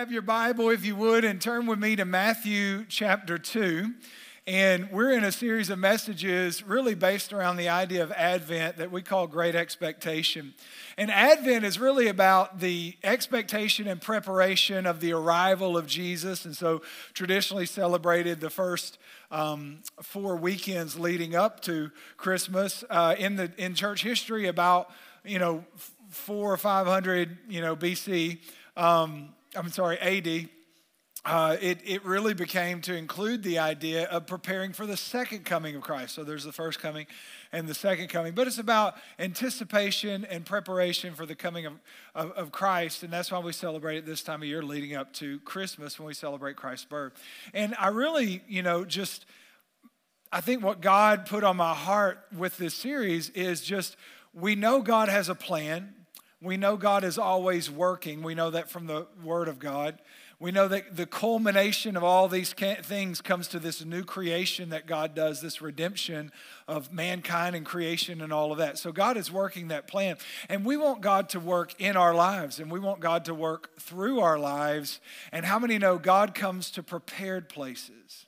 grab 0.00 0.10
your 0.10 0.22
Bible 0.22 0.70
if 0.70 0.82
you 0.82 0.96
would 0.96 1.26
and 1.26 1.42
turn 1.42 1.66
with 1.66 1.78
me 1.78 1.94
to 1.94 2.06
Matthew 2.06 2.86
chapter 2.88 3.36
2. 3.36 3.92
And 4.46 4.90
we're 4.90 5.12
in 5.12 5.24
a 5.24 5.30
series 5.30 5.68
of 5.68 5.78
messages 5.78 6.62
really 6.62 6.94
based 6.94 7.34
around 7.34 7.58
the 7.58 7.68
idea 7.68 8.02
of 8.02 8.10
Advent 8.12 8.78
that 8.78 8.90
we 8.90 9.02
call 9.02 9.26
Great 9.26 9.54
Expectation. 9.54 10.54
And 10.96 11.10
Advent 11.10 11.66
is 11.66 11.78
really 11.78 12.08
about 12.08 12.60
the 12.60 12.96
expectation 13.04 13.86
and 13.86 14.00
preparation 14.00 14.86
of 14.86 15.00
the 15.00 15.12
arrival 15.12 15.76
of 15.76 15.86
Jesus. 15.86 16.46
And 16.46 16.56
so, 16.56 16.80
traditionally 17.12 17.66
celebrated 17.66 18.40
the 18.40 18.48
first 18.48 18.96
um, 19.30 19.80
four 20.00 20.34
weekends 20.34 20.98
leading 20.98 21.34
up 21.34 21.60
to 21.64 21.90
Christmas 22.16 22.84
uh, 22.88 23.16
in 23.18 23.36
the 23.36 23.52
in 23.58 23.74
church 23.74 24.02
history 24.02 24.46
about 24.46 24.90
you 25.26 25.38
know 25.38 25.62
four 26.08 26.50
or 26.50 26.56
five 26.56 26.86
hundred 26.86 27.36
you 27.50 27.60
know 27.60 27.76
BC. 27.76 28.38
Um, 28.78 29.34
I'm 29.56 29.70
sorry, 29.70 29.98
AD. 29.98 30.48
Uh, 31.22 31.56
it, 31.60 31.80
it 31.84 32.02
really 32.04 32.32
became 32.32 32.80
to 32.80 32.96
include 32.96 33.42
the 33.42 33.58
idea 33.58 34.06
of 34.06 34.26
preparing 34.26 34.72
for 34.72 34.86
the 34.86 34.96
second 34.96 35.44
coming 35.44 35.76
of 35.76 35.82
Christ. 35.82 36.14
So 36.14 36.24
there's 36.24 36.44
the 36.44 36.52
first 36.52 36.78
coming 36.78 37.06
and 37.52 37.68
the 37.68 37.74
second 37.74 38.08
coming, 38.08 38.32
but 38.32 38.46
it's 38.46 38.58
about 38.58 38.94
anticipation 39.18 40.24
and 40.24 40.46
preparation 40.46 41.12
for 41.14 41.26
the 41.26 41.34
coming 41.34 41.66
of, 41.66 41.74
of, 42.14 42.30
of 42.32 42.52
Christ. 42.52 43.02
And 43.02 43.12
that's 43.12 43.30
why 43.30 43.38
we 43.40 43.52
celebrate 43.52 43.98
it 43.98 44.06
this 44.06 44.22
time 44.22 44.40
of 44.40 44.48
year 44.48 44.62
leading 44.62 44.94
up 44.94 45.12
to 45.14 45.40
Christmas 45.40 45.98
when 45.98 46.06
we 46.06 46.14
celebrate 46.14 46.56
Christ's 46.56 46.86
birth. 46.86 47.12
And 47.52 47.74
I 47.78 47.88
really, 47.88 48.42
you 48.48 48.62
know, 48.62 48.86
just, 48.86 49.26
I 50.32 50.40
think 50.40 50.64
what 50.64 50.80
God 50.80 51.26
put 51.26 51.44
on 51.44 51.56
my 51.56 51.74
heart 51.74 52.24
with 52.34 52.56
this 52.56 52.72
series 52.72 53.28
is 53.30 53.60
just 53.60 53.96
we 54.32 54.54
know 54.54 54.80
God 54.80 55.10
has 55.10 55.28
a 55.28 55.34
plan. 55.34 55.92
We 56.42 56.56
know 56.56 56.76
God 56.76 57.04
is 57.04 57.18
always 57.18 57.70
working. 57.70 58.22
We 58.22 58.34
know 58.34 58.50
that 58.50 58.70
from 58.70 58.86
the 58.86 59.06
Word 59.22 59.48
of 59.48 59.58
God. 59.58 60.00
We 60.38 60.52
know 60.52 60.68
that 60.68 60.96
the 60.96 61.04
culmination 61.04 61.98
of 61.98 62.02
all 62.02 62.26
these 62.26 62.54
things 62.54 63.20
comes 63.20 63.46
to 63.48 63.58
this 63.58 63.84
new 63.84 64.02
creation 64.04 64.70
that 64.70 64.86
God 64.86 65.14
does, 65.14 65.42
this 65.42 65.60
redemption 65.60 66.32
of 66.66 66.90
mankind 66.90 67.54
and 67.54 67.66
creation 67.66 68.22
and 68.22 68.32
all 68.32 68.50
of 68.50 68.56
that. 68.56 68.78
So 68.78 68.90
God 68.90 69.18
is 69.18 69.30
working 69.30 69.68
that 69.68 69.86
plan. 69.86 70.16
And 70.48 70.64
we 70.64 70.78
want 70.78 71.02
God 71.02 71.28
to 71.30 71.40
work 71.40 71.78
in 71.78 71.94
our 71.94 72.14
lives 72.14 72.58
and 72.58 72.70
we 72.70 72.80
want 72.80 73.00
God 73.00 73.26
to 73.26 73.34
work 73.34 73.78
through 73.78 74.20
our 74.20 74.38
lives. 74.38 75.00
And 75.30 75.44
how 75.44 75.58
many 75.58 75.76
know 75.76 75.98
God 75.98 76.34
comes 76.34 76.70
to 76.70 76.82
prepared 76.82 77.50
places? 77.50 78.24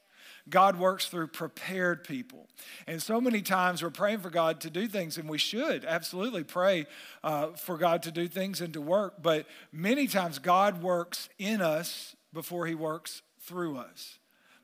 God 0.48 0.76
works 0.76 1.06
through 1.06 1.28
prepared 1.28 2.04
people. 2.04 2.48
And 2.86 3.02
so 3.02 3.20
many 3.20 3.42
times 3.42 3.82
we're 3.82 3.90
praying 3.90 4.20
for 4.20 4.30
God 4.30 4.60
to 4.62 4.70
do 4.70 4.88
things, 4.88 5.18
and 5.18 5.28
we 5.28 5.38
should 5.38 5.84
absolutely 5.84 6.44
pray 6.44 6.86
uh, 7.22 7.48
for 7.52 7.76
God 7.78 8.02
to 8.04 8.10
do 8.10 8.28
things 8.28 8.60
and 8.60 8.72
to 8.74 8.80
work. 8.80 9.22
But 9.22 9.46
many 9.72 10.06
times 10.06 10.38
God 10.38 10.82
works 10.82 11.28
in 11.38 11.60
us 11.60 12.16
before 12.32 12.66
he 12.66 12.74
works 12.74 13.22
through 13.40 13.76
us. 13.76 14.18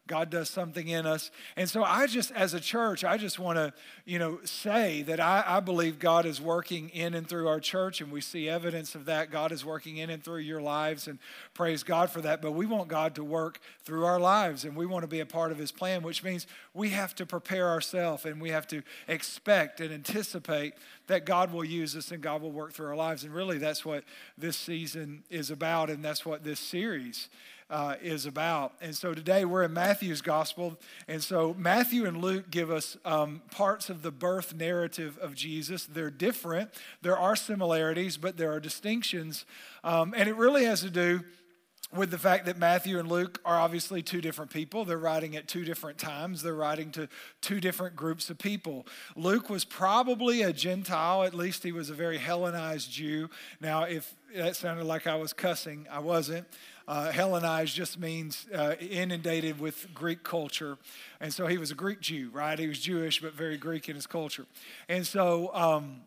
God 0.08 0.30
does 0.30 0.50
something 0.50 0.88
in 0.88 1.06
us. 1.06 1.30
And 1.56 1.68
so 1.68 1.84
I 1.84 2.06
just, 2.06 2.32
as 2.32 2.54
a 2.54 2.60
church, 2.60 3.04
I 3.04 3.16
just 3.16 3.38
want 3.38 3.56
to, 3.56 3.72
you 4.04 4.18
know, 4.18 4.40
say 4.42 5.02
that 5.02 5.20
I, 5.20 5.44
I, 5.46 5.60
believe 5.60 5.98
God 5.98 6.26
is 6.26 6.40
working 6.40 6.88
in 6.88 7.14
and 7.14 7.28
through 7.28 7.46
our 7.46 7.60
church, 7.60 8.00
and 8.00 8.10
we 8.10 8.20
see 8.20 8.48
evidence 8.48 8.94
of 8.94 9.04
that. 9.04 9.30
God 9.30 9.52
is 9.52 9.64
working 9.64 9.98
in 9.98 10.10
and 10.10 10.24
through 10.24 10.38
your 10.38 10.60
lives, 10.60 11.06
and 11.06 11.18
praise 11.54 11.82
God 11.82 12.10
for 12.10 12.20
that. 12.22 12.42
But 12.42 12.52
we 12.52 12.66
want 12.66 12.88
God 12.88 13.14
to 13.16 13.24
work 13.24 13.60
through 13.84 14.04
our 14.04 14.18
lives, 14.18 14.64
and 14.64 14.74
we 14.74 14.86
want 14.86 15.02
to 15.02 15.08
be 15.08 15.20
a 15.20 15.26
part 15.26 15.52
of 15.52 15.58
His 15.58 15.70
plan, 15.70 16.02
which 16.02 16.24
means 16.24 16.46
we 16.74 16.88
have 16.90 17.14
to 17.16 17.26
prepare 17.26 17.68
ourselves 17.68 18.24
and 18.24 18.40
we 18.40 18.50
have 18.50 18.66
to 18.68 18.82
expect 19.06 19.80
and 19.80 19.92
anticipate 19.92 20.74
that 21.06 21.26
God 21.26 21.52
will 21.52 21.64
use 21.64 21.96
us 21.96 22.10
and 22.10 22.22
God 22.22 22.40
will 22.40 22.52
work 22.52 22.72
through 22.72 22.86
our 22.86 22.96
lives. 22.96 23.24
And 23.24 23.34
really, 23.34 23.58
that's 23.58 23.84
what 23.84 24.04
this 24.36 24.56
season 24.56 25.22
is 25.28 25.50
about, 25.50 25.90
and 25.90 26.04
that's 26.04 26.24
what 26.24 26.44
this 26.44 26.60
series 26.60 27.28
uh, 27.70 27.96
is 28.02 28.26
about. 28.26 28.72
And 28.80 28.94
so 28.94 29.14
today 29.14 29.44
we're 29.44 29.62
in 29.62 29.72
Matthew's 29.72 30.22
gospel. 30.22 30.78
And 31.06 31.22
so 31.22 31.54
Matthew 31.58 32.06
and 32.06 32.22
Luke 32.22 32.50
give 32.50 32.70
us 32.70 32.96
um, 33.04 33.42
parts 33.50 33.90
of 33.90 34.02
the 34.02 34.10
birth 34.10 34.54
narrative 34.54 35.18
of 35.20 35.34
Jesus. 35.34 35.86
They're 35.86 36.10
different, 36.10 36.70
there 37.02 37.18
are 37.18 37.36
similarities, 37.36 38.16
but 38.16 38.36
there 38.36 38.52
are 38.52 38.60
distinctions. 38.60 39.44
Um, 39.84 40.14
and 40.16 40.28
it 40.28 40.36
really 40.36 40.64
has 40.64 40.80
to 40.80 40.90
do 40.90 41.24
with 41.94 42.10
the 42.10 42.18
fact 42.18 42.44
that 42.44 42.58
Matthew 42.58 42.98
and 42.98 43.08
Luke 43.08 43.40
are 43.46 43.58
obviously 43.58 44.02
two 44.02 44.20
different 44.20 44.50
people. 44.50 44.84
They're 44.84 44.98
writing 44.98 45.36
at 45.36 45.48
two 45.48 45.64
different 45.64 45.96
times. 45.96 46.42
They're 46.42 46.54
writing 46.54 46.90
to 46.92 47.08
two 47.40 47.60
different 47.60 47.96
groups 47.96 48.28
of 48.28 48.36
people. 48.36 48.86
Luke 49.16 49.48
was 49.48 49.64
probably 49.64 50.42
a 50.42 50.52
Gentile, 50.52 51.22
at 51.22 51.32
least 51.32 51.62
he 51.62 51.72
was 51.72 51.88
a 51.88 51.94
very 51.94 52.18
Hellenized 52.18 52.90
Jew. 52.90 53.30
Now, 53.60 53.84
if 53.84 54.14
that 54.36 54.56
sounded 54.56 54.84
like 54.84 55.06
I 55.06 55.16
was 55.16 55.32
cussing, 55.32 55.86
I 55.90 56.00
wasn't. 56.00 56.46
Uh, 56.88 57.12
Hellenized 57.12 57.76
just 57.76 57.98
means 57.98 58.46
uh, 58.54 58.74
inundated 58.80 59.60
with 59.60 59.92
Greek 59.92 60.22
culture. 60.22 60.78
And 61.20 61.34
so 61.34 61.46
he 61.46 61.58
was 61.58 61.70
a 61.70 61.74
Greek 61.74 62.00
Jew, 62.00 62.30
right? 62.32 62.58
He 62.58 62.66
was 62.66 62.80
Jewish, 62.80 63.20
but 63.20 63.34
very 63.34 63.58
Greek 63.58 63.90
in 63.90 63.94
his 63.94 64.06
culture. 64.06 64.46
And 64.88 65.06
so, 65.06 65.54
um, 65.54 66.00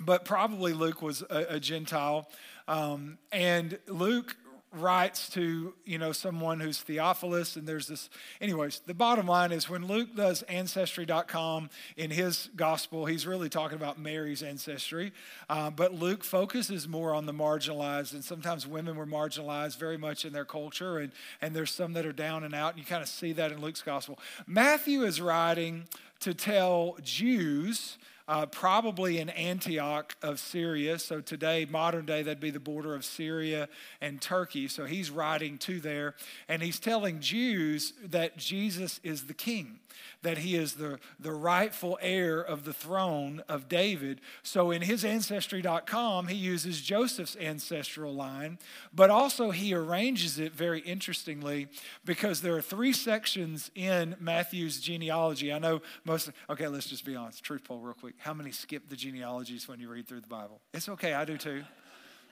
but 0.00 0.24
probably 0.24 0.72
Luke 0.72 1.02
was 1.02 1.20
a, 1.28 1.56
a 1.56 1.60
Gentile. 1.60 2.26
Um, 2.66 3.18
and 3.32 3.78
Luke 3.86 4.34
writes 4.76 5.28
to 5.30 5.74
you 5.84 5.98
know 5.98 6.12
someone 6.12 6.60
who's 6.60 6.80
theophilus 6.80 7.56
and 7.56 7.66
there's 7.66 7.86
this 7.86 8.10
anyways 8.40 8.80
the 8.86 8.94
bottom 8.94 9.26
line 9.26 9.52
is 9.52 9.68
when 9.68 9.86
luke 9.86 10.14
does 10.16 10.42
ancestry.com 10.42 11.70
in 11.96 12.10
his 12.10 12.50
gospel 12.56 13.06
he's 13.06 13.26
really 13.26 13.48
talking 13.48 13.76
about 13.76 13.98
mary's 13.98 14.42
ancestry 14.42 15.12
uh, 15.48 15.70
but 15.70 15.94
luke 15.94 16.24
focuses 16.24 16.88
more 16.88 17.14
on 17.14 17.26
the 17.26 17.32
marginalized 17.32 18.12
and 18.12 18.24
sometimes 18.24 18.66
women 18.66 18.96
were 18.96 19.06
marginalized 19.06 19.78
very 19.78 19.96
much 19.96 20.24
in 20.24 20.32
their 20.32 20.44
culture 20.44 20.98
and 20.98 21.12
and 21.40 21.54
there's 21.54 21.70
some 21.70 21.92
that 21.92 22.06
are 22.06 22.12
down 22.12 22.44
and 22.44 22.54
out 22.54 22.74
and 22.74 22.78
you 22.78 22.84
kind 22.84 23.02
of 23.02 23.08
see 23.08 23.32
that 23.32 23.52
in 23.52 23.60
luke's 23.60 23.82
gospel. 23.82 24.18
Matthew 24.46 25.02
is 25.02 25.20
writing 25.20 25.84
to 26.20 26.34
tell 26.34 26.96
jews 27.02 27.98
uh, 28.26 28.46
probably 28.46 29.18
in 29.18 29.28
Antioch 29.30 30.16
of 30.22 30.40
Syria. 30.40 30.98
So 30.98 31.20
today, 31.20 31.66
modern 31.68 32.06
day, 32.06 32.22
that'd 32.22 32.40
be 32.40 32.50
the 32.50 32.60
border 32.60 32.94
of 32.94 33.04
Syria 33.04 33.68
and 34.00 34.20
Turkey. 34.20 34.68
So 34.68 34.86
he's 34.86 35.10
writing 35.10 35.58
to 35.58 35.80
there, 35.80 36.14
and 36.48 36.62
he's 36.62 36.80
telling 36.80 37.20
Jews 37.20 37.92
that 38.02 38.36
Jesus 38.36 39.00
is 39.02 39.26
the 39.26 39.34
king 39.34 39.80
that 40.24 40.38
he 40.38 40.56
is 40.56 40.74
the, 40.74 40.98
the 41.20 41.30
rightful 41.32 41.98
heir 42.02 42.40
of 42.40 42.64
the 42.64 42.72
throne 42.72 43.42
of 43.48 43.68
David. 43.68 44.20
So 44.42 44.70
in 44.70 44.82
his 44.82 45.04
ancestry.com, 45.04 46.26
he 46.26 46.34
uses 46.34 46.80
Joseph's 46.80 47.36
ancestral 47.36 48.12
line, 48.12 48.58
but 48.92 49.10
also 49.10 49.50
he 49.50 49.72
arranges 49.72 50.38
it 50.38 50.52
very 50.52 50.80
interestingly 50.80 51.68
because 52.04 52.40
there 52.40 52.56
are 52.56 52.62
three 52.62 52.92
sections 52.92 53.70
in 53.74 54.16
Matthew's 54.18 54.80
genealogy. 54.80 55.52
I 55.52 55.58
know 55.58 55.80
most, 56.04 56.30
okay, 56.50 56.66
let's 56.66 56.88
just 56.88 57.04
be 57.04 57.14
honest. 57.14 57.44
Truth 57.44 57.64
poll, 57.64 57.80
real 57.80 57.94
quick. 57.94 58.14
How 58.18 58.34
many 58.34 58.50
skip 58.50 58.88
the 58.88 58.96
genealogies 58.96 59.68
when 59.68 59.78
you 59.78 59.88
read 59.88 60.08
through 60.08 60.22
the 60.22 60.26
Bible? 60.26 60.60
It's 60.72 60.88
okay, 60.88 61.14
I 61.14 61.24
do 61.24 61.36
too. 61.36 61.62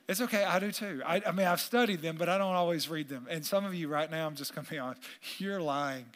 It's 0.09 0.20
okay, 0.20 0.44
I 0.44 0.59
do 0.59 0.72
too. 0.72 1.00
I, 1.06 1.22
I, 1.24 1.32
mean, 1.32 1.47
I've 1.47 1.60
studied 1.60 2.03
them, 2.03 2.16
but 2.16 2.28
I 2.28 2.36
don't 2.36 2.54
always 2.54 2.88
read 2.88 3.09
them. 3.09 3.28
And 3.30 3.47
some 3.47 3.64
of 3.64 3.74
you 3.74 3.88
right 3.88 4.10
now, 4.10 4.26
I'm 4.26 4.34
just 4.34 4.54
going 4.54 4.64
to 4.64 4.70
be 4.70 4.78
honest, 4.78 5.00
you're 5.38 5.60
lying 5.60 6.06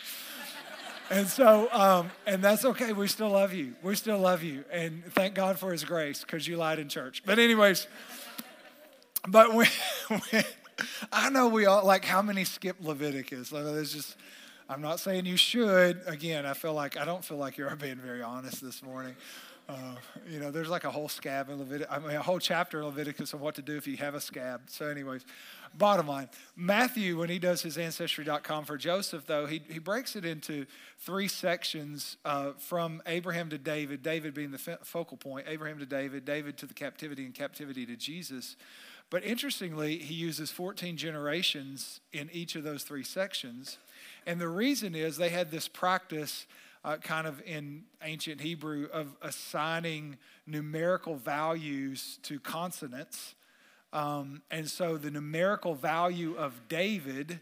and 1.11 1.29
so, 1.29 1.69
um, 1.73 2.11
and 2.27 2.43
that's 2.43 2.65
okay. 2.65 2.93
We 2.93 3.07
still 3.07 3.31
love 3.31 3.53
you. 3.53 3.75
We 3.83 3.95
still 3.95 4.19
love 4.19 4.43
you. 4.43 4.65
And 4.73 5.05
thank 5.13 5.35
God 5.35 5.59
for 5.59 5.73
his 5.73 5.85
grace 5.85 6.23
because 6.23 6.47
you 6.47 6.57
lied 6.57 6.79
in 6.79 6.89
church. 6.89 7.23
But, 7.25 7.39
anyways, 7.39 7.87
but 9.29 9.55
when, 9.55 9.69
I 11.13 11.31
know 11.31 11.49
we 11.49 11.67
all, 11.67 11.85
like, 11.85 12.05
how 12.05 12.23
many 12.23 12.45
skip 12.45 12.77
Leviticus? 12.81 13.53
Like, 13.53 13.65
there's 13.65 13.93
just, 13.93 14.17
I'm 14.69 14.81
not 14.81 15.01
saying 15.01 15.27
you 15.27 15.37
should. 15.37 16.01
Again, 16.07 16.45
I 16.45 16.55
feel 16.55 16.75
like, 16.75 16.97
I 16.97 17.05
don't 17.05 17.25
feel 17.25 17.39
like 17.39 17.57
you're 17.57 17.75
being 17.77 17.97
very 17.97 18.23
honest 18.23 18.63
this 18.63 18.83
morning. 18.83 19.17
Uh, 19.69 19.97
you 20.29 20.39
know, 20.39 20.53
there's 20.53 20.69
like 20.69 20.85
a 20.85 20.91
whole 20.91 21.09
scab 21.09 21.51
in 21.51 21.59
Leviticus, 21.59 21.93
I 21.93 21.99
mean, 21.99 22.17
a 22.17 22.23
whole 22.23 22.39
chapter 22.39 22.79
in 22.79 22.85
Leviticus 22.85 23.33
of 23.33 23.41
what 23.41 23.57
to 23.57 23.63
do 23.63 23.77
if 23.77 23.89
you 23.89 23.97
have 23.97 24.15
a 24.15 24.21
scab. 24.21 24.63
So, 24.67 24.87
anyways, 24.87 25.25
bottom 25.75 26.07
line 26.07 26.29
Matthew, 26.55 27.19
when 27.19 27.29
he 27.29 27.39
does 27.39 27.63
his 27.63 27.77
ancestry.com 27.79 28.65
for 28.65 28.77
Joseph, 28.77 29.27
though, 29.27 29.47
he, 29.47 29.63
he 29.69 29.79
breaks 29.79 30.17
it 30.17 30.25
into 30.25 30.67
three 30.99 31.29
sections 31.29 32.17
uh, 32.25 32.53
from 32.59 33.03
Abraham 33.07 33.51
to 33.51 33.59
David, 33.59 34.03
David 34.03 34.35
being 34.35 34.51
the 34.51 34.79
focal 34.83 35.17
point, 35.17 35.47
Abraham 35.49 35.79
to 35.79 35.87
David, 35.87 36.25
David 36.25 36.57
to 36.59 36.67
the 36.67 36.75
captivity, 36.75 37.25
and 37.25 37.35
captivity 37.35 37.85
to 37.87 37.97
Jesus. 37.97 38.57
But 39.09 39.25
interestingly, 39.25 39.99
he 39.99 40.15
uses 40.15 40.51
14 40.51 40.97
generations 40.97 42.01
in 42.13 42.29
each 42.33 42.57
of 42.57 42.65
those 42.65 42.83
three 42.83 43.05
sections. 43.05 43.79
And 44.27 44.41
the 44.41 44.49
reason 44.49 44.95
is 44.95 45.17
they 45.17 45.29
had 45.29 45.51
this 45.51 45.69
practice 45.69 46.47
uh, 46.85 46.97
kind 46.99 47.27
of 47.27 47.43
in 47.45 47.83
ancient 48.03 48.41
Hebrew 48.41 48.89
of 48.93 49.15
assigning 49.21 50.17
numerical 50.47 51.17
values 51.17 52.19
to 52.23 52.39
consonants. 52.41 53.35
Um, 53.93 54.43
and 54.51 54.69
so 54.69 54.97
the 54.97 55.11
numerical 55.11 55.75
value 55.75 56.37
of 56.37 56.69
David 56.69 57.41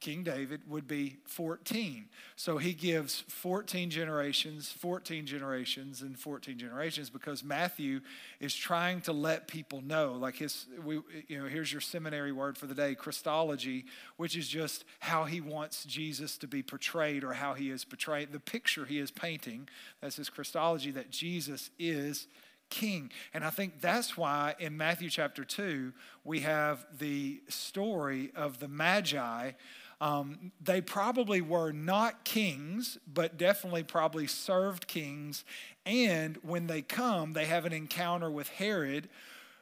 King 0.00 0.24
David 0.24 0.62
would 0.68 0.86
be 0.86 1.16
14. 1.24 2.08
So 2.34 2.58
he 2.58 2.74
gives 2.74 3.22
14 3.28 3.88
generations, 3.90 4.70
14 4.70 5.26
generations, 5.26 6.02
and 6.02 6.18
14 6.18 6.58
generations 6.58 7.08
because 7.08 7.44
Matthew 7.44 8.00
is 8.40 8.54
trying 8.54 9.00
to 9.02 9.12
let 9.12 9.48
people 9.48 9.80
know, 9.80 10.12
like 10.12 10.36
his, 10.36 10.66
we, 10.84 11.00
you 11.28 11.40
know, 11.40 11.48
here's 11.48 11.72
your 11.72 11.80
seminary 11.80 12.32
word 12.32 12.58
for 12.58 12.66
the 12.66 12.74
day, 12.74 12.94
Christology, 12.94 13.86
which 14.16 14.36
is 14.36 14.48
just 14.48 14.84
how 15.00 15.24
he 15.24 15.40
wants 15.40 15.84
Jesus 15.84 16.36
to 16.38 16.48
be 16.48 16.62
portrayed 16.62 17.24
or 17.24 17.32
how 17.32 17.54
he 17.54 17.70
is 17.70 17.84
portrayed, 17.84 18.32
the 18.32 18.40
picture 18.40 18.84
he 18.84 18.98
is 18.98 19.10
painting. 19.10 19.68
That's 20.00 20.16
his 20.16 20.28
Christology, 20.28 20.90
that 20.92 21.10
Jesus 21.10 21.70
is 21.78 22.26
king. 22.70 23.10
And 23.32 23.44
I 23.44 23.50
think 23.50 23.80
that's 23.80 24.16
why 24.16 24.54
in 24.58 24.76
Matthew 24.76 25.10
chapter 25.10 25.44
2, 25.44 25.92
we 26.24 26.40
have 26.40 26.86
the 26.98 27.40
story 27.48 28.32
of 28.34 28.58
the 28.58 28.68
Magi. 28.68 29.52
Um, 30.00 30.52
they 30.60 30.80
probably 30.80 31.40
were 31.40 31.72
not 31.72 32.24
kings, 32.24 32.98
but 33.06 33.38
definitely 33.38 33.82
probably 33.82 34.26
served 34.26 34.86
kings. 34.86 35.44
And 35.86 36.38
when 36.42 36.66
they 36.66 36.82
come, 36.82 37.32
they 37.32 37.46
have 37.46 37.64
an 37.64 37.72
encounter 37.72 38.30
with 38.30 38.48
Herod, 38.48 39.08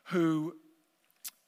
who 0.05 0.57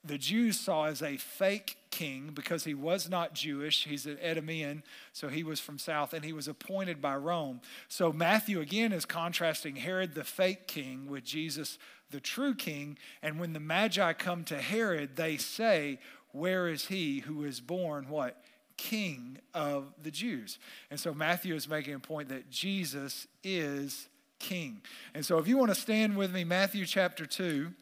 the 0.06 0.18
Jews 0.18 0.58
saw 0.58 0.86
as 0.86 1.02
a 1.02 1.16
fake 1.16 1.76
king 1.90 2.30
because 2.34 2.64
he 2.64 2.74
was 2.74 3.08
not 3.08 3.34
Jewish. 3.34 3.84
He's 3.84 4.06
an 4.06 4.16
Edomian, 4.16 4.82
so 5.12 5.28
he 5.28 5.42
was 5.42 5.60
from 5.60 5.78
south, 5.78 6.12
and 6.12 6.24
he 6.24 6.32
was 6.32 6.48
appointed 6.48 7.00
by 7.00 7.16
Rome. 7.16 7.60
So 7.88 8.12
Matthew 8.12 8.60
again 8.60 8.92
is 8.92 9.04
contrasting 9.04 9.76
Herod 9.76 10.14
the 10.14 10.24
fake 10.24 10.66
king 10.66 11.08
with 11.08 11.24
Jesus 11.24 11.78
the 12.10 12.20
true 12.20 12.54
king. 12.54 12.98
And 13.22 13.40
when 13.40 13.52
the 13.52 13.60
Magi 13.60 14.12
come 14.14 14.44
to 14.44 14.58
Herod, 14.58 15.16
they 15.16 15.36
say, 15.36 15.98
Where 16.32 16.68
is 16.68 16.86
he 16.86 17.20
who 17.20 17.44
is 17.44 17.60
born 17.60 18.08
what? 18.08 18.42
King 18.76 19.38
of 19.54 19.94
the 20.02 20.10
Jews. 20.10 20.58
And 20.90 21.00
so 21.00 21.14
Matthew 21.14 21.54
is 21.54 21.68
making 21.68 21.94
a 21.94 21.98
point 21.98 22.28
that 22.28 22.50
Jesus 22.50 23.26
is 23.42 24.08
king. 24.38 24.82
And 25.14 25.24
so 25.24 25.38
if 25.38 25.48
you 25.48 25.56
want 25.56 25.70
to 25.70 25.80
stand 25.80 26.16
with 26.16 26.32
me, 26.32 26.44
Matthew 26.44 26.84
chapter 26.84 27.26
2. 27.26 27.72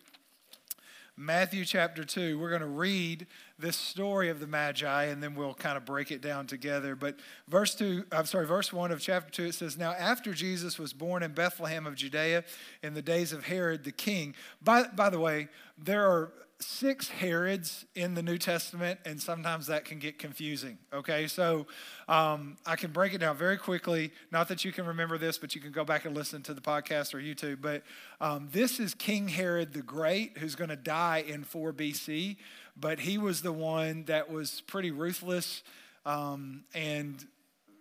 Matthew 1.16 1.64
chapter 1.64 2.04
2. 2.04 2.38
We're 2.40 2.48
going 2.48 2.60
to 2.60 2.66
read 2.66 3.28
this 3.56 3.76
story 3.76 4.30
of 4.30 4.40
the 4.40 4.48
Magi 4.48 5.04
and 5.04 5.22
then 5.22 5.36
we'll 5.36 5.54
kind 5.54 5.76
of 5.76 5.84
break 5.84 6.10
it 6.10 6.20
down 6.20 6.48
together. 6.48 6.96
But 6.96 7.20
verse 7.46 7.74
2, 7.76 8.06
I'm 8.10 8.26
sorry, 8.26 8.46
verse 8.46 8.72
1 8.72 8.90
of 8.90 9.00
chapter 9.00 9.30
2, 9.30 9.44
it 9.44 9.54
says, 9.54 9.78
Now 9.78 9.92
after 9.92 10.32
Jesus 10.32 10.76
was 10.76 10.92
born 10.92 11.22
in 11.22 11.32
Bethlehem 11.32 11.86
of 11.86 11.94
Judea 11.94 12.42
in 12.82 12.94
the 12.94 13.02
days 13.02 13.32
of 13.32 13.44
Herod 13.44 13.84
the 13.84 13.92
king. 13.92 14.34
By, 14.60 14.88
by 14.88 15.08
the 15.08 15.20
way, 15.20 15.48
there 15.78 16.04
are 16.04 16.32
six 16.64 17.08
Herods 17.08 17.84
in 17.94 18.14
the 18.14 18.22
New 18.22 18.38
Testament, 18.38 18.98
and 19.04 19.20
sometimes 19.20 19.66
that 19.66 19.84
can 19.84 19.98
get 19.98 20.18
confusing. 20.18 20.78
Okay, 20.92 21.26
so 21.26 21.66
um, 22.08 22.56
I 22.66 22.76
can 22.76 22.90
break 22.90 23.14
it 23.14 23.18
down 23.18 23.36
very 23.36 23.56
quickly. 23.56 24.12
Not 24.32 24.48
that 24.48 24.64
you 24.64 24.72
can 24.72 24.86
remember 24.86 25.18
this, 25.18 25.38
but 25.38 25.54
you 25.54 25.60
can 25.60 25.72
go 25.72 25.84
back 25.84 26.04
and 26.04 26.14
listen 26.14 26.42
to 26.42 26.54
the 26.54 26.60
podcast 26.60 27.14
or 27.14 27.18
YouTube. 27.18 27.60
But 27.60 27.82
um, 28.20 28.48
this 28.50 28.80
is 28.80 28.94
King 28.94 29.28
Herod 29.28 29.72
the 29.72 29.82
Great, 29.82 30.38
who's 30.38 30.54
going 30.54 30.70
to 30.70 30.76
die 30.76 31.24
in 31.26 31.44
4 31.44 31.72
BC, 31.72 32.36
but 32.76 33.00
he 33.00 33.18
was 33.18 33.42
the 33.42 33.52
one 33.52 34.04
that 34.04 34.30
was 34.30 34.62
pretty 34.62 34.90
ruthless 34.90 35.62
um, 36.06 36.64
and 36.74 37.24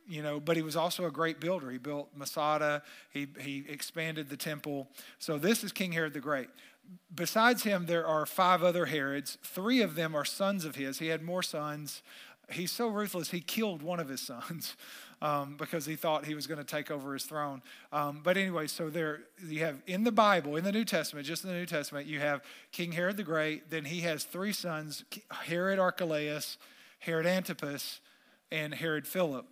you 0.05 0.21
know, 0.21 0.39
but 0.39 0.57
he 0.57 0.61
was 0.61 0.75
also 0.75 1.05
a 1.05 1.11
great 1.11 1.39
builder. 1.39 1.71
He 1.71 1.77
built 1.77 2.09
Masada, 2.15 2.83
he, 3.11 3.27
he 3.39 3.63
expanded 3.69 4.29
the 4.29 4.35
temple. 4.35 4.89
So 5.17 5.37
this 5.37 5.63
is 5.63 5.71
King 5.71 5.93
Herod 5.93 6.13
the 6.13 6.19
Great 6.19 6.49
besides 7.13 7.63
him, 7.63 7.85
there 7.85 8.05
are 8.05 8.25
five 8.25 8.63
other 8.63 8.85
Herods. 8.85 9.37
Three 9.43 9.81
of 9.81 9.95
them 9.95 10.15
are 10.15 10.25
sons 10.25 10.65
of 10.65 10.75
his. 10.75 10.99
He 10.99 11.07
had 11.07 11.21
more 11.21 11.43
sons. 11.43 12.01
He's 12.51 12.71
so 12.71 12.87
ruthless, 12.87 13.31
he 13.31 13.39
killed 13.39 13.81
one 13.81 13.99
of 13.99 14.09
his 14.09 14.21
sons 14.21 14.75
um, 15.21 15.55
because 15.57 15.85
he 15.85 15.95
thought 15.95 16.25
he 16.25 16.35
was 16.35 16.45
going 16.45 16.57
to 16.57 16.63
take 16.63 16.91
over 16.91 17.13
his 17.13 17.23
throne. 17.23 17.61
Um, 17.91 18.19
but 18.23 18.35
anyway, 18.37 18.67
so 18.67 18.89
there 18.89 19.21
you 19.47 19.59
have 19.59 19.81
in 19.87 20.03
the 20.03 20.11
Bible, 20.11 20.57
in 20.57 20.63
the 20.63 20.71
New 20.71 20.85
Testament, 20.85 21.25
just 21.25 21.43
in 21.43 21.49
the 21.49 21.55
New 21.55 21.65
Testament, 21.65 22.05
you 22.05 22.19
have 22.19 22.41
King 22.71 22.91
Herod 22.91 23.17
the 23.17 23.23
Great. 23.23 23.69
Then 23.69 23.85
he 23.85 24.01
has 24.01 24.23
three 24.25 24.51
sons 24.51 25.05
Herod 25.31 25.79
Archelaus, 25.79 26.57
Herod 26.99 27.25
Antipas, 27.25 28.01
and 28.51 28.73
Herod 28.73 29.07
Philip. 29.07 29.45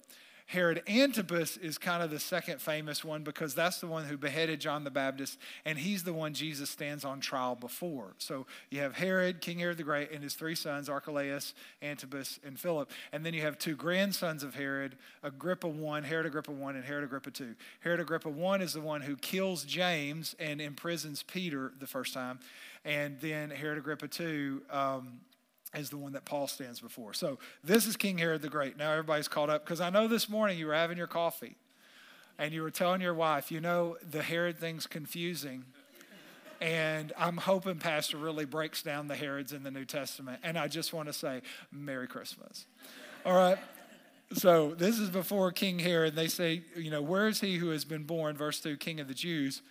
Herod 0.51 0.83
Antipas 0.85 1.55
is 1.55 1.77
kind 1.77 2.03
of 2.03 2.09
the 2.09 2.19
second 2.19 2.59
famous 2.59 3.05
one 3.05 3.23
because 3.23 3.55
that's 3.55 3.79
the 3.79 3.87
one 3.87 4.03
who 4.03 4.17
beheaded 4.17 4.59
John 4.59 4.83
the 4.83 4.91
Baptist, 4.91 5.39
and 5.63 5.79
he's 5.79 6.03
the 6.03 6.11
one 6.11 6.33
Jesus 6.33 6.69
stands 6.69 7.05
on 7.05 7.21
trial 7.21 7.55
before. 7.55 8.15
So 8.17 8.45
you 8.69 8.81
have 8.81 8.93
Herod, 8.93 9.39
King 9.39 9.59
Herod 9.59 9.77
the 9.77 9.83
Great, 9.83 10.11
and 10.11 10.21
his 10.21 10.33
three 10.33 10.55
sons, 10.55 10.89
Archelaus, 10.89 11.53
Antipas, 11.81 12.37
and 12.43 12.59
Philip. 12.59 12.91
And 13.13 13.25
then 13.25 13.33
you 13.33 13.39
have 13.43 13.59
two 13.59 13.77
grandsons 13.77 14.43
of 14.43 14.53
Herod, 14.53 14.97
Agrippa 15.23 15.67
I, 15.67 16.01
Herod 16.01 16.25
Agrippa 16.25 16.51
I, 16.51 16.69
and 16.71 16.83
Herod 16.83 17.05
Agrippa 17.05 17.31
II. 17.41 17.51
Herod 17.79 18.01
Agrippa 18.01 18.29
I 18.29 18.55
is 18.57 18.73
the 18.73 18.81
one 18.81 18.99
who 18.99 19.15
kills 19.15 19.63
James 19.63 20.35
and 20.37 20.59
imprisons 20.59 21.23
Peter 21.23 21.71
the 21.79 21.87
first 21.87 22.13
time. 22.13 22.39
And 22.83 23.17
then 23.21 23.51
Herod 23.51 23.77
Agrippa 23.77 24.09
II. 24.21 24.57
Um, 24.69 25.21
is 25.75 25.89
the 25.89 25.97
one 25.97 26.13
that 26.13 26.25
Paul 26.25 26.47
stands 26.47 26.79
before. 26.79 27.13
So 27.13 27.39
this 27.63 27.85
is 27.85 27.95
King 27.95 28.17
Herod 28.17 28.41
the 28.41 28.49
Great. 28.49 28.77
Now 28.77 28.91
everybody's 28.91 29.27
caught 29.27 29.49
up 29.49 29.63
because 29.63 29.81
I 29.81 29.89
know 29.89 30.07
this 30.07 30.27
morning 30.29 30.57
you 30.57 30.67
were 30.67 30.73
having 30.73 30.97
your 30.97 31.07
coffee 31.07 31.55
and 32.37 32.53
you 32.53 32.61
were 32.61 32.71
telling 32.71 33.01
your 33.01 33.13
wife, 33.13 33.51
you 33.51 33.61
know, 33.61 33.97
the 34.09 34.21
Herod 34.21 34.57
thing's 34.57 34.87
confusing. 34.87 35.65
And 36.59 37.11
I'm 37.17 37.37
hoping 37.37 37.77
Pastor 37.77 38.17
really 38.17 38.45
breaks 38.45 38.83
down 38.83 39.07
the 39.07 39.15
Herods 39.15 39.51
in 39.51 39.63
the 39.63 39.71
New 39.71 39.85
Testament. 39.85 40.41
And 40.43 40.57
I 40.57 40.67
just 40.67 40.93
want 40.93 41.07
to 41.07 41.13
say, 41.13 41.41
Merry 41.71 42.07
Christmas. 42.07 42.67
All 43.25 43.35
right. 43.35 43.57
So 44.33 44.75
this 44.75 44.99
is 44.99 45.09
before 45.09 45.51
King 45.51 45.79
Herod. 45.79 46.15
They 46.15 46.27
say, 46.27 46.63
you 46.75 46.91
know, 46.91 47.01
where 47.01 47.27
is 47.27 47.41
he 47.41 47.57
who 47.57 47.69
has 47.69 47.83
been 47.83 48.03
born, 48.03 48.37
verse 48.37 48.59
2, 48.59 48.77
King 48.77 48.99
of 48.99 49.07
the 49.07 49.13
Jews? 49.13 49.61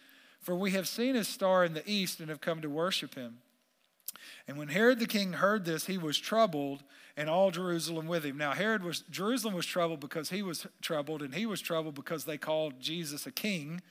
For 0.41 0.55
we 0.55 0.73
have 0.73 0.88
seen 0.88 1.14
his 1.14 1.29
star 1.29 1.64
in 1.64 1.75
the 1.75 1.88
east 1.88 2.19
and 2.19 2.29
have 2.29 2.41
come 2.41 2.61
to 2.62 2.69
worship 2.69 3.14
him. 3.14 3.38
And 4.49 4.57
when 4.57 4.69
Herod 4.69 4.99
the 4.99 5.07
king 5.07 5.35
heard 5.35 5.65
this, 5.65 5.87
he 5.87 5.99
was 5.99 6.19
troubled, 6.19 6.83
and 7.17 7.29
all 7.29 7.51
Jerusalem 7.51 8.07
with 8.07 8.25
him. 8.25 8.37
Now 8.37 8.53
Herod 8.53 8.83
was 8.83 9.01
Jerusalem 9.11 9.55
was 9.55 9.67
troubled 9.67 10.01
because 10.01 10.31
he 10.31 10.43
was 10.43 10.67
troubled, 10.81 11.23
and 11.23 11.35
he 11.35 11.47
was 11.47 11.61
troubled 11.61 11.95
because 11.95 12.25
they 12.25 12.39
called 12.39 12.81
Jesus 12.81 13.27
a 13.27 13.33
king. 13.33 13.83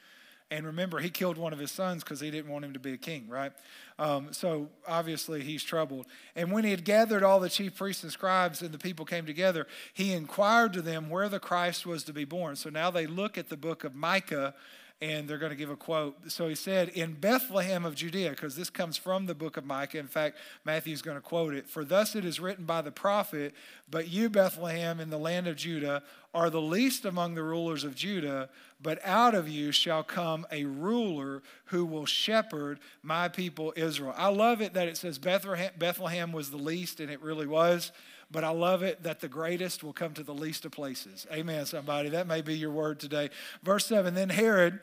And 0.52 0.66
remember, 0.66 0.98
he 0.98 1.12
killed 1.12 1.38
one 1.38 1.54
of 1.54 1.60
his 1.60 1.72
sons 1.72 2.04
because 2.04 2.20
he 2.22 2.32
didn't 2.32 2.52
want 2.52 2.66
him 2.66 2.74
to 2.74 2.80
be 2.80 2.94
a 2.94 2.98
king, 2.98 3.28
right? 3.30 3.52
Um, 4.00 4.34
so 4.34 4.70
obviously 4.88 5.44
he's 5.44 5.64
troubled. 5.64 6.08
And 6.36 6.52
when 6.52 6.64
he 6.64 6.72
had 6.72 6.84
gathered 6.84 7.22
all 7.22 7.40
the 7.40 7.50
chief 7.50 7.76
priests 7.76 8.02
and 8.02 8.12
scribes 8.12 8.64
and 8.64 8.72
the 8.72 8.80
people 8.80 9.06
came 9.06 9.28
together, 9.28 9.68
he 9.94 10.12
inquired 10.12 10.74
to 10.74 10.82
them 10.82 11.08
where 11.08 11.30
the 11.30 11.40
Christ 11.40 11.86
was 11.86 12.04
to 12.06 12.14
be 12.14 12.26
born. 12.26 12.56
So 12.56 12.72
now 12.72 12.90
they 12.90 13.06
look 13.06 13.38
at 13.38 13.50
the 13.50 13.58
book 13.58 13.84
of 13.84 13.94
Micah 13.94 14.56
and 15.02 15.30
they're 15.30 15.38
going 15.38 15.52
to 15.52 15.56
give 15.56 15.70
a 15.70 15.78
quote. 15.78 16.30
So 16.30 16.50
he 16.50 16.56
said, 16.56 16.90
In 16.90 17.14
Bethlehem 17.14 17.86
of 17.86 17.96
Judea, 17.96 18.32
because 18.32 18.56
this 18.56 18.70
comes 18.70 18.98
from 18.98 19.28
the 19.28 19.36
book 19.36 19.56
of 19.56 19.66
Micah. 19.66 19.98
In 19.98 20.08
fact, 20.08 20.38
Matthew's 20.66 21.02
going 21.02 21.16
to 21.16 21.22
quote 21.22 21.54
it. 21.54 21.70
For 21.70 21.86
thus 21.86 22.16
it 22.16 22.26
is 22.26 22.40
written 22.40 22.66
by 22.66 22.82
the 22.82 22.92
prophet, 22.92 23.54
But 23.90 24.10
you, 24.10 24.30
Bethlehem, 24.30 25.00
in 25.00 25.10
the 25.10 25.18
land 25.18 25.48
of 25.48 25.56
Judah, 25.56 26.04
are 26.34 26.50
the 26.50 26.62
least 26.62 27.06
among 27.06 27.36
the 27.36 27.44
rulers 27.44 27.84
of 27.84 27.96
Judah, 27.96 28.50
but 28.82 29.00
out 29.04 29.34
of 29.34 29.48
you 29.50 29.72
shall 29.72 30.04
come 30.04 30.46
a 30.52 30.66
ruler 30.66 31.42
who 31.66 31.86
will 31.86 32.06
shepherd 32.06 32.80
my 33.02 33.30
people 33.30 33.74
Israel. 33.76 34.14
I 34.16 34.28
love 34.30 34.62
it 34.62 34.74
that 34.74 34.88
it 34.88 34.98
says 34.98 35.18
Bethlehem, 35.18 35.72
Bethlehem 35.78 36.32
was 36.32 36.52
the 36.52 36.58
least, 36.58 37.00
and 37.00 37.10
it 37.10 37.22
really 37.22 37.48
was. 37.48 37.92
But 38.32 38.44
I 38.44 38.50
love 38.50 38.84
it 38.84 39.04
that 39.04 39.22
the 39.22 39.28
greatest 39.28 39.84
will 39.84 39.94
come 39.94 40.14
to 40.14 40.24
the 40.24 40.34
least 40.34 40.66
of 40.66 40.72
places. 40.72 41.26
Amen, 41.32 41.66
somebody. 41.66 42.10
That 42.10 42.28
may 42.28 42.42
be 42.42 42.56
your 42.56 42.72
word 42.72 43.00
today. 43.00 43.30
Verse 43.64 43.86
7 43.88 44.14
Then 44.14 44.30
Herod, 44.30 44.80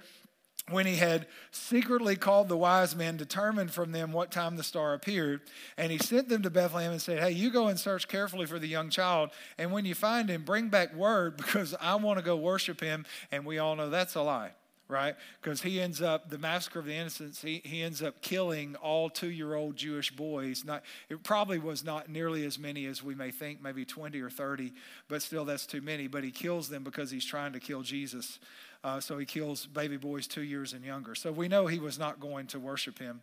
when 0.68 0.86
he 0.86 0.96
had 0.96 1.28
secretly 1.52 2.16
called 2.16 2.48
the 2.48 2.56
wise 2.56 2.96
men, 2.96 3.16
determined 3.16 3.70
from 3.70 3.92
them 3.92 4.10
what 4.10 4.32
time 4.32 4.56
the 4.56 4.64
star 4.64 4.94
appeared, 4.94 5.42
and 5.76 5.92
he 5.92 5.98
sent 5.98 6.28
them 6.28 6.42
to 6.42 6.50
Bethlehem 6.50 6.90
and 6.90 7.00
said, 7.00 7.20
Hey, 7.20 7.30
you 7.30 7.50
go 7.50 7.68
and 7.68 7.78
search 7.78 8.08
carefully 8.08 8.46
for 8.46 8.58
the 8.58 8.66
young 8.66 8.90
child, 8.90 9.30
and 9.58 9.70
when 9.70 9.84
you 9.84 9.94
find 9.94 10.28
him, 10.28 10.42
bring 10.42 10.68
back 10.68 10.92
word 10.94 11.36
because 11.38 11.74
I 11.80 11.94
want 11.94 12.18
to 12.18 12.24
go 12.24 12.36
worship 12.36 12.80
him. 12.80 13.06
And 13.30 13.46
we 13.46 13.58
all 13.58 13.76
know 13.76 13.90
that's 13.90 14.16
a 14.16 14.22
lie 14.22 14.52
right? 14.88 15.16
Because 15.40 15.62
he 15.62 15.80
ends 15.80 16.00
up, 16.00 16.30
the 16.30 16.38
massacre 16.38 16.78
of 16.78 16.84
the 16.84 16.94
innocents, 16.94 17.42
he, 17.42 17.60
he 17.64 17.82
ends 17.82 18.02
up 18.02 18.20
killing 18.20 18.76
all 18.76 19.10
two 19.10 19.30
year 19.30 19.54
old 19.54 19.76
Jewish 19.76 20.10
boys. 20.10 20.64
Not, 20.64 20.82
it 21.08 21.22
probably 21.22 21.58
was 21.58 21.84
not 21.84 22.08
nearly 22.08 22.44
as 22.44 22.58
many 22.58 22.86
as 22.86 23.02
we 23.02 23.14
may 23.14 23.30
think, 23.30 23.62
maybe 23.62 23.84
20 23.84 24.20
or 24.20 24.30
30, 24.30 24.72
but 25.08 25.22
still 25.22 25.44
that's 25.44 25.66
too 25.66 25.80
many. 25.80 26.06
But 26.06 26.24
he 26.24 26.30
kills 26.30 26.68
them 26.68 26.84
because 26.84 27.10
he's 27.10 27.24
trying 27.24 27.52
to 27.52 27.60
kill 27.60 27.82
Jesus. 27.82 28.38
Uh, 28.84 29.00
so 29.00 29.18
he 29.18 29.26
kills 29.26 29.66
baby 29.66 29.96
boys 29.96 30.26
two 30.26 30.42
years 30.42 30.72
and 30.72 30.84
younger. 30.84 31.14
So 31.14 31.32
we 31.32 31.48
know 31.48 31.66
he 31.66 31.80
was 31.80 31.98
not 31.98 32.20
going 32.20 32.46
to 32.48 32.60
worship 32.60 32.98
him. 32.98 33.20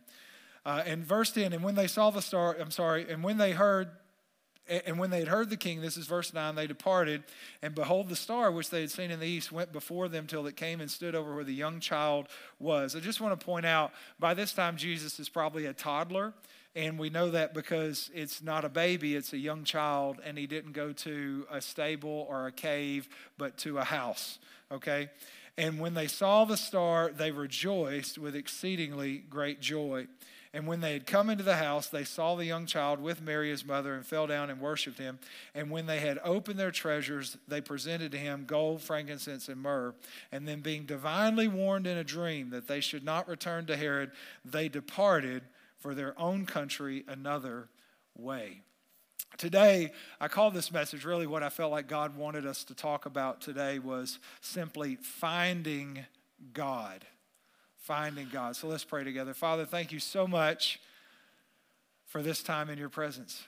Uh, 0.66 0.82
and 0.86 1.04
verse 1.04 1.30
10, 1.30 1.52
and 1.52 1.62
when 1.62 1.74
they 1.74 1.86
saw 1.86 2.10
the 2.10 2.22
star, 2.22 2.56
I'm 2.58 2.70
sorry, 2.70 3.10
and 3.10 3.22
when 3.22 3.36
they 3.36 3.52
heard 3.52 3.90
and 4.68 4.98
when 4.98 5.10
they 5.10 5.18
had 5.18 5.28
heard 5.28 5.50
the 5.50 5.56
king, 5.56 5.80
this 5.80 5.96
is 5.96 6.06
verse 6.06 6.32
9, 6.32 6.54
they 6.54 6.66
departed, 6.66 7.22
and 7.62 7.74
behold, 7.74 8.08
the 8.08 8.16
star 8.16 8.50
which 8.50 8.70
they 8.70 8.80
had 8.80 8.90
seen 8.90 9.10
in 9.10 9.20
the 9.20 9.26
east 9.26 9.52
went 9.52 9.72
before 9.72 10.08
them 10.08 10.26
till 10.26 10.46
it 10.46 10.56
came 10.56 10.80
and 10.80 10.90
stood 10.90 11.14
over 11.14 11.34
where 11.34 11.44
the 11.44 11.54
young 11.54 11.80
child 11.80 12.28
was. 12.58 12.96
I 12.96 13.00
just 13.00 13.20
want 13.20 13.38
to 13.38 13.44
point 13.44 13.66
out 13.66 13.92
by 14.18 14.34
this 14.34 14.52
time, 14.52 14.76
Jesus 14.76 15.20
is 15.20 15.28
probably 15.28 15.66
a 15.66 15.72
toddler. 15.72 16.32
And 16.76 16.98
we 16.98 17.08
know 17.08 17.30
that 17.30 17.54
because 17.54 18.10
it's 18.12 18.42
not 18.42 18.64
a 18.64 18.68
baby, 18.68 19.14
it's 19.14 19.32
a 19.32 19.38
young 19.38 19.62
child, 19.62 20.20
and 20.24 20.36
he 20.36 20.48
didn't 20.48 20.72
go 20.72 20.92
to 20.92 21.46
a 21.48 21.60
stable 21.60 22.26
or 22.28 22.48
a 22.48 22.52
cave, 22.52 23.08
but 23.38 23.56
to 23.58 23.78
a 23.78 23.84
house. 23.84 24.40
Okay? 24.72 25.08
And 25.56 25.78
when 25.78 25.94
they 25.94 26.08
saw 26.08 26.44
the 26.44 26.56
star, 26.56 27.10
they 27.16 27.30
rejoiced 27.30 28.18
with 28.18 28.34
exceedingly 28.34 29.18
great 29.18 29.60
joy. 29.60 30.08
And 30.54 30.68
when 30.68 30.80
they 30.80 30.92
had 30.92 31.04
come 31.04 31.30
into 31.30 31.42
the 31.42 31.56
house, 31.56 31.88
they 31.88 32.04
saw 32.04 32.36
the 32.36 32.44
young 32.44 32.64
child 32.66 33.00
with 33.00 33.20
Mary, 33.20 33.50
his 33.50 33.64
mother, 33.64 33.92
and 33.92 34.06
fell 34.06 34.28
down 34.28 34.50
and 34.50 34.60
worshiped 34.60 34.98
him. 34.98 35.18
And 35.52 35.68
when 35.68 35.86
they 35.86 35.98
had 35.98 36.20
opened 36.22 36.60
their 36.60 36.70
treasures, 36.70 37.36
they 37.48 37.60
presented 37.60 38.12
to 38.12 38.18
him 38.18 38.44
gold, 38.46 38.80
frankincense, 38.80 39.48
and 39.48 39.60
myrrh. 39.60 39.96
And 40.30 40.46
then, 40.46 40.60
being 40.60 40.84
divinely 40.84 41.48
warned 41.48 41.88
in 41.88 41.98
a 41.98 42.04
dream 42.04 42.50
that 42.50 42.68
they 42.68 42.80
should 42.80 43.04
not 43.04 43.26
return 43.26 43.66
to 43.66 43.76
Herod, 43.76 44.12
they 44.44 44.68
departed 44.68 45.42
for 45.80 45.92
their 45.92 46.18
own 46.20 46.46
country 46.46 47.04
another 47.08 47.68
way. 48.16 48.60
Today, 49.36 49.90
I 50.20 50.28
call 50.28 50.52
this 50.52 50.70
message 50.70 51.04
really 51.04 51.26
what 51.26 51.42
I 51.42 51.48
felt 51.48 51.72
like 51.72 51.88
God 51.88 52.16
wanted 52.16 52.46
us 52.46 52.62
to 52.64 52.74
talk 52.74 53.06
about 53.06 53.40
today 53.40 53.80
was 53.80 54.20
simply 54.40 54.94
finding 54.94 56.06
God 56.52 57.04
finding 57.84 58.28
God. 58.32 58.56
So 58.56 58.66
let's 58.66 58.82
pray 58.82 59.04
together. 59.04 59.34
Father, 59.34 59.66
thank 59.66 59.92
you 59.92 60.00
so 60.00 60.26
much 60.26 60.80
for 62.06 62.22
this 62.22 62.42
time 62.42 62.70
in 62.70 62.78
your 62.78 62.88
presence. 62.88 63.44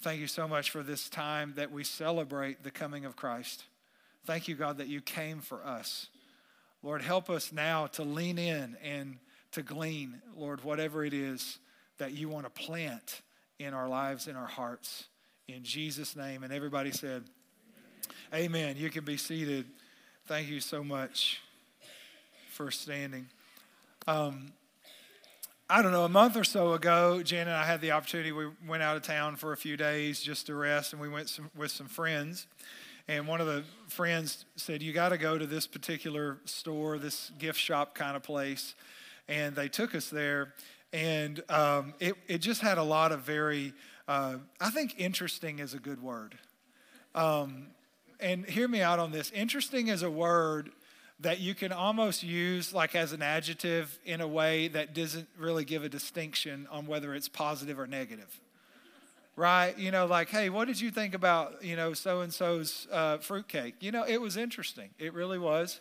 Thank 0.00 0.20
you 0.20 0.26
so 0.26 0.48
much 0.48 0.70
for 0.70 0.82
this 0.82 1.10
time 1.10 1.52
that 1.56 1.70
we 1.70 1.84
celebrate 1.84 2.62
the 2.62 2.70
coming 2.70 3.04
of 3.04 3.14
Christ. 3.14 3.64
Thank 4.24 4.48
you, 4.48 4.54
God, 4.54 4.78
that 4.78 4.88
you 4.88 5.02
came 5.02 5.40
for 5.40 5.62
us. 5.62 6.08
Lord, 6.82 7.02
help 7.02 7.28
us 7.28 7.52
now 7.52 7.86
to 7.88 8.04
lean 8.04 8.38
in 8.38 8.76
and 8.82 9.18
to 9.52 9.62
glean, 9.62 10.22
Lord, 10.34 10.64
whatever 10.64 11.04
it 11.04 11.12
is 11.12 11.58
that 11.98 12.12
you 12.12 12.30
want 12.30 12.46
to 12.46 12.50
plant 12.50 13.20
in 13.58 13.74
our 13.74 13.88
lives, 13.88 14.28
in 14.28 14.36
our 14.36 14.46
hearts. 14.46 15.08
In 15.46 15.62
Jesus' 15.62 16.16
name. 16.16 16.42
And 16.42 16.54
everybody 16.54 16.90
said, 16.90 17.24
Amen. 18.32 18.46
Amen. 18.46 18.76
You 18.78 18.88
can 18.88 19.04
be 19.04 19.18
seated. 19.18 19.66
Thank 20.26 20.48
you 20.48 20.60
so 20.60 20.82
much 20.82 21.42
for 22.48 22.70
standing. 22.70 23.26
Um, 24.06 24.52
I 25.70 25.80
don't 25.80 25.92
know, 25.92 26.04
a 26.04 26.10
month 26.10 26.36
or 26.36 26.44
so 26.44 26.74
ago, 26.74 27.22
Jan 27.22 27.48
and 27.48 27.56
I 27.56 27.64
had 27.64 27.80
the 27.80 27.92
opportunity. 27.92 28.32
We 28.32 28.48
went 28.68 28.82
out 28.82 28.96
of 28.96 29.02
town 29.02 29.36
for 29.36 29.54
a 29.54 29.56
few 29.56 29.78
days 29.78 30.20
just 30.20 30.46
to 30.46 30.54
rest, 30.54 30.92
and 30.92 31.00
we 31.00 31.08
went 31.08 31.30
some, 31.30 31.50
with 31.56 31.70
some 31.70 31.86
friends. 31.86 32.46
And 33.08 33.26
one 33.26 33.40
of 33.40 33.46
the 33.46 33.64
friends 33.88 34.44
said, 34.56 34.82
You 34.82 34.92
got 34.92 35.08
to 35.08 35.18
go 35.18 35.38
to 35.38 35.46
this 35.46 35.66
particular 35.66 36.36
store, 36.44 36.98
this 36.98 37.32
gift 37.38 37.58
shop 37.58 37.94
kind 37.94 38.14
of 38.14 38.22
place. 38.22 38.74
And 39.26 39.56
they 39.56 39.68
took 39.68 39.94
us 39.94 40.10
there, 40.10 40.52
and 40.92 41.42
um, 41.48 41.94
it, 41.98 42.14
it 42.28 42.38
just 42.38 42.60
had 42.60 42.76
a 42.76 42.82
lot 42.82 43.10
of 43.10 43.20
very, 43.20 43.72
uh, 44.06 44.36
I 44.60 44.68
think 44.68 44.96
interesting 44.98 45.60
is 45.60 45.72
a 45.72 45.78
good 45.78 46.02
word. 46.02 46.36
Um, 47.14 47.68
and 48.20 48.44
hear 48.44 48.68
me 48.68 48.82
out 48.82 48.98
on 48.98 49.12
this 49.12 49.30
interesting 49.30 49.88
is 49.88 50.02
a 50.02 50.10
word 50.10 50.72
that 51.20 51.40
you 51.40 51.54
can 51.54 51.72
almost 51.72 52.22
use 52.22 52.74
like 52.74 52.94
as 52.94 53.12
an 53.12 53.22
adjective 53.22 53.98
in 54.04 54.20
a 54.20 54.28
way 54.28 54.68
that 54.68 54.94
doesn't 54.94 55.28
really 55.38 55.64
give 55.64 55.84
a 55.84 55.88
distinction 55.88 56.66
on 56.70 56.86
whether 56.86 57.14
it's 57.14 57.28
positive 57.28 57.78
or 57.78 57.86
negative. 57.86 58.40
Right? 59.36 59.76
You 59.76 59.90
know 59.90 60.06
like 60.06 60.28
hey 60.28 60.48
what 60.48 60.68
did 60.68 60.80
you 60.80 60.90
think 60.90 61.14
about 61.14 61.64
you 61.64 61.76
know 61.76 61.92
so 61.92 62.20
and 62.20 62.32
so's 62.32 62.86
uh, 62.92 63.18
fruitcake? 63.18 63.74
You 63.80 63.92
know 63.92 64.04
it 64.04 64.20
was 64.20 64.36
interesting. 64.36 64.90
It 64.98 65.12
really 65.14 65.38
was. 65.38 65.80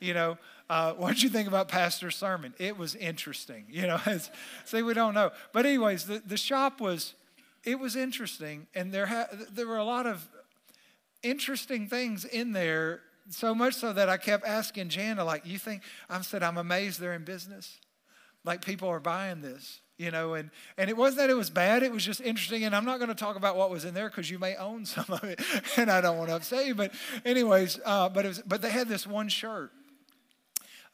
You 0.00 0.14
know 0.14 0.38
uh, 0.68 0.92
what 0.94 1.14
did 1.14 1.22
you 1.22 1.28
think 1.28 1.48
about 1.48 1.68
pastor's 1.68 2.16
sermon? 2.16 2.54
It 2.58 2.76
was 2.76 2.94
interesting. 2.94 3.66
You 3.68 3.86
know 3.88 4.00
see 4.64 4.82
we 4.82 4.94
don't 4.94 5.14
know. 5.14 5.30
But 5.52 5.66
anyways 5.66 6.06
the, 6.06 6.22
the 6.24 6.36
shop 6.36 6.80
was 6.80 7.14
it 7.64 7.78
was 7.78 7.96
interesting 7.96 8.66
and 8.74 8.92
there 8.92 9.06
ha- 9.06 9.28
there 9.52 9.66
were 9.66 9.78
a 9.78 9.84
lot 9.84 10.06
of 10.06 10.28
interesting 11.22 11.88
things 11.88 12.24
in 12.24 12.52
there 12.52 13.00
so 13.30 13.54
much 13.54 13.74
so 13.74 13.92
that 13.92 14.08
I 14.08 14.16
kept 14.16 14.44
asking 14.44 14.88
Jana, 14.88 15.24
like, 15.24 15.46
you 15.46 15.58
think, 15.58 15.82
I 16.08 16.20
said, 16.20 16.42
I'm 16.42 16.58
amazed 16.58 17.00
they're 17.00 17.14
in 17.14 17.24
business. 17.24 17.78
Like, 18.44 18.64
people 18.64 18.88
are 18.88 19.00
buying 19.00 19.40
this, 19.40 19.80
you 19.96 20.10
know, 20.10 20.34
and, 20.34 20.50
and 20.76 20.90
it 20.90 20.96
wasn't 20.96 21.18
that 21.18 21.30
it 21.30 21.34
was 21.34 21.48
bad, 21.48 21.82
it 21.82 21.92
was 21.92 22.04
just 22.04 22.20
interesting. 22.20 22.64
And 22.64 22.76
I'm 22.76 22.84
not 22.84 22.98
going 22.98 23.08
to 23.08 23.14
talk 23.14 23.36
about 23.36 23.56
what 23.56 23.70
was 23.70 23.84
in 23.84 23.94
there 23.94 24.10
because 24.10 24.30
you 24.30 24.38
may 24.38 24.56
own 24.56 24.84
some 24.86 25.06
of 25.08 25.24
it, 25.24 25.40
and 25.76 25.90
I 25.90 26.00
don't 26.00 26.18
want 26.18 26.28
to 26.30 26.36
upset 26.36 26.66
you. 26.66 26.74
But, 26.74 26.92
anyways, 27.24 27.80
uh, 27.84 28.08
but, 28.08 28.24
it 28.24 28.28
was, 28.28 28.42
but 28.46 28.60
they 28.60 28.70
had 28.70 28.88
this 28.88 29.06
one 29.06 29.28
shirt 29.28 29.72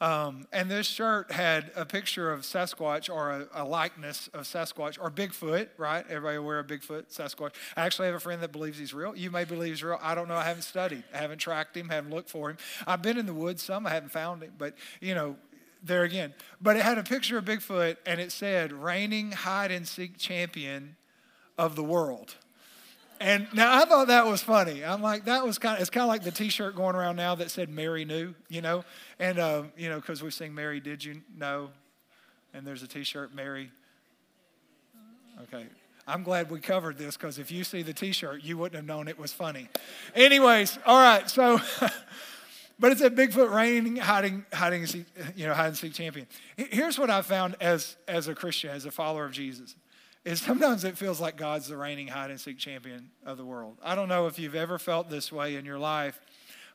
um, 0.00 0.46
and 0.50 0.70
this 0.70 0.86
shirt 0.86 1.30
had 1.30 1.70
a 1.76 1.84
picture 1.84 2.32
of 2.32 2.40
Sasquatch 2.40 3.12
or 3.12 3.30
a, 3.30 3.48
a, 3.52 3.64
likeness 3.64 4.28
of 4.32 4.44
Sasquatch 4.44 4.98
or 4.98 5.10
Bigfoot, 5.10 5.68
right? 5.76 6.06
Everybody 6.08 6.36
aware 6.36 6.58
of 6.58 6.66
Bigfoot, 6.66 7.14
Sasquatch. 7.14 7.52
I 7.76 7.82
actually 7.82 8.06
have 8.06 8.14
a 8.14 8.20
friend 8.20 8.42
that 8.42 8.50
believes 8.50 8.78
he's 8.78 8.94
real. 8.94 9.14
You 9.14 9.30
may 9.30 9.44
believe 9.44 9.72
he's 9.72 9.84
real. 9.84 9.98
I 10.00 10.14
don't 10.14 10.26
know. 10.26 10.36
I 10.36 10.44
haven't 10.44 10.62
studied. 10.62 11.04
I 11.12 11.18
haven't 11.18 11.38
tracked 11.38 11.76
him, 11.76 11.90
haven't 11.90 12.12
looked 12.12 12.30
for 12.30 12.48
him. 12.48 12.56
I've 12.86 13.02
been 13.02 13.18
in 13.18 13.26
the 13.26 13.34
woods 13.34 13.62
some. 13.62 13.86
I 13.86 13.90
haven't 13.90 14.10
found 14.12 14.42
him. 14.42 14.52
But, 14.56 14.74
you 15.02 15.14
know, 15.14 15.36
there 15.82 16.04
again. 16.04 16.32
But 16.62 16.76
it 16.76 16.82
had 16.82 16.96
a 16.96 17.02
picture 17.02 17.36
of 17.36 17.44
Bigfoot 17.44 17.98
and 18.06 18.20
it 18.20 18.32
said, 18.32 18.72
reigning 18.72 19.32
hide 19.32 19.70
and 19.70 19.86
seek 19.86 20.16
champion 20.16 20.96
of 21.58 21.76
the 21.76 21.84
world. 21.84 22.36
And 23.20 23.46
now 23.52 23.78
I 23.78 23.84
thought 23.84 24.06
that 24.06 24.26
was 24.26 24.40
funny. 24.40 24.82
I'm 24.82 25.02
like, 25.02 25.26
that 25.26 25.44
was 25.44 25.58
kind 25.58 25.76
of, 25.76 25.82
it's 25.82 25.90
kind 25.90 26.04
of 26.04 26.08
like 26.08 26.22
the 26.22 26.30
t-shirt 26.30 26.74
going 26.74 26.96
around 26.96 27.16
now 27.16 27.34
that 27.34 27.50
said 27.50 27.68
Mary 27.68 28.06
knew, 28.06 28.34
you 28.48 28.62
know? 28.62 28.82
And, 29.18 29.38
uh, 29.38 29.64
you 29.76 29.90
know, 29.90 29.96
because 29.96 30.22
we 30.22 30.30
sing 30.30 30.54
Mary, 30.54 30.80
did 30.80 31.04
you 31.04 31.20
know? 31.36 31.68
And 32.54 32.66
there's 32.66 32.82
a 32.82 32.88
t-shirt, 32.88 33.34
Mary. 33.34 33.70
Okay. 35.42 35.66
I'm 36.06 36.22
glad 36.22 36.50
we 36.50 36.60
covered 36.60 36.96
this 36.96 37.18
because 37.18 37.38
if 37.38 37.50
you 37.50 37.62
see 37.62 37.82
the 37.82 37.92
t-shirt, 37.92 38.42
you 38.42 38.56
wouldn't 38.56 38.76
have 38.76 38.86
known 38.86 39.06
it 39.06 39.18
was 39.18 39.34
funny. 39.34 39.68
Anyways, 40.14 40.78
all 40.86 40.98
right, 40.98 41.28
so, 41.28 41.60
but 42.78 42.90
it's 42.90 43.02
a 43.02 43.10
Bigfoot 43.10 43.54
reigning, 43.54 43.96
hiding, 43.96 44.46
hiding, 44.50 44.86
you 45.36 45.46
know, 45.46 45.52
hide 45.52 45.66
and 45.66 45.76
seek 45.76 45.92
champion. 45.92 46.26
Here's 46.56 46.98
what 46.98 47.10
I 47.10 47.20
found 47.20 47.56
as, 47.60 47.96
as 48.08 48.28
a 48.28 48.34
Christian, 48.34 48.70
as 48.70 48.86
a 48.86 48.90
follower 48.90 49.26
of 49.26 49.32
Jesus 49.32 49.76
is 50.24 50.40
sometimes 50.40 50.84
it 50.84 50.98
feels 50.98 51.20
like 51.20 51.36
God's 51.36 51.68
the 51.68 51.76
reigning 51.76 52.08
hide 52.08 52.30
and 52.30 52.40
seek 52.40 52.58
champion 52.58 53.10
of 53.24 53.38
the 53.38 53.44
world. 53.44 53.78
I 53.82 53.94
don't 53.94 54.08
know 54.08 54.26
if 54.26 54.38
you've 54.38 54.54
ever 54.54 54.78
felt 54.78 55.08
this 55.08 55.32
way 55.32 55.56
in 55.56 55.64
your 55.64 55.78
life, 55.78 56.20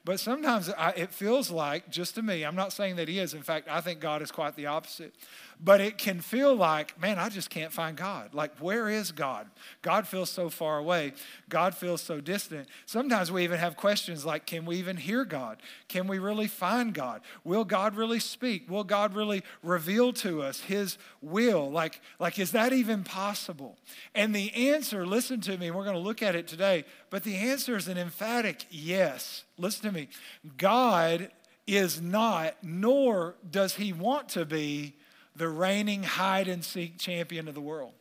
but 0.04 0.20
sometimes 0.20 0.72
it 0.96 1.12
feels 1.12 1.50
like, 1.50 1.90
just 1.90 2.16
to 2.16 2.22
me, 2.22 2.44
I'm 2.44 2.56
not 2.56 2.74
saying 2.74 2.96
that 2.98 3.08
He 3.08 3.20
is. 3.20 3.34
In 3.34 3.42
fact, 3.42 3.68
I 3.70 3.82
think 3.82 4.00
God 4.00 4.22
is 4.22 4.32
quite 4.32 4.56
the 4.56 4.68
opposite. 4.68 5.16
But 5.64 5.82
it 5.82 5.98
can 5.98 6.20
feel 6.20 6.54
like, 6.54 7.00
man, 7.00 7.18
I 7.18 7.30
just 7.30 7.50
can't 7.50 7.72
find 7.72 7.96
God. 7.96 8.34
Like, 8.34 8.58
where 8.60 8.90
is 8.90 9.12
God? 9.12 9.48
God 9.82 10.08
feels 10.08 10.30
so 10.30 10.50
far 10.50 10.78
away. 10.78 11.14
God 11.50 11.76
feels 11.76 12.02
so 12.02 12.20
distant. 12.20 12.68
Sometimes 12.86 13.32
we 13.32 13.44
even 13.44 13.60
have 13.60 13.78
questions 13.78 14.26
like, 14.26 14.46
can 14.46 14.66
we 14.66 14.78
even 14.78 14.98
hear 14.98 15.24
God? 15.24 15.62
Can 15.88 16.08
we 16.08 16.20
really 16.20 16.48
find 16.48 16.94
God? 16.94 17.22
Will 17.44 17.64
God 17.64 17.96
really 17.96 18.20
speak? 18.20 18.70
Will 18.70 18.84
God 18.84 19.16
really 19.16 19.44
reveal 19.64 20.12
to 20.14 20.42
us 20.42 20.62
His 20.62 20.98
will? 21.22 21.72
Like, 21.72 22.02
like 22.20 22.38
is 22.38 22.52
that 22.52 22.74
even 22.74 23.04
possible? 23.04 23.78
And 24.14 24.36
the 24.36 24.54
answer, 24.72 25.06
listen 25.06 25.40
to 25.42 25.58
me, 25.58 25.72
we're 25.72 25.84
going 25.84 25.96
to 25.96 26.00
look 26.00 26.22
at 26.22 26.36
it 26.36 26.48
today, 26.48 26.86
but 27.10 27.24
the 27.24 27.36
answer 27.36 27.78
is 27.78 27.88
an 27.88 27.98
emphatic 27.98 28.66
yes. 28.70 29.46
Listen 29.58 29.90
to 29.90 29.92
me. 29.92 30.10
God 30.58 31.32
is 31.66 32.02
not, 32.02 32.56
nor 32.62 33.36
does 33.50 33.76
He 33.76 33.94
want 33.94 34.30
to 34.30 34.46
be 34.46 34.96
the 35.36 35.50
reigning 35.50 36.04
hide 36.04 36.48
and 36.48 36.64
seek 36.64 36.98
champion 36.98 37.48
of 37.48 37.56
the 37.56 37.62
world. 37.62 37.94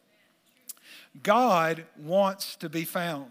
God 1.23 1.85
wants 1.97 2.57
to 2.57 2.69
be 2.69 2.85
found. 2.85 3.31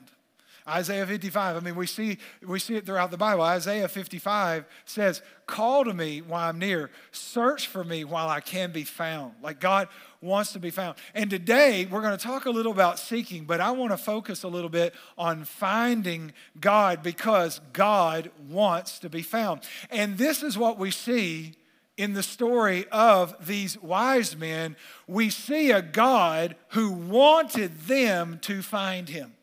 Isaiah 0.68 1.06
55, 1.06 1.58
I 1.58 1.60
mean, 1.60 1.76
we 1.76 1.86
see, 1.86 2.18
we 2.42 2.58
see 2.58 2.76
it 2.76 2.86
throughout 2.86 3.12
the 3.12 3.18
Bible. 3.18 3.44
Isaiah 3.44 3.90
55 3.90 4.64
says, 4.86 5.22
Call 5.46 5.84
to 5.84 5.94
me 5.94 6.22
while 6.22 6.50
I'm 6.50 6.58
near, 6.58 6.90
search 7.12 7.68
for 7.68 7.84
me 7.84 8.06
while 8.06 8.30
I 8.30 8.40
can 8.40 8.72
be 8.72 8.86
found. 8.86 9.34
Like 9.42 9.60
God 9.60 9.90
wants 10.22 10.54
to 10.54 10.60
be 10.60 10.70
found. 10.70 10.96
And 11.14 11.30
today 11.30 11.86
we're 11.86 12.02
going 12.02 12.18
to 12.18 12.24
talk 12.24 12.46
a 12.46 12.50
little 12.50 12.72
about 12.72 12.98
seeking, 12.98 13.44
but 13.44 13.60
I 13.60 13.72
want 13.72 13.92
to 13.92 13.98
focus 13.98 14.44
a 14.44 14.48
little 14.48 14.70
bit 14.70 14.94
on 15.18 15.44
finding 15.44 16.32
God 16.62 17.04
because 17.04 17.60
God 17.74 18.32
wants 18.50 19.00
to 19.00 19.10
be 19.10 19.22
found. 19.22 19.62
And 19.92 20.18
this 20.18 20.44
is 20.44 20.58
what 20.58 20.80
we 20.80 20.92
see 20.92 21.56
in 21.98 22.14
the 22.14 22.24
story 22.24 22.86
of 22.92 23.36
these 23.46 23.82
wise 23.82 24.36
men, 24.36 24.76
we 25.08 25.30
see 25.30 25.72
a 25.72 25.82
God 25.82 26.56
who 26.70 26.92
wanted 26.92 27.82
them 27.82 28.40
to 28.44 28.62
find 28.62 29.10
him. 29.10 29.34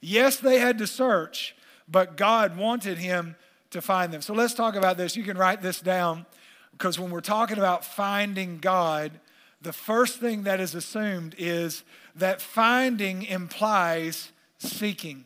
Yes, 0.00 0.36
they 0.36 0.58
had 0.58 0.78
to 0.78 0.86
search, 0.86 1.56
but 1.88 2.16
God 2.16 2.56
wanted 2.56 2.98
him 2.98 3.36
to 3.70 3.80
find 3.80 4.12
them. 4.12 4.22
So 4.22 4.34
let's 4.34 4.54
talk 4.54 4.76
about 4.76 4.96
this. 4.96 5.16
You 5.16 5.24
can 5.24 5.38
write 5.38 5.62
this 5.62 5.80
down 5.80 6.26
because 6.72 6.98
when 6.98 7.10
we're 7.10 7.20
talking 7.20 7.58
about 7.58 7.84
finding 7.84 8.58
God, 8.58 9.12
the 9.60 9.72
first 9.72 10.20
thing 10.20 10.44
that 10.44 10.60
is 10.60 10.74
assumed 10.74 11.34
is 11.38 11.82
that 12.14 12.40
finding 12.40 13.22
implies 13.24 14.32
seeking. 14.58 15.24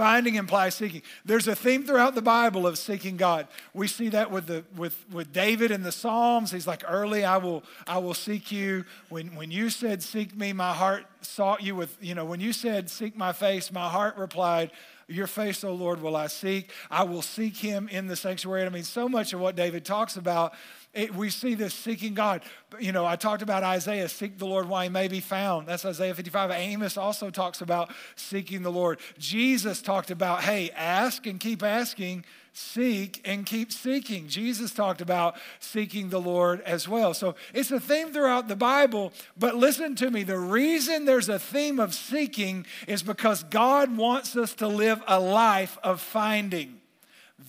Finding 0.00 0.36
implies 0.36 0.76
seeking. 0.76 1.02
There's 1.26 1.46
a 1.46 1.54
theme 1.54 1.84
throughout 1.84 2.14
the 2.14 2.22
Bible 2.22 2.66
of 2.66 2.78
seeking 2.78 3.18
God. 3.18 3.46
We 3.74 3.86
see 3.86 4.08
that 4.08 4.30
with, 4.30 4.46
the, 4.46 4.64
with, 4.74 5.04
with 5.12 5.30
David 5.30 5.70
in 5.70 5.82
the 5.82 5.92
Psalms. 5.92 6.50
He's 6.50 6.66
like, 6.66 6.82
early 6.88 7.22
I 7.22 7.36
will, 7.36 7.62
I 7.86 7.98
will 7.98 8.14
seek 8.14 8.50
you. 8.50 8.86
When, 9.10 9.34
when 9.34 9.50
you 9.50 9.68
said, 9.68 10.02
seek 10.02 10.34
me, 10.34 10.54
my 10.54 10.72
heart 10.72 11.04
sought 11.20 11.62
you 11.62 11.74
with, 11.74 11.98
you 12.00 12.14
know, 12.14 12.24
when 12.24 12.40
you 12.40 12.54
said, 12.54 12.88
seek 12.88 13.14
my 13.14 13.34
face, 13.34 13.70
my 13.70 13.90
heart 13.90 14.16
replied, 14.16 14.70
your 15.06 15.26
face, 15.26 15.64
O 15.64 15.74
Lord, 15.74 16.00
will 16.00 16.16
I 16.16 16.28
seek. 16.28 16.70
I 16.90 17.02
will 17.02 17.20
seek 17.20 17.58
him 17.58 17.86
in 17.88 18.06
the 18.06 18.16
sanctuary. 18.16 18.64
I 18.64 18.70
mean, 18.70 18.84
so 18.84 19.06
much 19.06 19.34
of 19.34 19.40
what 19.40 19.54
David 19.54 19.84
talks 19.84 20.16
about 20.16 20.54
it, 20.92 21.14
we 21.14 21.30
see 21.30 21.54
this 21.54 21.72
seeking 21.72 22.14
God. 22.14 22.42
You 22.80 22.90
know, 22.90 23.06
I 23.06 23.14
talked 23.14 23.42
about 23.42 23.62
Isaiah, 23.62 24.08
seek 24.08 24.38
the 24.38 24.46
Lord 24.46 24.68
while 24.68 24.82
he 24.82 24.88
may 24.88 25.06
be 25.06 25.20
found. 25.20 25.68
That's 25.68 25.84
Isaiah 25.84 26.14
55. 26.14 26.50
Amos 26.50 26.96
also 26.96 27.30
talks 27.30 27.60
about 27.60 27.92
seeking 28.16 28.62
the 28.62 28.72
Lord. 28.72 28.98
Jesus 29.16 29.82
talked 29.82 30.10
about, 30.10 30.42
hey, 30.42 30.70
ask 30.70 31.26
and 31.26 31.38
keep 31.38 31.62
asking, 31.62 32.24
seek 32.52 33.20
and 33.24 33.46
keep 33.46 33.70
seeking. 33.70 34.26
Jesus 34.26 34.74
talked 34.74 35.00
about 35.00 35.36
seeking 35.60 36.08
the 36.08 36.20
Lord 36.20 36.60
as 36.62 36.88
well. 36.88 37.14
So 37.14 37.36
it's 37.54 37.70
a 37.70 37.78
theme 37.78 38.12
throughout 38.12 38.48
the 38.48 38.56
Bible, 38.56 39.12
but 39.38 39.54
listen 39.54 39.94
to 39.96 40.10
me. 40.10 40.24
The 40.24 40.38
reason 40.38 41.04
there's 41.04 41.28
a 41.28 41.38
theme 41.38 41.78
of 41.78 41.94
seeking 41.94 42.66
is 42.88 43.04
because 43.04 43.44
God 43.44 43.96
wants 43.96 44.34
us 44.34 44.54
to 44.54 44.66
live 44.66 45.00
a 45.06 45.20
life 45.20 45.78
of 45.84 46.00
finding. 46.00 46.80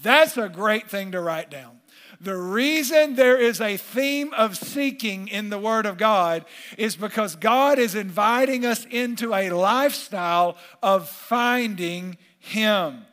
That's 0.04 0.38
a 0.38 0.48
great 0.48 0.90
thing 0.92 1.12
to 1.14 1.22
write 1.22 1.50
down. 1.50 1.81
The 2.22 2.38
reason 2.38 3.16
there 3.16 3.36
is 3.36 3.60
a 3.60 3.78
theme 3.78 4.32
of 4.34 4.56
seeking 4.56 5.28
in 5.28 5.50
the 5.50 5.58
Word 5.58 5.88
of 5.88 5.98
God 5.98 6.46
is 6.78 6.96
because 6.96 7.36
God 7.36 7.80
is 7.80 7.96
inviting 7.96 8.64
us 8.64 8.86
into 8.92 9.34
a 9.34 9.50
lifestyle 9.50 10.56
of 10.84 11.10
finding 11.10 12.18
Him. 12.38 13.08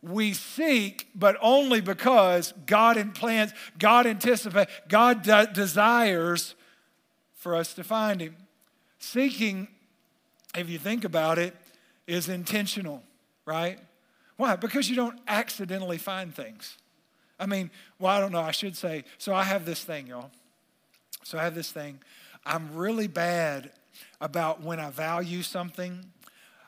We 0.00 0.32
seek, 0.32 1.08
but 1.12 1.36
only 1.40 1.80
because 1.80 2.54
God 2.66 2.96
implants, 2.96 3.52
God 3.80 4.06
anticipates, 4.06 4.70
God 4.86 5.22
de- 5.22 5.50
desires 5.52 6.54
for 7.34 7.56
us 7.56 7.74
to 7.74 7.82
find 7.82 8.20
Him. 8.20 8.36
Seeking, 9.00 9.66
if 10.54 10.70
you 10.70 10.78
think 10.78 11.04
about 11.04 11.38
it, 11.38 11.56
is 12.06 12.28
intentional, 12.28 13.02
right? 13.44 13.80
Why? 14.36 14.54
Because 14.54 14.88
you 14.88 14.94
don't 14.94 15.18
accidentally 15.26 15.98
find 15.98 16.32
things. 16.32 16.76
I 17.38 17.46
mean, 17.46 17.70
well, 17.98 18.12
I 18.12 18.20
don't 18.20 18.32
know. 18.32 18.40
I 18.40 18.50
should 18.50 18.76
say, 18.76 19.04
so 19.18 19.34
I 19.34 19.44
have 19.44 19.64
this 19.64 19.84
thing, 19.84 20.06
y'all. 20.06 20.30
So 21.22 21.38
I 21.38 21.44
have 21.44 21.54
this 21.54 21.70
thing. 21.70 21.98
I'm 22.44 22.74
really 22.74 23.08
bad 23.08 23.70
about 24.20 24.62
when 24.62 24.80
I 24.80 24.90
value 24.90 25.42
something, 25.42 26.04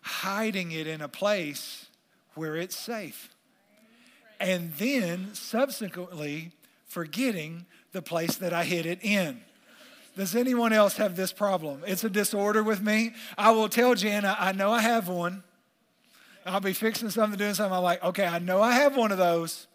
hiding 0.03 0.73
it 0.73 0.87
in 0.87 1.01
a 1.01 1.09
place 1.09 1.87
where 2.35 2.57
it's 2.57 2.77
safe. 2.77 3.31
And 4.41 4.73
then 4.75 5.35
subsequently 5.35 6.53
forgetting 6.87 7.67
the 7.93 8.03
place 8.03 8.37
that 8.37 8.53
I 8.53 8.65
hid 8.65 8.87
it 8.87 8.99
in. 9.03 9.41
Does 10.17 10.35
anyone 10.35 10.73
else 10.73 10.97
have 10.97 11.15
this 11.15 11.33
problem? 11.33 11.83
It's 11.87 12.03
a 12.03 12.11
disorder 12.11 12.63
with 12.63 12.83
me. 12.83 13.13
I 13.37 13.53
will 13.53 13.69
tell 13.69 13.95
Jana, 13.95 14.37
I 14.39 14.53
know 14.53 14.73
I 14.73 14.81
have 14.81 15.09
one. 15.09 15.45
I'll 16.45 16.61
be 16.61 16.73
fixing 16.73 17.11
something, 17.11 17.39
doing 17.39 17.55
something. 17.55 17.77
I'm 17.77 17.83
like, 17.83 18.03
okay, 18.03 18.27
I 18.27 18.39
know 18.39 18.61
I 18.61 18.73
have 18.73 18.97
one 18.97 19.13
of 19.13 19.19
those. 19.19 19.69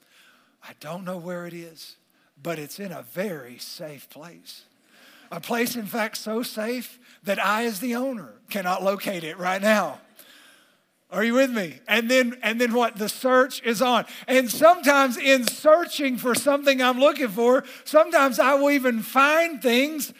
I 0.64 0.72
don't 0.80 1.04
know 1.04 1.18
where 1.18 1.46
it 1.46 1.54
is, 1.54 1.98
but 2.42 2.58
it's 2.58 2.80
in 2.80 2.92
a 2.92 3.04
very 3.04 3.58
safe 3.58 4.10
place. 4.10 4.64
A 5.32 5.40
place, 5.40 5.76
in 5.76 5.86
fact, 5.86 6.18
so 6.18 6.44
safe 6.44 7.00
that 7.24 7.44
I, 7.44 7.66
as 7.66 7.80
the 7.80 7.96
owner, 7.96 8.34
cannot 8.50 8.84
locate 8.84 9.24
it 9.24 9.38
right 9.38 9.62
now. 9.62 10.00
Are 11.14 11.24
you 11.24 11.36
with 11.36 11.52
me? 11.52 11.80
And 11.88 12.10
then 12.10 12.40
and 12.42 12.60
then 12.60 12.74
what? 12.74 12.96
The 12.96 13.08
search 13.08 13.62
is 13.62 13.84
on. 13.84 14.06
And 14.28 14.50
sometimes 14.50 15.16
in 15.16 15.46
searching 15.48 16.18
for 16.18 16.34
something 16.34 16.82
I'm 16.82 17.00
looking 17.00 17.28
for, 17.28 17.64
sometimes 17.84 18.40
I 18.40 18.56
will 18.56 18.72
even 18.72 19.04
find 19.04 19.62
things 19.62 20.12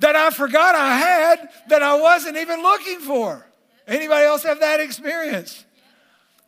that 0.00 0.14
I 0.14 0.28
forgot 0.28 0.74
I 0.74 0.98
had 0.98 1.48
that 1.68 1.82
I 1.82 1.98
wasn't 1.98 2.36
even 2.36 2.60
looking 2.60 3.00
for. 3.00 3.46
Anybody 3.86 4.26
else 4.26 4.42
have 4.42 4.60
that 4.60 4.78
experience? 4.80 5.63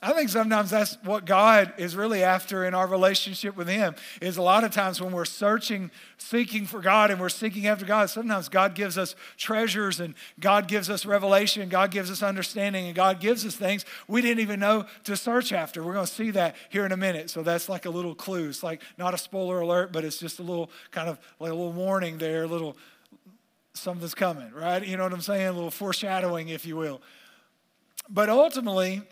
I 0.02 0.12
think 0.12 0.28
sometimes 0.28 0.70
that's 0.70 0.98
what 1.04 1.24
God 1.24 1.72
is 1.78 1.96
really 1.96 2.22
after 2.22 2.64
in 2.66 2.74
our 2.74 2.86
relationship 2.86 3.56
with 3.56 3.66
Him. 3.66 3.94
Is 4.20 4.36
a 4.36 4.42
lot 4.42 4.62
of 4.62 4.70
times 4.70 5.00
when 5.00 5.10
we're 5.10 5.24
searching, 5.24 5.90
seeking 6.18 6.66
for 6.66 6.80
God, 6.80 7.10
and 7.10 7.18
we're 7.18 7.30
seeking 7.30 7.66
after 7.66 7.86
God, 7.86 8.10
sometimes 8.10 8.50
God 8.50 8.74
gives 8.74 8.98
us 8.98 9.16
treasures 9.38 9.98
and 9.98 10.14
God 10.38 10.68
gives 10.68 10.90
us 10.90 11.06
revelation, 11.06 11.68
God 11.70 11.90
gives 11.90 12.10
us 12.10 12.22
understanding, 12.22 12.86
and 12.86 12.94
God 12.94 13.20
gives 13.20 13.46
us 13.46 13.56
things 13.56 13.86
we 14.06 14.20
didn't 14.20 14.40
even 14.40 14.60
know 14.60 14.84
to 15.04 15.16
search 15.16 15.52
after. 15.52 15.82
We're 15.82 15.94
going 15.94 16.06
to 16.06 16.12
see 16.12 16.30
that 16.32 16.56
here 16.68 16.84
in 16.84 16.92
a 16.92 16.96
minute. 16.96 17.30
So 17.30 17.42
that's 17.42 17.68
like 17.68 17.86
a 17.86 17.90
little 17.90 18.14
clue. 18.14 18.50
It's 18.50 18.62
like 18.62 18.82
not 18.98 19.14
a 19.14 19.18
spoiler 19.18 19.60
alert, 19.60 19.92
but 19.92 20.04
it's 20.04 20.18
just 20.18 20.38
a 20.38 20.42
little 20.42 20.70
kind 20.90 21.08
of 21.08 21.18
like 21.40 21.50
a 21.50 21.54
little 21.54 21.72
warning 21.72 22.18
there, 22.18 22.44
a 22.44 22.46
little 22.46 22.76
something's 23.72 24.14
coming, 24.14 24.52
right? 24.52 24.86
You 24.86 24.96
know 24.96 25.04
what 25.04 25.12
I'm 25.12 25.20
saying? 25.20 25.46
A 25.46 25.52
little 25.52 25.70
foreshadowing, 25.70 26.48
if 26.48 26.66
you 26.66 26.76
will. 26.76 27.00
But 28.08 28.28
ultimately, 28.28 29.02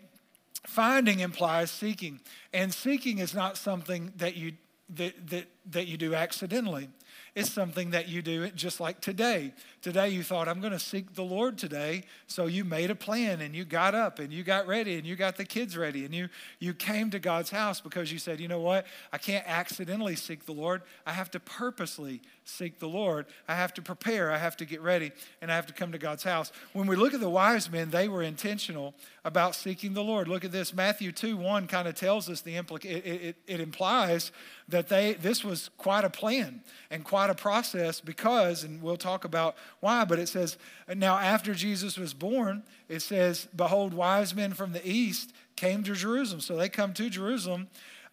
Finding 0.67 1.19
implies 1.19 1.71
seeking, 1.71 2.19
and 2.53 2.73
seeking 2.73 3.19
is 3.19 3.33
not 3.33 3.57
something 3.57 4.13
that 4.17 4.35
you 4.35 4.53
that, 4.89 5.29
that, 5.29 5.47
that 5.71 5.87
you 5.87 5.97
do 5.97 6.13
accidentally. 6.13 6.89
It's 7.33 7.51
something 7.51 7.91
that 7.91 8.07
you 8.07 8.21
do 8.21 8.49
just 8.51 8.79
like 8.79 9.01
today. 9.01 9.53
Today 9.81 10.09
you 10.09 10.23
thought, 10.23 10.47
I'm 10.47 10.61
going 10.61 10.73
to 10.73 10.79
seek 10.79 11.15
the 11.15 11.23
Lord 11.23 11.57
today. 11.57 12.03
So 12.27 12.45
you 12.45 12.63
made 12.63 12.91
a 12.91 12.95
plan 12.95 13.41
and 13.41 13.55
you 13.55 13.65
got 13.65 13.95
up 13.95 14.19
and 14.19 14.31
you 14.31 14.43
got 14.43 14.67
ready 14.67 14.95
and 14.95 15.05
you 15.05 15.15
got 15.15 15.35
the 15.35 15.43
kids 15.43 15.75
ready 15.75 16.05
and 16.05 16.13
you, 16.13 16.29
you 16.59 16.73
came 16.73 17.09
to 17.11 17.19
God's 17.19 17.49
house 17.49 17.81
because 17.81 18.11
you 18.11 18.19
said, 18.19 18.39
you 18.39 18.47
know 18.47 18.59
what? 18.59 18.85
I 19.11 19.17
can't 19.17 19.45
accidentally 19.47 20.15
seek 20.15 20.45
the 20.45 20.53
Lord. 20.53 20.81
I 21.05 21.11
have 21.13 21.31
to 21.31 21.39
purposely 21.39 22.21
seek 22.43 22.79
the 22.79 22.87
Lord. 22.87 23.25
I 23.47 23.55
have 23.55 23.73
to 23.75 23.81
prepare. 23.81 24.31
I 24.31 24.37
have 24.37 24.55
to 24.57 24.65
get 24.65 24.81
ready 24.81 25.11
and 25.41 25.51
I 25.51 25.55
have 25.55 25.67
to 25.67 25.73
come 25.73 25.91
to 25.91 25.97
God's 25.97 26.23
house. 26.23 26.51
When 26.73 26.87
we 26.87 26.95
look 26.95 27.13
at 27.13 27.19
the 27.19 27.29
wise 27.29 27.69
men, 27.69 27.89
they 27.89 28.07
were 28.07 28.23
intentional 28.23 28.93
about 29.25 29.55
seeking 29.55 29.95
the 29.95 30.03
Lord. 30.03 30.27
Look 30.27 30.45
at 30.45 30.51
this. 30.51 30.71
Matthew 30.71 31.11
2 31.11 31.35
1 31.35 31.65
kind 31.65 31.87
of 31.87 31.95
tells 31.95 32.29
us 32.29 32.41
the 32.41 32.53
implica- 32.53 32.85
it, 32.85 33.05
it, 33.05 33.35
it 33.47 33.59
implies 33.59 34.31
that 34.69 34.87
they 34.87 35.13
this 35.13 35.43
was 35.43 35.71
quite 35.77 36.05
a 36.05 36.11
plan 36.11 36.61
and 36.91 37.03
quite 37.03 37.31
a 37.31 37.35
process 37.35 37.99
because, 37.99 38.63
and 38.63 38.83
we'll 38.83 38.97
talk 38.97 39.25
about 39.25 39.55
why, 39.79 40.05
but 40.05 40.19
it 40.19 40.27
says, 40.27 40.57
now 40.95 41.17
after 41.17 41.55
Jesus 41.55 41.97
was 41.97 42.13
born, 42.13 42.61
it 42.87 43.01
says, 43.01 43.47
Behold, 43.55 43.95
wise 43.95 44.35
men 44.35 44.53
from 44.53 44.73
the 44.73 44.87
east 44.87 45.33
came 45.55 45.83
to 45.83 45.95
Jerusalem. 45.95 46.39
So 46.39 46.55
they 46.55 46.69
come 46.69 46.93
to 46.93 47.09
Jerusalem. 47.09 47.67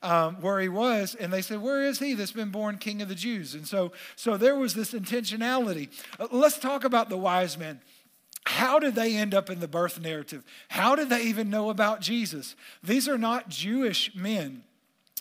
Um, 0.04 0.40
where 0.40 0.58
he 0.58 0.68
was, 0.68 1.14
and 1.14 1.32
they 1.32 1.42
said, 1.42 1.62
"Where 1.62 1.84
is 1.84 2.00
he 2.00 2.14
that's 2.14 2.32
been 2.32 2.50
born 2.50 2.78
King 2.78 3.02
of 3.02 3.08
the 3.08 3.14
Jews?" 3.14 3.54
And 3.54 3.68
so, 3.68 3.92
so 4.16 4.36
there 4.36 4.56
was 4.56 4.74
this 4.74 4.94
intentionality. 4.94 5.90
Uh, 6.18 6.26
let's 6.32 6.58
talk 6.58 6.82
about 6.82 7.08
the 7.08 7.16
wise 7.16 7.56
men. 7.56 7.80
How 8.44 8.78
did 8.78 8.94
they 8.94 9.16
end 9.16 9.34
up 9.34 9.50
in 9.50 9.60
the 9.60 9.68
birth 9.68 10.00
narrative? 10.00 10.44
How 10.68 10.96
did 10.96 11.08
they 11.08 11.22
even 11.22 11.48
know 11.48 11.70
about 11.70 12.00
Jesus? 12.00 12.56
These 12.82 13.08
are 13.08 13.18
not 13.18 13.48
Jewish 13.48 14.14
men. 14.14 14.64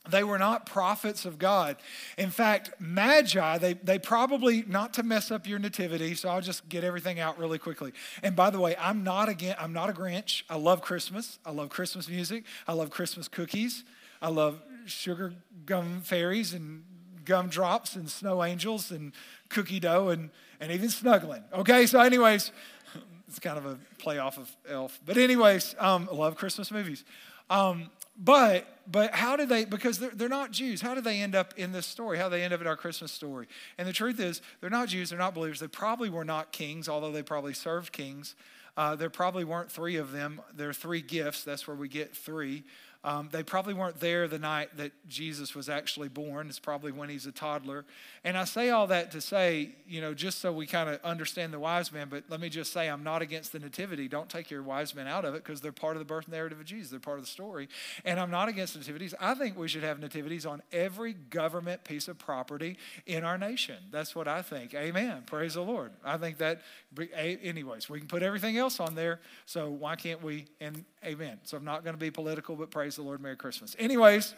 They 0.10 0.24
were 0.24 0.40
not 0.40 0.66
prophets 0.66 1.26
of 1.26 1.38
God. 1.38 1.78
In 2.18 2.32
fact, 2.32 2.72
Magi, 2.80 3.60
they, 3.60 3.74
they 3.74 4.00
probably, 4.00 4.64
not 4.64 4.94
to 4.96 5.04
mess 5.04 5.30
up 5.30 5.48
your 5.48 5.60
nativity, 5.60 6.16
so 6.16 6.30
I'll 6.30 6.42
just 6.42 6.68
get 6.70 6.84
everything 6.84 7.20
out 7.20 7.38
really 7.38 7.60
quickly. 7.60 7.94
And 8.24 8.36
by 8.36 8.50
the 8.50 8.60
way, 8.60 8.76
I'm 8.80 9.04
not 9.04 9.30
again, 9.30 9.56
I'm 9.60 9.74
not 9.74 9.92
a 9.92 9.94
Grinch. 9.94 10.42
I 10.50 10.56
love 10.56 10.82
Christmas. 10.82 11.38
I 11.46 11.52
love 11.52 11.70
Christmas 11.70 12.10
music. 12.10 12.46
I 12.68 12.74
love 12.74 12.90
Christmas 12.90 13.28
cookies. 13.28 13.84
I 14.24 14.30
love 14.30 14.60
sugar 14.86 15.36
gum 15.68 16.02
fairies 16.02 16.54
and 16.54 16.84
gum 17.24 17.50
drops 17.50 17.96
and 17.96 18.10
snow 18.10 18.44
angels 18.44 18.90
and 18.90 19.14
cookie 19.50 19.80
dough 19.80 20.10
and, 20.10 20.32
and 20.60 20.72
even 20.72 20.90
snuggling. 20.90 21.44
Okay, 21.54 21.86
so 21.86 22.00
anyways, 22.00 22.52
it's 23.32 23.40
kind 23.40 23.58
of 23.58 23.66
a 23.66 23.78
play 23.98 24.18
off 24.18 24.38
of 24.38 24.54
Elf. 24.68 25.00
But 25.06 25.16
anyways, 25.16 25.74
um, 25.80 26.10
I 26.12 26.16
love 26.16 26.36
Christmas 26.36 26.70
movies. 26.70 27.06
Um, 27.50 27.90
but 28.18 28.68
but 28.92 29.14
how 29.14 29.38
did 29.38 29.48
they 29.48 29.64
because 29.64 30.00
they're, 30.00 30.10
they're 30.10 30.28
not 30.28 30.52
jews 30.52 30.82
how 30.82 30.94
did 30.94 31.06
they 31.06 31.22
end 31.22 31.34
up 31.34 31.54
in 31.56 31.72
this 31.72 31.86
story? 31.86 32.18
How 32.18 32.26
did 32.26 32.40
they 32.40 32.44
end 32.44 32.54
up 32.54 32.60
in 32.60 32.68
our 32.68 32.76
christmas 32.76 33.10
story? 33.12 33.48
And 33.78 33.88
the 33.88 33.94
truth 33.94 34.20
is 34.20 34.42
they're 34.60 34.70
not 34.70 34.90
jews 34.90 35.10
they're 35.10 35.20
not 35.20 35.34
believers. 35.34 35.62
They 35.62 35.68
probably 35.68 36.10
were 36.10 36.26
not 36.26 36.52
kings 36.52 36.90
although 36.90 37.12
they 37.12 37.24
probably 37.24 37.54
served 37.54 37.94
kings. 37.94 38.36
Uh, 38.76 38.96
there 38.96 39.10
probably 39.10 39.46
weren't 39.46 39.72
three 39.72 39.96
of 39.96 40.12
them. 40.12 40.42
There 40.54 40.70
are 40.70 40.74
three 40.74 41.02
gifts. 41.02 41.44
That's 41.46 41.68
where 41.68 41.76
we 41.76 41.88
get 41.88 42.16
three 42.16 42.64
um, 43.04 43.30
they 43.32 43.42
probably 43.42 43.74
weren't 43.74 44.00
there 44.00 44.28
the 44.28 44.38
night 44.38 44.78
that 44.78 44.92
Jesus 45.08 45.56
was 45.56 45.70
actually 45.70 46.08
born. 46.08 46.48
It's 46.48 46.60
probably 46.60 46.92
when 46.92 47.10
he's 47.10 47.26
a 47.26 47.32
toddler. 47.32 47.84
And 48.24 48.38
I 48.38 48.44
say 48.44 48.70
all 48.70 48.86
that 48.88 49.12
to 49.14 49.22
say, 49.22 49.70
you 49.88 50.02
know, 50.02 50.14
just 50.14 50.40
so 50.40 50.54
we 50.54 50.68
kind 50.68 50.88
of 50.88 51.02
understand 51.04 51.52
the 51.52 51.60
wise 51.60 51.92
men, 51.92 52.10
but 52.10 52.26
let 52.30 52.40
me 52.40 52.48
just 52.48 52.72
say 52.72 52.88
I'm 52.88 53.04
not 53.04 53.24
against 53.24 53.54
the 53.54 53.60
nativity. 53.60 54.08
Don't 54.08 54.30
take 54.30 54.52
your 54.52 54.62
wise 54.62 54.94
men 54.94 55.08
out 55.08 55.26
of 55.26 55.34
it 55.34 55.44
because 55.44 55.62
they're 55.62 55.72
part 55.72 55.96
of 55.96 56.00
the 56.00 56.06
birth 56.06 56.28
narrative 56.28 56.60
of 56.60 56.66
Jesus. 56.66 56.92
They're 56.92 57.00
part 57.00 57.18
of 57.18 57.26
the 57.26 57.32
story. 57.32 57.70
And 58.06 58.20
I'm 58.20 58.30
not 58.30 58.50
against 58.50 58.76
nativities. 58.76 59.16
I 59.20 59.34
think 59.34 59.58
we 59.58 59.68
should 59.68 59.84
have 59.84 60.00
nativities 60.00 60.46
on 60.46 60.62
every 60.72 61.14
government 61.14 61.84
piece 61.84 62.08
of 62.08 62.20
property 62.20 62.78
in 63.08 63.24
our 63.24 63.40
nation. 63.40 63.78
That's 63.90 64.16
what 64.16 64.28
I 64.28 64.44
think. 64.44 64.76
Amen. 64.76 65.24
Praise 65.26 65.56
the 65.56 65.62
Lord. 65.62 65.92
I 66.06 66.18
think 66.18 66.38
that, 66.38 66.62
anyways, 67.18 67.90
we 67.90 67.98
can 67.98 68.08
put 68.08 68.22
everything 68.22 68.58
else 68.58 68.80
on 68.80 68.94
there. 68.94 69.22
So 69.48 69.72
why 69.72 69.96
can't 69.96 70.22
we? 70.22 70.46
And 70.60 70.86
amen. 71.04 71.40
So 71.46 71.58
I'm 71.58 71.66
not 71.66 71.84
going 71.84 71.96
to 71.96 72.00
be 72.00 72.12
political, 72.12 72.56
but 72.56 72.70
praise 72.70 72.91
the 72.96 73.04
Lord. 73.04 73.22
Merry 73.22 73.36
Christmas. 73.36 73.76
Anyways. 73.80 74.34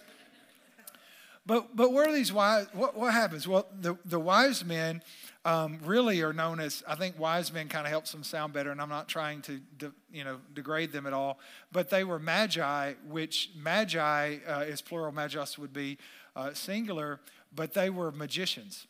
But, 1.46 1.76
but 1.76 1.92
where 1.92 2.08
are 2.08 2.14
these 2.14 2.32
wise? 2.32 2.68
What, 2.72 2.96
what 2.96 3.14
happens? 3.14 3.46
Well, 3.46 3.68
the, 3.78 3.98
the 4.06 4.20
wise 4.20 4.64
men 4.64 5.02
um, 5.44 5.80
really 5.84 6.22
are 6.22 6.32
known 6.32 6.62
as, 6.62 6.84
I 6.88 6.96
think 6.96 7.20
wise 7.20 7.52
men 7.52 7.68
kind 7.68 7.86
of 7.86 7.92
helps 7.92 8.14
them 8.14 8.24
sound 8.24 8.54
better, 8.54 8.72
and 8.72 8.82
I'm 8.82 8.90
not 8.90 9.10
trying 9.10 9.42
to, 9.44 9.60
de, 9.78 9.92
you 10.10 10.24
know, 10.24 10.38
degrade 10.54 10.94
them 10.94 11.06
at 11.06 11.12
all, 11.12 11.40
but 11.72 11.90
they 11.90 12.06
were 12.06 12.18
magi, 12.18 12.94
which 13.10 13.50
magi 13.58 14.38
uh, 14.48 14.60
is 14.62 14.82
plural, 14.82 15.12
magos 15.12 15.58
would 15.58 15.74
be 15.74 15.98
uh, 16.38 16.54
singular, 16.54 17.20
but 17.54 17.74
they 17.74 17.90
were 17.90 18.12
magicians. 18.12 18.88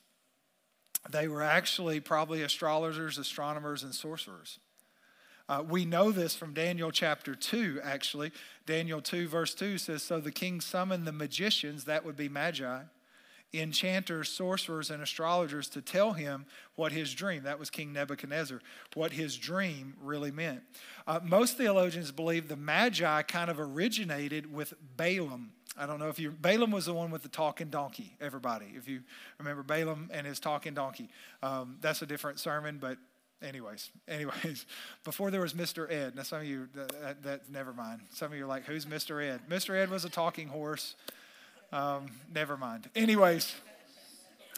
They 1.10 1.28
were 1.28 1.42
actually 1.42 2.00
probably 2.02 2.44
astrologers, 2.44 3.18
astronomers, 3.18 3.82
and 3.82 3.96
sorcerers. 3.96 4.60
Uh, 5.50 5.62
we 5.68 5.84
know 5.84 6.12
this 6.12 6.36
from 6.36 6.54
Daniel 6.54 6.92
chapter 6.92 7.36
2, 7.36 7.82
actually. 7.84 8.32
Daniel 8.66 9.02
2, 9.02 9.28
verse 9.28 9.54
2 9.54 9.78
says 9.78 10.02
So 10.02 10.20
the 10.20 10.32
king 10.32 10.62
summoned 10.62 11.06
the 11.06 11.12
magicians, 11.12 11.84
that 11.84 12.06
would 12.06 12.16
be 12.16 12.30
magi, 12.30 12.84
enchanters, 13.54 14.30
sorcerers, 14.30 14.90
and 14.90 15.04
astrologers 15.04 15.68
to 15.70 15.82
tell 15.82 16.14
him 16.14 16.46
what 16.76 16.92
his 16.92 17.14
dream, 17.14 17.44
that 17.44 17.60
was 17.60 17.70
King 17.70 17.94
Nebuchadnezzar, 17.94 18.62
what 18.96 19.12
his 19.12 19.38
dream 19.38 19.96
really 20.02 20.32
meant. 20.32 20.62
Uh, 21.06 21.20
most 21.22 21.58
theologians 21.58 22.12
believe 22.12 22.48
the 22.48 22.56
magi 22.56 23.22
kind 23.24 23.52
of 23.52 23.60
originated 23.60 24.52
with 24.52 24.74
Balaam. 24.98 25.52
I 25.78 25.86
don't 25.86 26.00
know 26.00 26.10
if 26.10 26.20
you, 26.20 26.32
Balaam 26.32 26.72
was 26.72 26.86
the 26.86 26.94
one 26.94 27.12
with 27.12 27.24
the 27.24 27.30
talking 27.30 27.70
donkey, 27.70 28.16
everybody. 28.22 28.74
If 28.76 28.88
you 28.88 29.02
remember 29.40 29.64
Balaam 29.64 30.10
and 30.14 30.26
his 30.26 30.40
talking 30.40 30.74
donkey, 30.74 31.10
um, 31.42 31.78
that's 31.82 32.02
a 32.02 32.06
different 32.06 32.40
sermon, 32.40 32.78
but 32.80 32.98
anyways, 33.44 33.90
anyways, 34.08 34.66
before 35.04 35.32
there 35.32 35.42
was 35.42 35.54
Mr. 35.54 35.92
Ed. 35.92 36.16
Now, 36.16 36.24
some 36.24 36.40
of 36.40 36.46
you, 36.46 36.68
that, 36.74 37.24
that, 37.24 37.50
never 37.52 37.74
mind. 37.74 38.02
Some 38.12 38.32
of 38.32 38.38
you 38.38 38.46
are 38.46 38.48
like, 38.48 38.66
who's 38.66 38.86
Mr. 38.86 39.24
Ed? 39.24 39.42
Mr. 39.50 39.76
Ed 39.76 39.90
was 39.90 40.06
a 40.06 40.10
talking 40.10 40.48
horse. 40.48 40.96
Um, 41.72 42.08
never 42.34 42.58
mind. 42.58 42.90
Anyways, 42.96 43.54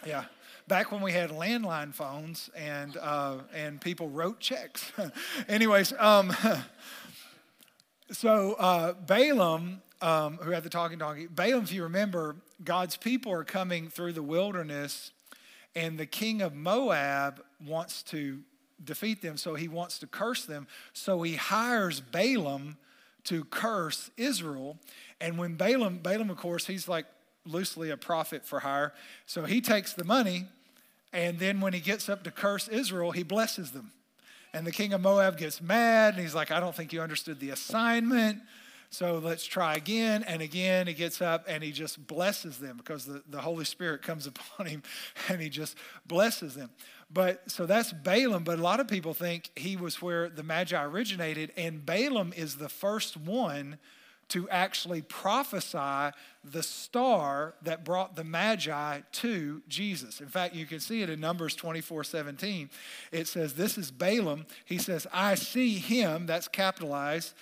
yeah. 0.06 0.26
Back 0.67 0.91
when 0.91 1.02
we 1.02 1.12
had 1.12 1.30
landline 1.30 1.93
phones 1.93 2.50
and, 2.56 2.98
uh, 2.98 3.38
and 3.54 3.80
people 3.80 4.10
wrote 4.10 4.39
checks. 4.39 4.91
anyways, 5.48 5.93
um, 6.00 6.36
so 8.12 8.54
uh, 8.54 8.93
Balaam, 8.93 9.82
um, 10.02 10.38
who 10.41 10.52
had 10.52 10.63
the 10.63 10.69
talking 10.69 10.98
donkey, 10.98 11.28
Balaam, 11.28 11.63
if 11.63 11.71
you 11.71 11.84
remember, 11.84 12.36
God's 12.63 12.98
people 12.98 13.32
are 13.32 13.43
coming 13.43 13.89
through 13.89 14.13
the 14.13 14.24
wilderness, 14.24 15.12
and 15.76 15.98
the 15.98 16.06
king 16.06 16.41
of 16.41 16.54
Moab 16.54 17.41
wants 17.65 18.02
to 18.04 18.39
defeat 18.84 19.22
them, 19.22 19.38
so 19.38 19.56
he 19.56 19.68
wants 19.68 20.00
to 20.00 20.08
curse 20.08 20.46
them. 20.46 20.68
So 20.94 21.22
he 21.22 21.36
hires 21.36 22.02
Balaam 22.02 22.78
to 23.26 23.44
curse 23.46 24.12
Israel. 24.18 24.78
And 25.20 25.38
when 25.38 25.56
Balaam, 25.56 26.00
Balaam, 26.00 26.30
of 26.30 26.38
course, 26.38 26.68
he's 26.68 26.88
like 26.88 27.06
loosely 27.46 27.90
a 27.90 27.98
prophet 27.98 28.46
for 28.46 28.60
hire. 28.60 28.94
So 29.26 29.46
he 29.46 29.62
takes 29.62 29.94
the 29.94 30.04
money, 30.04 30.46
and 31.14 31.40
then 31.40 31.62
when 31.62 31.74
he 31.74 31.80
gets 31.80 32.10
up 32.10 32.24
to 32.24 32.32
curse 32.32 32.68
Israel, 32.68 33.12
he 33.12 33.24
blesses 33.24 33.72
them. 33.72 33.92
And 34.54 34.66
the 34.66 34.72
king 34.72 34.94
of 34.94 35.02
Moab 35.02 35.38
gets 35.38 35.62
mad, 35.62 36.14
and 36.14 36.24
he's 36.24 36.36
like, 36.36 36.52
I 36.52 36.60
don't 36.60 36.76
think 36.76 36.94
you 36.94 37.02
understood 37.02 37.40
the 37.40 37.50
assignment. 37.50 38.40
So 38.96 39.20
let's 39.22 39.46
try 39.46 39.76
again 39.76 40.24
and 40.24 40.42
again. 40.42 40.88
He 40.88 40.94
gets 40.94 41.22
up 41.22 41.44
and 41.50 41.62
he 41.62 41.74
just 41.74 42.08
blesses 42.08 42.60
them 42.60 42.78
because 42.78 43.04
the, 43.04 43.22
the 43.28 43.42
Holy 43.42 43.66
Spirit 43.66 44.02
comes 44.02 44.26
upon 44.28 44.68
him 44.68 44.84
and 45.28 45.42
he 45.42 45.50
just 45.50 45.78
blesses 46.08 46.56
them. 46.56 46.70
But 47.12 47.52
so 47.52 47.66
that's 47.66 47.92
Balaam, 47.92 48.46
but 48.46 48.58
a 48.58 48.62
lot 48.62 48.80
of 48.80 48.88
people 48.88 49.14
think 49.14 49.52
he 49.58 49.76
was 49.76 50.02
where 50.02 50.30
the 50.30 50.44
Magi 50.44 50.82
originated, 50.82 51.52
and 51.58 51.86
Balaam 51.86 52.34
is 52.36 52.56
the 52.56 52.70
first 52.70 53.18
one 53.18 53.80
to 54.30 54.50
actually 54.50 55.02
prophesy 55.02 56.16
the 56.44 56.64
star 56.64 57.54
that 57.64 57.84
brought 57.84 58.16
the 58.16 58.24
Magi 58.24 59.02
to 59.12 59.62
Jesus. 59.68 60.22
In 60.22 60.30
fact, 60.30 60.56
you 60.56 60.66
can 60.66 60.80
see 60.80 61.02
it 61.02 61.10
in 61.10 61.20
Numbers 61.20 61.54
24 61.56 62.06
17. 62.06 62.70
It 63.12 63.28
says, 63.28 63.54
This 63.54 63.78
is 63.78 63.92
Balaam. 63.92 64.46
He 64.64 64.78
says, 64.78 65.06
I 65.14 65.36
see 65.36 65.78
him, 65.78 66.26
that's 66.26 66.48
capitalized, 66.48 67.34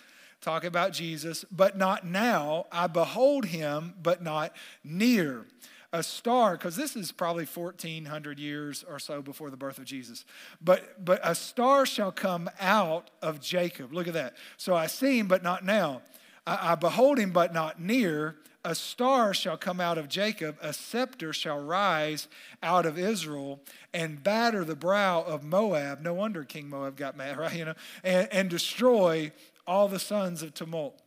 talking 0.44 0.68
about 0.68 0.94
Jesus, 0.94 1.46
but 1.52 1.78
not 1.78 2.06
now. 2.06 2.66
I 2.72 2.88
behold 2.88 3.46
him, 3.46 3.94
but 4.02 4.22
not 4.22 4.56
near 4.84 5.46
a 5.94 6.02
star, 6.02 6.54
because 6.58 6.76
this 6.76 6.96
is 6.96 7.12
probably 7.12 7.46
1400 7.46 8.40
years 8.40 8.84
or 8.90 8.98
so 8.98 9.22
before 9.22 9.52
the 9.52 9.58
birth 9.58 9.78
of 9.78 9.86
Jesus. 9.86 10.26
But, 10.60 11.06
but 11.06 11.22
a 11.24 11.36
star 11.36 11.86
shall 11.86 12.12
come 12.12 12.50
out 12.60 13.12
of 13.22 13.40
Jacob. 13.40 13.94
Look 13.94 14.08
at 14.08 14.16
that. 14.16 14.36
So 14.58 14.76
I 14.76 14.88
see 14.88 15.20
him, 15.20 15.28
but 15.28 15.44
not 15.44 15.64
now. 15.64 16.02
I, 16.48 16.72
I 16.72 16.76
behold 16.76 17.20
him, 17.20 17.32
but 17.32 17.54
not 17.54 17.80
near. 17.80 18.38
A 18.66 18.74
star 18.74 19.34
shall 19.34 19.58
come 19.58 19.80
out 19.80 19.98
of 19.98 20.08
Jacob, 20.08 20.58
a 20.62 20.74
scepter 20.74 21.34
shall 21.34 21.60
rise 21.60 22.30
out 22.64 22.86
of 22.86 22.98
Israel 22.98 23.60
and 23.94 24.24
batter 24.24 24.64
the 24.64 24.76
brow 24.76 25.22
of 25.22 25.44
Moab. 25.44 26.02
No 26.02 26.14
wonder 26.14 26.44
King 26.46 26.70
Moab 26.70 26.96
got 26.96 27.18
mad, 27.18 27.38
right? 27.38 27.54
You 27.54 27.66
know, 27.66 27.76
and, 28.04 28.30
and 28.32 28.50
destroy 28.50 29.32
all 29.68 29.88
the 29.88 30.00
sons 30.00 30.42
of 30.42 30.54
tumult. 30.54 31.00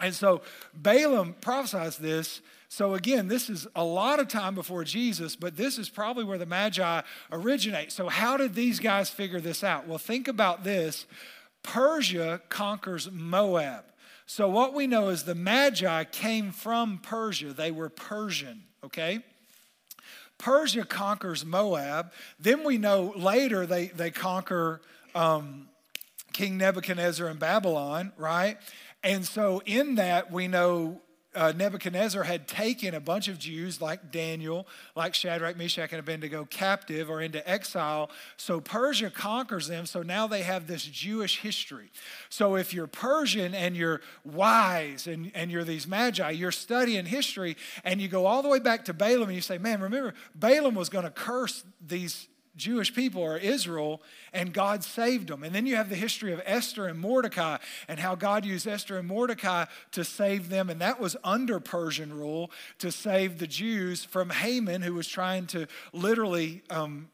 And 0.00 0.14
so 0.14 0.42
Balaam 0.74 1.34
prophesies 1.40 1.96
this 1.96 2.40
so, 2.74 2.94
again, 2.94 3.28
this 3.28 3.50
is 3.50 3.68
a 3.76 3.84
lot 3.84 4.18
of 4.18 4.26
time 4.26 4.56
before 4.56 4.82
Jesus, 4.82 5.36
but 5.36 5.56
this 5.56 5.78
is 5.78 5.88
probably 5.88 6.24
where 6.24 6.38
the 6.38 6.44
Magi 6.44 7.02
originate. 7.30 7.92
So, 7.92 8.08
how 8.08 8.36
did 8.36 8.56
these 8.56 8.80
guys 8.80 9.08
figure 9.08 9.40
this 9.40 9.62
out? 9.62 9.86
Well, 9.86 9.96
think 9.96 10.26
about 10.26 10.64
this 10.64 11.06
Persia 11.62 12.40
conquers 12.48 13.08
Moab. 13.12 13.84
So, 14.26 14.48
what 14.48 14.74
we 14.74 14.88
know 14.88 15.10
is 15.10 15.22
the 15.22 15.36
Magi 15.36 16.02
came 16.02 16.50
from 16.50 16.98
Persia, 16.98 17.52
they 17.52 17.70
were 17.70 17.88
Persian, 17.88 18.64
okay? 18.82 19.20
Persia 20.36 20.84
conquers 20.84 21.44
Moab. 21.44 22.10
Then 22.40 22.64
we 22.64 22.76
know 22.76 23.12
later 23.14 23.66
they, 23.66 23.86
they 23.86 24.10
conquer 24.10 24.80
um, 25.14 25.68
King 26.34 26.58
Nebuchadnezzar 26.58 27.28
in 27.28 27.38
Babylon, 27.38 28.12
right? 28.18 28.58
And 29.02 29.24
so, 29.24 29.62
in 29.64 29.94
that, 29.94 30.30
we 30.30 30.48
know 30.48 31.00
uh, 31.34 31.52
Nebuchadnezzar 31.56 32.22
had 32.22 32.46
taken 32.46 32.94
a 32.94 33.00
bunch 33.00 33.28
of 33.28 33.38
Jews 33.38 33.80
like 33.80 34.10
Daniel, 34.10 34.66
like 34.94 35.14
Shadrach, 35.14 35.56
Meshach, 35.56 35.92
and 35.92 35.98
Abednego 35.98 36.44
captive 36.44 37.10
or 37.10 37.20
into 37.20 37.48
exile. 37.48 38.10
So 38.36 38.60
Persia 38.60 39.10
conquers 39.10 39.66
them. 39.66 39.86
So 39.86 40.02
now 40.02 40.26
they 40.26 40.42
have 40.42 40.66
this 40.66 40.84
Jewish 40.84 41.40
history. 41.40 41.90
So 42.28 42.56
if 42.56 42.72
you're 42.72 42.86
Persian 42.86 43.54
and 43.54 43.76
you're 43.76 44.00
wise 44.24 45.06
and, 45.06 45.32
and 45.34 45.50
you're 45.50 45.64
these 45.64 45.86
magi, 45.86 46.30
you're 46.30 46.52
studying 46.52 47.06
history 47.06 47.56
and 47.82 48.00
you 48.00 48.08
go 48.08 48.26
all 48.26 48.42
the 48.42 48.48
way 48.48 48.60
back 48.60 48.84
to 48.86 48.94
Balaam 48.94 49.28
and 49.28 49.34
you 49.34 49.40
say, 49.40 49.58
man, 49.58 49.80
remember, 49.80 50.14
Balaam 50.34 50.74
was 50.74 50.88
going 50.88 51.04
to 51.04 51.10
curse 51.10 51.64
these 51.84 52.28
Jewish 52.56 52.94
people 52.94 53.22
or 53.22 53.36
Israel, 53.36 54.00
and 54.32 54.52
God 54.52 54.84
saved 54.84 55.28
them. 55.28 55.42
And 55.42 55.54
then 55.54 55.66
you 55.66 55.76
have 55.76 55.88
the 55.88 55.96
history 55.96 56.32
of 56.32 56.40
Esther 56.44 56.86
and 56.86 56.98
Mordecai 56.98 57.58
and 57.88 57.98
how 57.98 58.14
God 58.14 58.44
used 58.44 58.66
Esther 58.66 58.98
and 58.98 59.08
Mordecai 59.08 59.66
to 59.92 60.04
save 60.04 60.48
them. 60.48 60.70
And 60.70 60.80
that 60.80 61.00
was 61.00 61.16
under 61.24 61.60
Persian 61.60 62.12
rule 62.12 62.50
to 62.78 62.92
save 62.92 63.38
the 63.38 63.46
Jews 63.46 64.04
from 64.04 64.30
Haman, 64.30 64.82
who 64.82 64.94
was 64.94 65.08
trying 65.08 65.46
to 65.48 65.66
literally 65.92 66.62
um, 66.70 67.08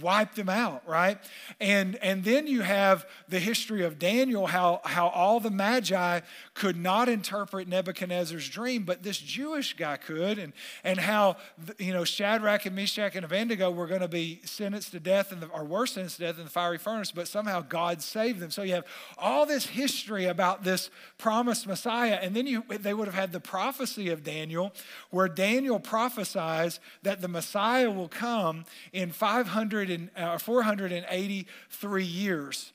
wipe 0.00 0.34
them 0.34 0.48
out, 0.48 0.86
right? 0.86 1.18
And, 1.60 1.96
and 1.96 2.24
then 2.24 2.46
you 2.46 2.60
have 2.60 3.06
the 3.28 3.38
history 3.38 3.84
of 3.84 3.98
Daniel, 3.98 4.46
how, 4.46 4.80
how 4.84 5.08
all 5.08 5.40
the 5.40 5.50
magi 5.50 6.20
could 6.54 6.76
not 6.76 7.08
interpret 7.08 7.68
Nebuchadnezzar's 7.68 8.48
dream, 8.48 8.84
but 8.84 9.02
this 9.02 9.18
Jewish 9.18 9.74
guy 9.74 9.96
could, 9.96 10.38
and, 10.38 10.52
and 10.84 10.98
how, 10.98 11.36
you 11.78 11.92
know, 11.92 12.04
Shadrach 12.04 12.66
and 12.66 12.76
Meshach 12.76 13.16
and 13.16 13.24
Abednego 13.24 13.70
were 13.70 13.86
going 13.86 14.00
to 14.00 14.08
be 14.08 14.40
sentenced 14.44 14.92
to 14.92 15.00
death, 15.00 15.30
the, 15.30 15.46
or 15.48 15.64
were 15.64 15.86
sentenced 15.86 16.16
to 16.16 16.24
death 16.24 16.38
in 16.38 16.44
the 16.44 16.50
fiery 16.50 16.78
furnace, 16.78 17.10
but 17.10 17.26
somehow 17.26 17.62
God 17.62 18.02
saved 18.02 18.40
them. 18.40 18.50
So 18.50 18.62
you 18.62 18.74
have 18.74 18.86
all 19.16 19.46
this 19.46 19.66
history 19.66 20.26
about 20.26 20.64
this 20.64 20.90
promised 21.16 21.66
Messiah, 21.66 22.18
and 22.20 22.36
then 22.36 22.46
you, 22.46 22.64
they 22.68 22.94
would 22.94 23.06
have 23.06 23.14
had 23.14 23.32
the 23.32 23.40
prophecy 23.40 24.10
of 24.10 24.22
Daniel, 24.22 24.72
where 25.10 25.28
Daniel 25.28 25.80
prophesies 25.80 26.80
that 27.02 27.20
the 27.20 27.28
Messiah 27.28 27.90
will 27.90 28.08
come 28.08 28.64
in 28.92 29.10
500 29.10 29.61
and, 29.90 30.10
uh, 30.16 30.38
483 30.38 32.04
years 32.04 32.72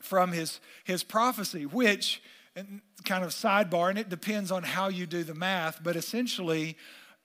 from 0.00 0.32
his, 0.32 0.60
his 0.84 1.02
prophecy, 1.02 1.66
which, 1.66 2.22
kind 3.04 3.24
of 3.24 3.30
sidebar, 3.30 3.90
and 3.90 3.98
it 3.98 4.08
depends 4.08 4.50
on 4.50 4.62
how 4.62 4.88
you 4.88 5.06
do 5.06 5.22
the 5.22 5.34
math, 5.34 5.82
but 5.82 5.96
essentially, 5.96 6.76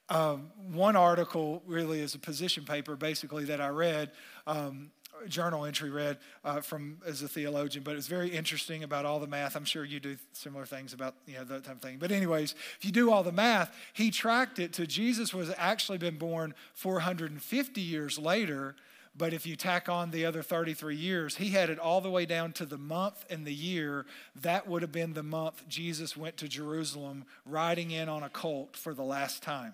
um, 0.09 0.51
one 0.71 0.95
article 0.95 1.63
really 1.65 2.01
is 2.01 2.15
a 2.15 2.19
position 2.19 2.65
paper 2.65 2.95
basically 2.95 3.45
that 3.45 3.61
I 3.61 3.69
read. 3.69 4.11
Um, 4.45 4.91
journal 5.27 5.65
entry 5.65 5.89
read 5.89 6.17
uh, 6.43 6.61
from 6.61 6.97
as 7.05 7.21
a 7.21 7.27
theologian, 7.27 7.83
but 7.83 7.95
it's 7.95 8.07
very 8.07 8.29
interesting 8.29 8.83
about 8.83 9.05
all 9.05 9.19
the 9.19 9.27
math. 9.27 9.55
I'm 9.55 9.65
sure 9.65 9.83
you 9.83 9.99
do 9.99 10.17
similar 10.33 10.65
things 10.65 10.93
about 10.93 11.15
you 11.25 11.35
know 11.35 11.43
that 11.43 11.63
type 11.63 11.75
of 11.75 11.81
thing. 11.81 11.97
But 11.99 12.11
anyways, 12.11 12.55
if 12.77 12.85
you 12.85 12.91
do 12.91 13.11
all 13.11 13.23
the 13.23 13.31
math, 13.31 13.75
he 13.93 14.11
tracked 14.11 14.59
it 14.59 14.73
to 14.73 14.87
Jesus 14.87 15.33
was 15.33 15.51
actually 15.57 15.97
been 15.97 16.17
born 16.17 16.53
450 16.73 17.81
years 17.81 18.17
later, 18.17 18.75
But 19.15 19.33
if 19.33 19.45
you 19.45 19.55
tack 19.57 19.89
on 19.89 20.11
the 20.11 20.25
other 20.25 20.41
33 20.41 20.95
years, 20.95 21.35
he 21.35 21.49
had 21.49 21.69
it 21.69 21.77
all 21.77 21.99
the 21.99 22.09
way 22.09 22.25
down 22.25 22.53
to 22.53 22.65
the 22.65 22.77
month 22.77 23.25
and 23.29 23.45
the 23.45 23.53
year. 23.53 24.05
That 24.41 24.67
would 24.67 24.81
have 24.81 24.91
been 24.91 25.13
the 25.13 25.23
month 25.23 25.67
Jesus 25.67 26.15
went 26.15 26.37
to 26.37 26.47
Jerusalem 26.47 27.25
riding 27.45 27.91
in 27.91 28.07
on 28.07 28.23
a 28.23 28.29
colt 28.29 28.77
for 28.77 28.93
the 28.93 29.03
last 29.03 29.43
time. 29.43 29.73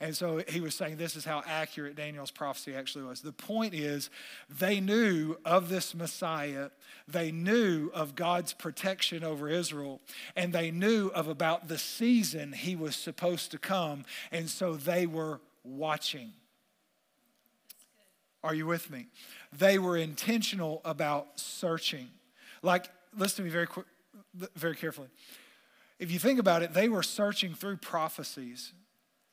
And 0.00 0.16
so 0.16 0.42
he 0.48 0.60
was 0.60 0.76
saying 0.76 0.96
this 0.96 1.16
is 1.16 1.24
how 1.24 1.42
accurate 1.44 1.96
Daniel's 1.96 2.30
prophecy 2.30 2.72
actually 2.72 3.04
was. 3.04 3.20
The 3.20 3.32
point 3.32 3.74
is, 3.74 4.10
they 4.48 4.78
knew 4.78 5.36
of 5.44 5.68
this 5.68 5.92
Messiah, 5.92 6.70
they 7.08 7.32
knew 7.32 7.90
of 7.92 8.14
God's 8.14 8.52
protection 8.52 9.24
over 9.24 9.48
Israel, 9.48 10.00
and 10.36 10.52
they 10.52 10.70
knew 10.70 11.08
of 11.08 11.26
about 11.26 11.66
the 11.66 11.78
season 11.78 12.52
he 12.52 12.76
was 12.76 12.94
supposed 12.94 13.50
to 13.50 13.58
come. 13.58 14.04
And 14.30 14.48
so 14.48 14.76
they 14.76 15.06
were 15.06 15.40
watching. 15.64 16.32
Are 18.44 18.54
you 18.54 18.66
with 18.66 18.90
me? 18.90 19.08
They 19.52 19.80
were 19.80 19.96
intentional 19.96 20.80
about 20.84 21.40
searching. 21.40 22.08
Like, 22.62 22.88
listen 23.16 23.38
to 23.38 23.42
me 23.42 23.50
very 23.50 23.66
quick, 23.66 23.86
very 24.54 24.76
carefully. 24.76 25.08
If 25.98 26.12
you 26.12 26.20
think 26.20 26.38
about 26.38 26.62
it, 26.62 26.72
they 26.72 26.88
were 26.88 27.02
searching 27.02 27.54
through 27.54 27.78
prophecies. 27.78 28.72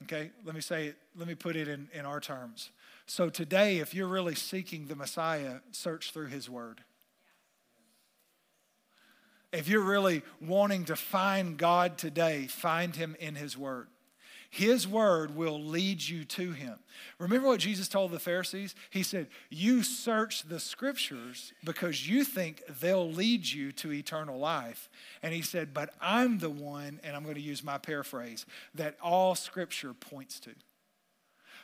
Okay, 0.05 0.29
let 0.45 0.53
me 0.53 0.61
say 0.61 0.87
it, 0.87 0.97
let 1.17 1.27
me 1.27 1.33
put 1.33 1.55
it 1.55 1.67
in, 1.67 1.87
in 1.91 2.05
our 2.05 2.19
terms. 2.19 2.69
So 3.07 3.27
today, 3.27 3.79
if 3.79 3.95
you're 3.95 4.07
really 4.07 4.35
seeking 4.35 4.85
the 4.85 4.95
Messiah, 4.95 5.55
search 5.71 6.11
through 6.11 6.27
his 6.27 6.47
word. 6.47 6.81
If 9.51 9.67
you're 9.67 9.81
really 9.81 10.21
wanting 10.39 10.85
to 10.85 10.95
find 10.95 11.57
God 11.57 11.97
today, 11.97 12.45
find 12.45 12.95
him 12.95 13.15
in 13.19 13.33
his 13.33 13.57
word. 13.57 13.87
His 14.49 14.87
word 14.87 15.35
will 15.35 15.61
lead 15.61 16.01
you 16.01 16.23
to 16.25 16.51
him. 16.51 16.79
Remember 17.19 17.47
what 17.47 17.59
Jesus 17.59 17.87
told 17.87 18.11
the 18.11 18.19
Pharisees? 18.19 18.75
He 18.89 19.03
said, 19.03 19.27
You 19.49 19.83
search 19.83 20.43
the 20.43 20.59
scriptures 20.59 21.53
because 21.63 22.07
you 22.07 22.23
think 22.23 22.63
they'll 22.79 23.11
lead 23.11 23.45
you 23.45 23.71
to 23.73 23.91
eternal 23.91 24.39
life. 24.39 24.89
And 25.21 25.33
he 25.33 25.41
said, 25.41 25.73
But 25.73 25.93
I'm 25.99 26.39
the 26.39 26.49
one, 26.49 26.99
and 27.03 27.15
I'm 27.15 27.23
going 27.23 27.35
to 27.35 27.41
use 27.41 27.63
my 27.63 27.77
paraphrase, 27.77 28.45
that 28.75 28.97
all 29.01 29.35
scripture 29.35 29.93
points 29.93 30.39
to. 30.41 30.51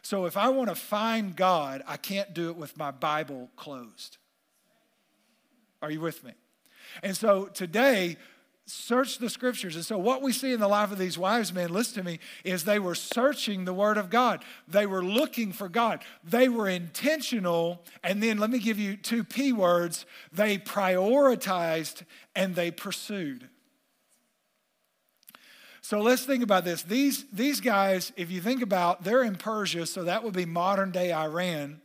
So 0.01 0.25
if 0.25 0.35
I 0.35 0.49
want 0.49 0.69
to 0.69 0.75
find 0.75 1.35
God, 1.35 1.83
I 1.87 1.97
can't 1.97 2.33
do 2.33 2.49
it 2.49 2.55
with 2.55 2.77
my 2.77 2.91
Bible 2.91 3.49
closed. 3.55 4.17
Are 5.81 5.91
you 5.91 6.01
with 6.01 6.23
me? 6.23 6.33
And 7.03 7.15
so 7.15 7.45
today, 7.45 8.17
search 8.71 9.17
the 9.17 9.29
scriptures. 9.29 9.75
And 9.75 9.85
so, 9.85 9.97
what 9.97 10.21
we 10.21 10.31
see 10.31 10.53
in 10.53 10.59
the 10.59 10.67
life 10.67 10.91
of 10.91 10.97
these 10.97 11.17
wise 11.17 11.53
men, 11.53 11.71
listen 11.71 11.95
to 11.95 12.09
me, 12.09 12.19
is 12.43 12.63
they 12.63 12.79
were 12.79 12.95
searching 12.95 13.65
the 13.65 13.73
Word 13.73 13.97
of 13.97 14.09
God. 14.09 14.43
They 14.67 14.85
were 14.85 15.03
looking 15.03 15.51
for 15.51 15.67
God. 15.67 16.03
They 16.23 16.49
were 16.49 16.69
intentional. 16.69 17.83
And 18.03 18.23
then, 18.23 18.37
let 18.37 18.49
me 18.49 18.59
give 18.59 18.79
you 18.79 18.95
two 18.95 19.23
P 19.23 19.51
words 19.53 20.05
they 20.31 20.57
prioritized 20.57 22.03
and 22.35 22.55
they 22.55 22.71
pursued. 22.71 23.49
So 25.81 25.99
let's 25.99 26.23
think 26.23 26.43
about 26.43 26.63
this. 26.63 26.83
These, 26.83 27.25
these 27.33 27.59
guys, 27.59 28.13
if 28.15 28.31
you 28.31 28.39
think 28.39 28.61
about, 28.61 29.03
they're 29.03 29.23
in 29.23 29.35
Persia, 29.35 29.87
so 29.87 30.03
that 30.03 30.23
would 30.23 30.33
be 30.33 30.45
modern 30.45 30.91
day 30.91 31.11
Iran. 31.11 31.81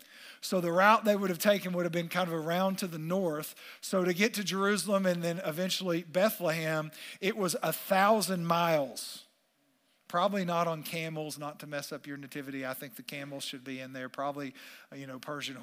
So 0.47 0.61
the 0.61 0.71
route 0.71 1.05
they 1.05 1.17
would 1.17 1.29
have 1.29 1.41
taken 1.41 1.73
would 1.73 1.87
have 1.87 1.93
been 1.93 2.07
kind 2.07 2.29
of 2.29 2.35
around 2.35 2.79
to 2.79 2.87
the 2.87 3.01
north. 3.01 3.57
So 3.81 4.05
to 4.05 4.15
get 4.15 4.33
to 4.35 4.45
Jerusalem 4.45 5.05
and 5.05 5.21
then 5.21 5.41
eventually 5.45 6.05
Bethlehem, 6.05 6.93
it 7.21 7.37
was 7.37 7.57
a 7.65 7.73
thousand 7.73 8.47
miles. 8.47 9.25
Probably 10.07 10.45
not 10.45 10.69
on 10.69 10.85
camels, 10.85 11.37
not 11.37 11.59
to 11.61 11.67
mess 11.67 11.91
up 11.91 12.07
your 12.07 12.17
nativity. 12.17 12.65
I 12.65 12.75
think 12.75 12.95
the 12.95 13.03
camels 13.03 13.43
should 13.43 13.65
be 13.65 13.81
in 13.81 13.93
there. 13.93 14.09
Probably, 14.09 14.55
you 14.95 15.09
know, 15.09 15.19
Persian 15.19 15.57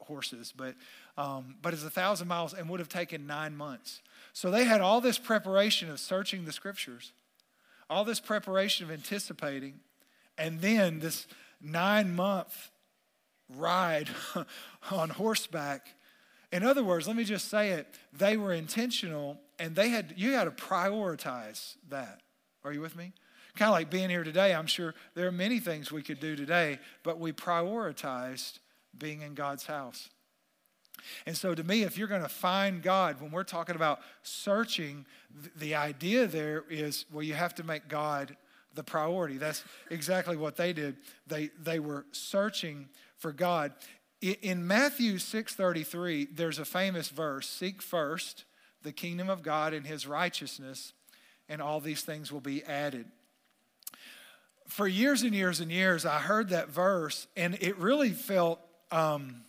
horses. 0.00 0.52
But, 0.56 0.74
um, 1.16 1.54
but 1.62 1.72
it's 1.72 1.84
a 1.84 1.90
thousand 1.90 2.26
miles 2.26 2.52
and 2.52 2.68
would 2.68 2.80
have 2.80 2.88
taken 2.88 3.28
nine 3.28 3.56
months. 3.56 4.02
So 4.32 4.50
they 4.50 4.64
had 4.64 4.80
all 4.80 5.00
this 5.00 5.18
preparation 5.18 5.88
of 5.88 6.00
searching 6.00 6.46
the 6.46 6.52
scriptures, 6.52 7.12
all 7.88 8.04
this 8.04 8.18
preparation 8.18 8.86
of 8.86 8.90
anticipating, 8.90 9.78
and 10.36 10.60
then 10.60 10.98
this 10.98 11.28
nine 11.62 12.16
month 12.16 12.72
ride 13.54 14.08
on 14.90 15.10
horseback. 15.10 15.88
In 16.52 16.62
other 16.62 16.84
words, 16.84 17.06
let 17.06 17.16
me 17.16 17.24
just 17.24 17.48
say 17.48 17.70
it, 17.70 17.98
they 18.12 18.36
were 18.36 18.52
intentional 18.52 19.38
and 19.58 19.74
they 19.74 19.88
had 19.88 20.14
you 20.16 20.32
had 20.32 20.44
to 20.44 20.50
prioritize 20.50 21.76
that. 21.88 22.20
Are 22.64 22.72
you 22.72 22.80
with 22.80 22.96
me? 22.96 23.12
Kind 23.56 23.68
of 23.68 23.72
like 23.72 23.90
being 23.90 24.10
here 24.10 24.24
today, 24.24 24.54
I'm 24.54 24.66
sure 24.66 24.94
there 25.14 25.26
are 25.26 25.32
many 25.32 25.60
things 25.60 25.90
we 25.90 26.02
could 26.02 26.20
do 26.20 26.36
today, 26.36 26.78
but 27.02 27.18
we 27.18 27.32
prioritized 27.32 28.58
being 28.98 29.22
in 29.22 29.34
God's 29.34 29.64
house. 29.66 30.10
And 31.26 31.36
so, 31.36 31.54
to 31.54 31.62
me, 31.62 31.82
if 31.82 31.96
you're 31.96 32.08
going 32.08 32.22
to 32.22 32.28
find 32.28 32.82
God, 32.82 33.20
when 33.20 33.30
we're 33.30 33.44
talking 33.44 33.76
about 33.76 34.00
searching, 34.22 35.06
the 35.56 35.74
idea 35.74 36.26
there 36.26 36.64
is 36.68 37.06
well, 37.12 37.22
you 37.22 37.34
have 37.34 37.54
to 37.56 37.64
make 37.64 37.88
God 37.88 38.36
the 38.74 38.84
priority. 38.84 39.38
That's 39.38 39.64
exactly 39.90 40.36
what 40.36 40.56
they 40.56 40.72
did. 40.72 40.96
They, 41.26 41.50
they 41.58 41.78
were 41.80 42.04
searching 42.12 42.88
for 43.18 43.32
God. 43.32 43.72
In 44.20 44.66
Matthew 44.66 45.18
6:33, 45.18 46.24
there's 46.32 46.58
a 46.58 46.64
famous 46.64 47.08
verse, 47.08 47.48
seek 47.48 47.82
first 47.82 48.44
the 48.82 48.92
kingdom 48.92 49.28
of 49.28 49.42
God 49.42 49.74
and 49.74 49.86
his 49.86 50.06
righteousness, 50.06 50.92
and 51.48 51.60
all 51.60 51.80
these 51.80 52.02
things 52.02 52.32
will 52.32 52.40
be 52.40 52.62
added. 52.64 53.10
For 54.68 54.88
years 54.88 55.22
and 55.22 55.34
years 55.34 55.60
and 55.60 55.70
years, 55.70 56.06
I 56.06 56.18
heard 56.18 56.48
that 56.50 56.68
verse, 56.70 57.26
and 57.36 57.56
it 57.60 57.76
really 57.78 58.10
felt 58.10 58.60
um, 58.90 59.42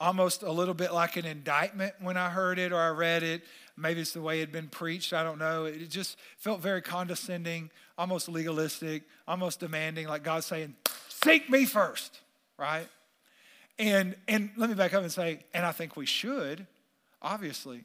almost 0.00 0.42
a 0.42 0.50
little 0.50 0.74
bit 0.74 0.92
like 0.92 1.16
an 1.16 1.24
indictment 1.24 1.94
when 2.00 2.16
I 2.16 2.30
heard 2.30 2.58
it 2.58 2.72
or 2.72 2.80
I 2.80 2.88
read 2.88 3.22
it. 3.22 3.42
Maybe 3.76 4.00
it's 4.00 4.12
the 4.12 4.22
way 4.22 4.38
it 4.38 4.40
had 4.40 4.52
been 4.52 4.68
preached. 4.68 5.12
I 5.12 5.22
don't 5.22 5.38
know. 5.38 5.64
It 5.64 5.90
just 5.90 6.16
felt 6.38 6.60
very 6.60 6.82
condescending, 6.82 7.70
almost 7.98 8.28
legalistic, 8.28 9.02
almost 9.26 9.60
demanding, 9.60 10.08
like 10.08 10.22
God 10.22 10.44
saying, 10.44 10.74
Seek 11.08 11.48
me 11.48 11.64
first 11.64 12.20
right? 12.58 12.88
And, 13.78 14.16
and 14.28 14.50
let 14.56 14.70
me 14.70 14.76
back 14.76 14.94
up 14.94 15.02
and 15.02 15.12
say, 15.12 15.44
and 15.52 15.66
I 15.66 15.72
think 15.72 15.96
we 15.96 16.06
should, 16.06 16.66
obviously. 17.20 17.84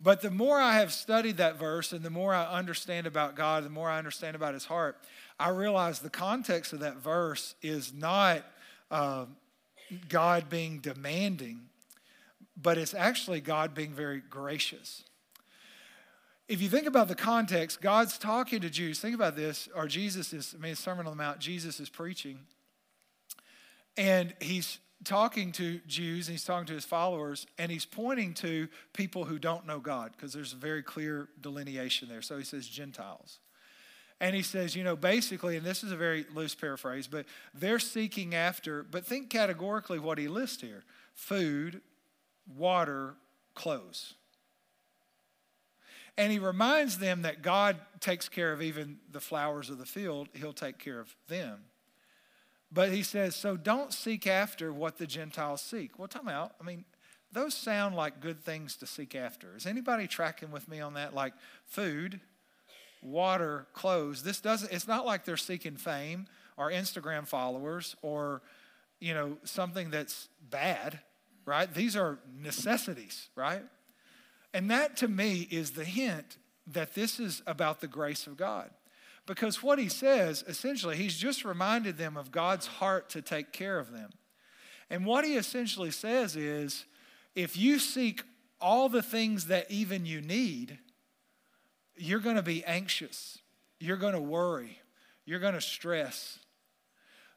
But 0.00 0.22
the 0.22 0.30
more 0.30 0.58
I 0.58 0.74
have 0.74 0.92
studied 0.92 1.38
that 1.38 1.58
verse 1.58 1.92
and 1.92 2.04
the 2.04 2.10
more 2.10 2.32
I 2.32 2.46
understand 2.46 3.06
about 3.06 3.34
God, 3.34 3.64
the 3.64 3.70
more 3.70 3.90
I 3.90 3.98
understand 3.98 4.36
about 4.36 4.54
his 4.54 4.64
heart, 4.64 4.96
I 5.38 5.50
realize 5.50 5.98
the 5.98 6.10
context 6.10 6.72
of 6.72 6.80
that 6.80 6.98
verse 6.98 7.54
is 7.62 7.92
not 7.92 8.44
uh, 8.90 9.26
God 10.08 10.48
being 10.48 10.78
demanding, 10.78 11.68
but 12.56 12.78
it's 12.78 12.94
actually 12.94 13.40
God 13.40 13.74
being 13.74 13.92
very 13.92 14.20
gracious. 14.20 15.04
If 16.48 16.62
you 16.62 16.68
think 16.68 16.86
about 16.86 17.08
the 17.08 17.14
context, 17.14 17.82
God's 17.82 18.16
talking 18.16 18.60
to 18.62 18.70
Jews. 18.70 19.00
Think 19.00 19.14
about 19.14 19.36
this, 19.36 19.68
or 19.74 19.86
Jesus 19.86 20.32
is, 20.32 20.54
I 20.58 20.62
mean, 20.62 20.74
Sermon 20.76 21.06
on 21.06 21.12
the 21.12 21.22
Mount, 21.22 21.40
Jesus 21.40 21.78
is 21.78 21.90
preaching. 21.90 22.38
And 23.98 24.32
he's 24.40 24.78
talking 25.04 25.52
to 25.52 25.80
Jews 25.86 26.28
and 26.28 26.34
he's 26.34 26.44
talking 26.44 26.66
to 26.66 26.72
his 26.72 26.84
followers 26.84 27.46
and 27.58 27.70
he's 27.70 27.84
pointing 27.84 28.32
to 28.34 28.68
people 28.92 29.24
who 29.24 29.38
don't 29.38 29.66
know 29.66 29.80
God 29.80 30.12
because 30.16 30.32
there's 30.32 30.52
a 30.52 30.56
very 30.56 30.82
clear 30.82 31.28
delineation 31.40 32.08
there. 32.08 32.22
So 32.22 32.38
he 32.38 32.44
says 32.44 32.66
Gentiles. 32.66 33.40
And 34.20 34.34
he 34.34 34.42
says, 34.42 34.74
you 34.74 34.82
know, 34.82 34.96
basically, 34.96 35.56
and 35.56 35.66
this 35.66 35.84
is 35.84 35.92
a 35.92 35.96
very 35.96 36.26
loose 36.34 36.54
paraphrase, 36.54 37.06
but 37.06 37.26
they're 37.54 37.78
seeking 37.78 38.34
after, 38.34 38.82
but 38.82 39.04
think 39.04 39.30
categorically 39.30 39.98
what 39.98 40.18
he 40.18 40.28
lists 40.28 40.62
here 40.62 40.84
food, 41.14 41.80
water, 42.56 43.14
clothes. 43.54 44.14
And 46.16 46.32
he 46.32 46.38
reminds 46.38 46.98
them 46.98 47.22
that 47.22 47.42
God 47.42 47.76
takes 48.00 48.28
care 48.28 48.52
of 48.52 48.60
even 48.60 48.98
the 49.10 49.20
flowers 49.20 49.70
of 49.70 49.78
the 49.78 49.86
field, 49.86 50.28
he'll 50.34 50.52
take 50.52 50.78
care 50.78 50.98
of 50.98 51.14
them. 51.28 51.64
But 52.70 52.92
he 52.92 53.02
says, 53.02 53.34
so 53.34 53.56
don't 53.56 53.92
seek 53.92 54.26
after 54.26 54.72
what 54.72 54.98
the 54.98 55.06
Gentiles 55.06 55.62
seek. 55.62 55.98
Well, 55.98 56.08
time 56.08 56.28
out. 56.28 56.52
I 56.60 56.64
mean, 56.64 56.84
those 57.32 57.54
sound 57.54 57.94
like 57.94 58.20
good 58.20 58.44
things 58.44 58.76
to 58.76 58.86
seek 58.86 59.14
after. 59.14 59.56
Is 59.56 59.66
anybody 59.66 60.06
tracking 60.06 60.50
with 60.50 60.68
me 60.68 60.80
on 60.80 60.94
that? 60.94 61.14
Like 61.14 61.32
food, 61.66 62.20
water, 63.02 63.66
clothes. 63.72 64.22
This 64.22 64.40
doesn't, 64.40 64.72
it's 64.72 64.88
not 64.88 65.06
like 65.06 65.24
they're 65.24 65.36
seeking 65.36 65.76
fame 65.76 66.26
or 66.56 66.70
Instagram 66.70 67.26
followers 67.26 67.96
or, 68.02 68.42
you 69.00 69.14
know, 69.14 69.38
something 69.44 69.90
that's 69.90 70.28
bad, 70.50 70.98
right? 71.44 71.72
These 71.72 71.96
are 71.96 72.18
necessities, 72.38 73.28
right? 73.34 73.62
And 74.52 74.70
that 74.70 74.96
to 74.98 75.08
me 75.08 75.46
is 75.50 75.72
the 75.72 75.84
hint 75.84 76.36
that 76.66 76.94
this 76.94 77.18
is 77.20 77.42
about 77.46 77.80
the 77.80 77.86
grace 77.86 78.26
of 78.26 78.36
God. 78.36 78.70
Because 79.28 79.62
what 79.62 79.78
he 79.78 79.88
says, 79.88 80.42
essentially, 80.48 80.96
he's 80.96 81.16
just 81.16 81.44
reminded 81.44 81.98
them 81.98 82.16
of 82.16 82.32
God's 82.32 82.66
heart 82.66 83.10
to 83.10 83.22
take 83.22 83.52
care 83.52 83.78
of 83.78 83.92
them. 83.92 84.10
And 84.88 85.04
what 85.04 85.24
he 85.24 85.36
essentially 85.36 85.90
says 85.90 86.34
is 86.34 86.86
if 87.34 87.54
you 87.54 87.78
seek 87.78 88.22
all 88.58 88.88
the 88.88 89.02
things 89.02 89.46
that 89.48 89.70
even 89.70 90.06
you 90.06 90.22
need, 90.22 90.78
you're 91.94 92.20
going 92.20 92.36
to 92.36 92.42
be 92.42 92.64
anxious. 92.64 93.38
You're 93.78 93.98
going 93.98 94.14
to 94.14 94.20
worry. 94.20 94.80
You're 95.26 95.40
going 95.40 95.54
to 95.54 95.60
stress. 95.60 96.38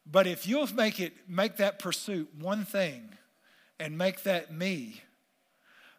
But 0.10 0.27
if 0.27 0.47
you'll 0.47 0.73
make 0.73 0.99
it 0.99 1.13
make 1.27 1.58
that 1.58 1.77
pursuit 1.77 2.30
one 2.39 2.63
thing, 2.63 3.17
and 3.82 3.97
make 3.97 4.21
that 4.23 4.54
me, 4.54 5.01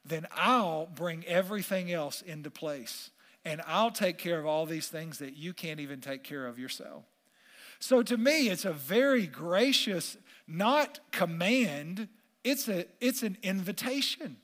then 0.04 0.24
I'll 0.36 0.86
bring 0.86 1.24
everything 1.26 1.90
else 1.90 2.22
into 2.22 2.48
place. 2.48 3.10
And 3.44 3.60
I'll 3.66 3.90
take 3.90 4.18
care 4.18 4.38
of 4.38 4.46
all 4.46 4.66
these 4.66 4.88
things 4.88 5.18
that 5.18 5.36
you 5.36 5.52
can't 5.52 5.80
even 5.80 6.00
take 6.00 6.22
care 6.22 6.46
of 6.46 6.58
yourself. 6.58 7.04
So 7.80 8.02
to 8.02 8.16
me, 8.16 8.48
it's 8.48 8.64
a 8.64 8.72
very 8.72 9.26
gracious, 9.26 10.16
not 10.46 11.00
command, 11.10 12.08
it's, 12.44 12.68
a, 12.68 12.86
it's 13.00 13.24
an 13.24 13.36
invitation 13.42 14.36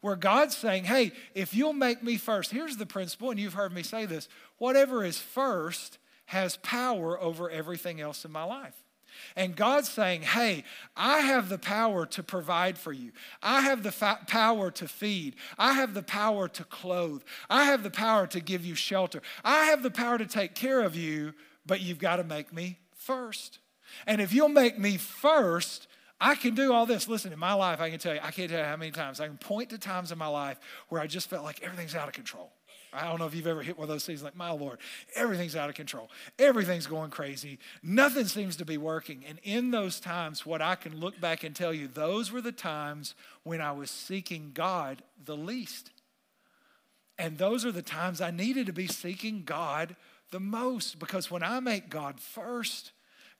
where 0.00 0.16
God's 0.16 0.56
saying, 0.56 0.84
hey, 0.84 1.12
if 1.34 1.54
you'll 1.54 1.72
make 1.72 2.02
me 2.02 2.16
first, 2.16 2.50
here's 2.50 2.76
the 2.76 2.86
principle, 2.86 3.30
and 3.30 3.38
you've 3.38 3.54
heard 3.54 3.72
me 3.72 3.82
say 3.82 4.06
this 4.06 4.28
whatever 4.58 5.04
is 5.04 5.18
first 5.18 5.98
has 6.26 6.56
power 6.58 7.20
over 7.20 7.50
everything 7.50 8.00
else 8.00 8.24
in 8.24 8.32
my 8.32 8.44
life. 8.44 8.74
And 9.36 9.56
God's 9.56 9.88
saying, 9.88 10.22
Hey, 10.22 10.64
I 10.96 11.20
have 11.20 11.48
the 11.48 11.58
power 11.58 12.06
to 12.06 12.22
provide 12.22 12.78
for 12.78 12.92
you. 12.92 13.12
I 13.42 13.60
have 13.62 13.82
the 13.82 13.92
fa- 13.92 14.20
power 14.26 14.70
to 14.72 14.88
feed. 14.88 15.36
I 15.58 15.74
have 15.74 15.94
the 15.94 16.02
power 16.02 16.48
to 16.48 16.64
clothe. 16.64 17.22
I 17.48 17.64
have 17.64 17.82
the 17.82 17.90
power 17.90 18.26
to 18.28 18.40
give 18.40 18.64
you 18.64 18.74
shelter. 18.74 19.22
I 19.44 19.66
have 19.66 19.82
the 19.82 19.90
power 19.90 20.18
to 20.18 20.26
take 20.26 20.54
care 20.54 20.80
of 20.80 20.96
you, 20.96 21.34
but 21.66 21.80
you've 21.80 21.98
got 21.98 22.16
to 22.16 22.24
make 22.24 22.52
me 22.52 22.78
first. 22.94 23.58
And 24.06 24.20
if 24.20 24.32
you'll 24.32 24.48
make 24.48 24.78
me 24.78 24.96
first, 24.96 25.88
I 26.20 26.34
can 26.34 26.54
do 26.54 26.72
all 26.72 26.86
this. 26.86 27.08
Listen, 27.08 27.32
in 27.32 27.38
my 27.38 27.54
life, 27.54 27.80
I 27.80 27.90
can 27.90 27.98
tell 27.98 28.14
you, 28.14 28.20
I 28.22 28.30
can't 28.30 28.50
tell 28.50 28.60
you 28.60 28.64
how 28.64 28.76
many 28.76 28.90
times 28.90 29.20
I 29.20 29.26
can 29.26 29.38
point 29.38 29.70
to 29.70 29.78
times 29.78 30.12
in 30.12 30.18
my 30.18 30.26
life 30.26 30.60
where 30.88 31.00
I 31.00 31.06
just 31.06 31.30
felt 31.30 31.44
like 31.44 31.62
everything's 31.62 31.94
out 31.94 32.08
of 32.08 32.14
control. 32.14 32.52
I 32.92 33.06
don't 33.08 33.18
know 33.18 33.26
if 33.26 33.34
you've 33.34 33.46
ever 33.46 33.62
hit 33.62 33.78
one 33.78 33.84
of 33.84 33.88
those 33.88 34.04
things 34.04 34.22
like, 34.22 34.36
my 34.36 34.50
Lord, 34.50 34.78
everything's 35.14 35.54
out 35.54 35.68
of 35.68 35.74
control. 35.74 36.10
Everything's 36.38 36.86
going 36.86 37.10
crazy. 37.10 37.58
Nothing 37.82 38.26
seems 38.26 38.56
to 38.56 38.64
be 38.64 38.78
working. 38.78 39.24
And 39.28 39.38
in 39.42 39.70
those 39.70 40.00
times, 40.00 40.44
what 40.44 40.60
I 40.60 40.74
can 40.74 40.98
look 40.98 41.20
back 41.20 41.44
and 41.44 41.54
tell 41.54 41.72
you, 41.72 41.86
those 41.88 42.32
were 42.32 42.40
the 42.40 42.52
times 42.52 43.14
when 43.44 43.60
I 43.60 43.72
was 43.72 43.90
seeking 43.90 44.50
God 44.52 45.02
the 45.24 45.36
least. 45.36 45.90
And 47.18 47.38
those 47.38 47.64
are 47.64 47.72
the 47.72 47.82
times 47.82 48.20
I 48.20 48.30
needed 48.30 48.66
to 48.66 48.72
be 48.72 48.86
seeking 48.86 49.42
God 49.44 49.94
the 50.30 50.40
most 50.40 50.98
because 50.98 51.30
when 51.30 51.42
I 51.42 51.60
make 51.60 51.90
God 51.90 52.18
first, 52.18 52.92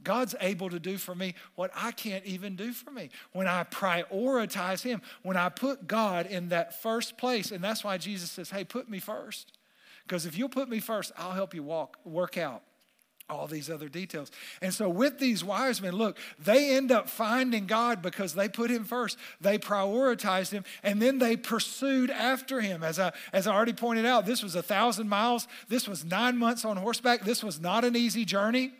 God's 0.03 0.35
able 0.41 0.71
to 0.71 0.79
do 0.79 0.97
for 0.97 1.15
me 1.15 1.35
what 1.55 1.71
I 1.75 1.93
can't 1.93 2.25
even 2.25 2.57
do 2.57 2.73
for 2.73 2.91
me. 2.91 3.11
When 3.33 3.47
I 3.47 3.65
prioritize 3.65 4.83
Him, 4.83 5.03
when 5.23 5.37
I 5.37 5.49
put 5.49 5.87
God 5.87 6.27
in 6.27 6.49
that 6.49 6.81
first 6.81 7.19
place, 7.19 7.51
and 7.51 7.63
that's 7.63 7.85
why 7.85 7.99
Jesus 7.99 8.31
says, 8.31 8.51
Hey, 8.51 8.65
put 8.65 8.89
me 8.89 8.99
first. 8.99 9.53
Because 10.05 10.27
if 10.27 10.37
you'll 10.37 10.49
put 10.49 10.69
me 10.69 10.81
first, 10.81 11.13
I'll 11.17 11.33
help 11.33 11.55
you 11.55 11.63
walk, 11.63 11.99
work 12.05 12.37
out 12.37 12.63
all 13.31 13.47
these 13.47 13.71
other 13.71 13.89
details. 13.89 14.31
And 14.61 14.75
so 14.75 14.89
with 14.89 15.19
these 15.19 15.45
wise 15.45 15.81
men, 15.81 15.93
look, 15.95 16.19
they 16.39 16.77
end 16.77 16.91
up 16.93 17.09
finding 17.09 17.67
God 17.67 18.03
because 18.03 18.35
they 18.35 18.49
put 18.49 18.71
him 18.71 18.85
first. 18.85 19.17
They 19.41 19.59
prioritized 19.59 20.51
him 20.51 20.65
and 20.83 21.01
then 21.01 21.19
they 21.19 21.37
pursued 21.37 22.11
after 22.11 22.61
him. 22.61 22.83
As 22.83 22.99
I 22.99 23.13
as 23.33 23.47
I 23.47 23.55
already 23.55 23.73
pointed 23.73 24.05
out, 24.05 24.27
this 24.27 24.43
was 24.43 24.55
a 24.55 24.63
thousand 24.63 25.09
miles. 25.09 25.47
This 25.69 25.89
was 25.89 26.05
nine 26.05 26.37
months 26.37 26.65
on 26.65 26.77
horseback. 26.77 27.23
This 27.23 27.45
was 27.45 27.61
not 27.61 27.85
an 27.85 27.97
easy 27.97 28.25
journey. 28.25 28.73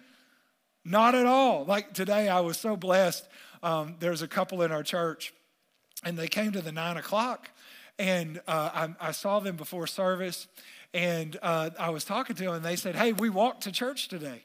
Not 0.85 1.15
at 1.15 1.27
all. 1.27 1.65
Like 1.65 1.93
today, 1.93 2.29
I 2.29 2.41
was 2.41 2.57
so 2.57 2.77
blessed. 2.77 3.29
Um, 3.63 3.97
there's 4.01 4.23
a 4.23 4.29
couple 4.29 4.63
in 4.63 4.73
our 4.73 4.83
church, 4.83 5.35
and 6.05 6.19
they 6.19 6.29
came 6.29 6.53
to 6.53 6.63
the 6.63 6.73
nine 6.73 6.97
o'clock, 6.97 7.51
and 7.99 8.41
uh, 8.49 8.87
I, 9.01 9.09
I, 9.09 9.13
saw 9.13 9.41
them 9.41 9.57
before 9.57 9.87
service, 9.87 10.47
and 10.95 11.37
uh, 11.43 11.71
I 11.79 11.91
was 11.91 12.05
talking 12.05 12.35
to 12.37 12.45
them, 12.45 12.55
and 12.55 12.65
they 12.65 12.77
said, 12.77 12.97
"Hey, 12.97 13.13
we 13.13 13.29
walked 13.29 13.65
to 13.65 13.73
church 13.73 14.09
today." 14.09 14.45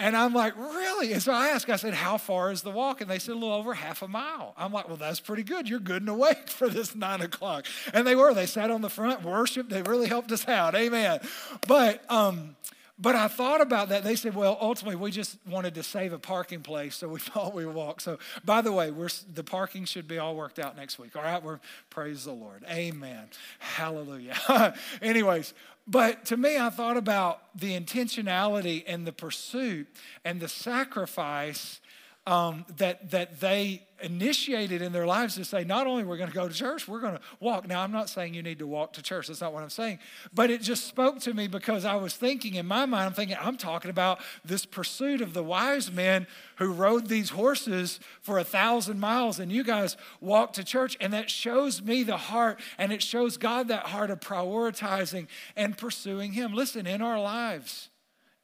And 0.00 0.16
I'm 0.16 0.32
like, 0.32 0.56
really? 0.56 1.12
And 1.12 1.20
so 1.20 1.32
I 1.32 1.48
asked, 1.48 1.68
I 1.68 1.74
said, 1.74 1.92
how 1.92 2.18
far 2.18 2.52
is 2.52 2.62
the 2.62 2.70
walk? 2.70 3.00
And 3.00 3.10
they 3.10 3.18
said, 3.18 3.32
a 3.32 3.34
little 3.34 3.52
over 3.52 3.74
half 3.74 4.00
a 4.00 4.06
mile. 4.06 4.54
I'm 4.56 4.72
like, 4.72 4.86
well, 4.86 4.96
that's 4.96 5.18
pretty 5.18 5.42
good. 5.42 5.68
You're 5.68 5.80
good 5.80 6.02
and 6.02 6.08
awake 6.08 6.48
for 6.48 6.68
this 6.68 6.94
nine 6.94 7.20
o'clock. 7.20 7.66
And 7.92 8.06
they 8.06 8.14
were. 8.14 8.32
They 8.32 8.46
sat 8.46 8.70
on 8.70 8.80
the 8.80 8.90
front, 8.90 9.24
worshiped. 9.24 9.70
They 9.70 9.82
really 9.82 10.06
helped 10.06 10.30
us 10.30 10.46
out. 10.46 10.76
Amen. 10.76 11.18
But 11.66 12.08
um, 12.08 12.54
but 13.00 13.14
I 13.14 13.28
thought 13.28 13.60
about 13.60 13.90
that. 13.90 14.02
They 14.02 14.16
said, 14.16 14.34
well, 14.34 14.58
ultimately, 14.60 14.96
we 14.96 15.10
just 15.10 15.38
wanted 15.46 15.74
to 15.76 15.82
save 15.82 16.12
a 16.12 16.18
parking 16.18 16.60
place, 16.60 16.96
so 16.96 17.08
we 17.08 17.20
thought 17.20 17.54
we 17.54 17.64
would 17.64 17.74
walk. 17.74 18.00
So, 18.00 18.18
by 18.44 18.60
the 18.60 18.72
way, 18.72 18.90
we're, 18.90 19.08
the 19.32 19.44
parking 19.44 19.84
should 19.84 20.08
be 20.08 20.18
all 20.18 20.34
worked 20.34 20.58
out 20.58 20.76
next 20.76 20.98
week. 20.98 21.14
All 21.16 21.22
right? 21.22 21.42
We're, 21.42 21.60
praise 21.90 22.24
the 22.24 22.32
Lord. 22.32 22.64
Amen. 22.68 23.28
Hallelujah. 23.60 24.74
Anyways, 25.02 25.54
but 25.86 26.26
to 26.26 26.36
me, 26.36 26.58
I 26.58 26.70
thought 26.70 26.96
about 26.96 27.42
the 27.58 27.78
intentionality 27.78 28.84
and 28.86 29.06
the 29.06 29.12
pursuit 29.12 29.86
and 30.24 30.40
the 30.40 30.48
sacrifice 30.48 31.80
um, 32.28 32.66
that, 32.76 33.10
that 33.10 33.40
they 33.40 33.86
initiated 34.02 34.82
in 34.82 34.92
their 34.92 35.06
lives 35.06 35.34
to 35.36 35.44
say, 35.46 35.64
not 35.64 35.86
only 35.86 36.04
we're 36.04 36.18
going 36.18 36.28
to 36.28 36.34
go 36.34 36.46
to 36.46 36.54
church, 36.54 36.86
we're 36.86 37.00
going 37.00 37.14
to 37.14 37.20
walk. 37.40 37.66
Now, 37.66 37.82
I'm 37.82 37.90
not 37.90 38.10
saying 38.10 38.34
you 38.34 38.42
need 38.42 38.58
to 38.58 38.66
walk 38.66 38.92
to 38.92 39.02
church. 39.02 39.28
That's 39.28 39.40
not 39.40 39.54
what 39.54 39.62
I'm 39.62 39.70
saying. 39.70 39.98
But 40.32 40.50
it 40.50 40.60
just 40.60 40.86
spoke 40.86 41.20
to 41.20 41.32
me 41.32 41.48
because 41.48 41.86
I 41.86 41.96
was 41.96 42.14
thinking 42.14 42.54
in 42.54 42.66
my 42.66 42.84
mind, 42.84 43.06
I'm 43.06 43.12
thinking, 43.14 43.38
I'm 43.40 43.56
talking 43.56 43.90
about 43.90 44.20
this 44.44 44.66
pursuit 44.66 45.22
of 45.22 45.32
the 45.32 45.42
wise 45.42 45.90
men 45.90 46.26
who 46.56 46.70
rode 46.70 47.08
these 47.08 47.30
horses 47.30 47.98
for 48.20 48.38
a 48.38 48.44
thousand 48.44 49.00
miles, 49.00 49.40
and 49.40 49.50
you 49.50 49.64
guys 49.64 49.96
walked 50.20 50.56
to 50.56 50.64
church. 50.64 50.98
And 51.00 51.14
that 51.14 51.30
shows 51.30 51.80
me 51.80 52.02
the 52.02 52.18
heart, 52.18 52.60
and 52.76 52.92
it 52.92 53.02
shows 53.02 53.38
God 53.38 53.68
that 53.68 53.86
heart 53.86 54.10
of 54.10 54.20
prioritizing 54.20 55.28
and 55.56 55.78
pursuing 55.78 56.32
Him. 56.32 56.52
Listen, 56.52 56.86
in 56.86 57.00
our 57.00 57.18
lives, 57.18 57.88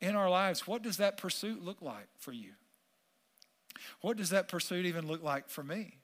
in 0.00 0.16
our 0.16 0.30
lives, 0.30 0.66
what 0.66 0.82
does 0.82 0.96
that 0.96 1.18
pursuit 1.18 1.62
look 1.62 1.82
like 1.82 2.08
for 2.16 2.32
you? 2.32 2.52
What 4.00 4.16
does 4.16 4.30
that 4.30 4.48
pursuit 4.48 4.86
even 4.86 5.06
look 5.06 5.22
like 5.22 5.48
for 5.48 5.62
me? 5.62 5.94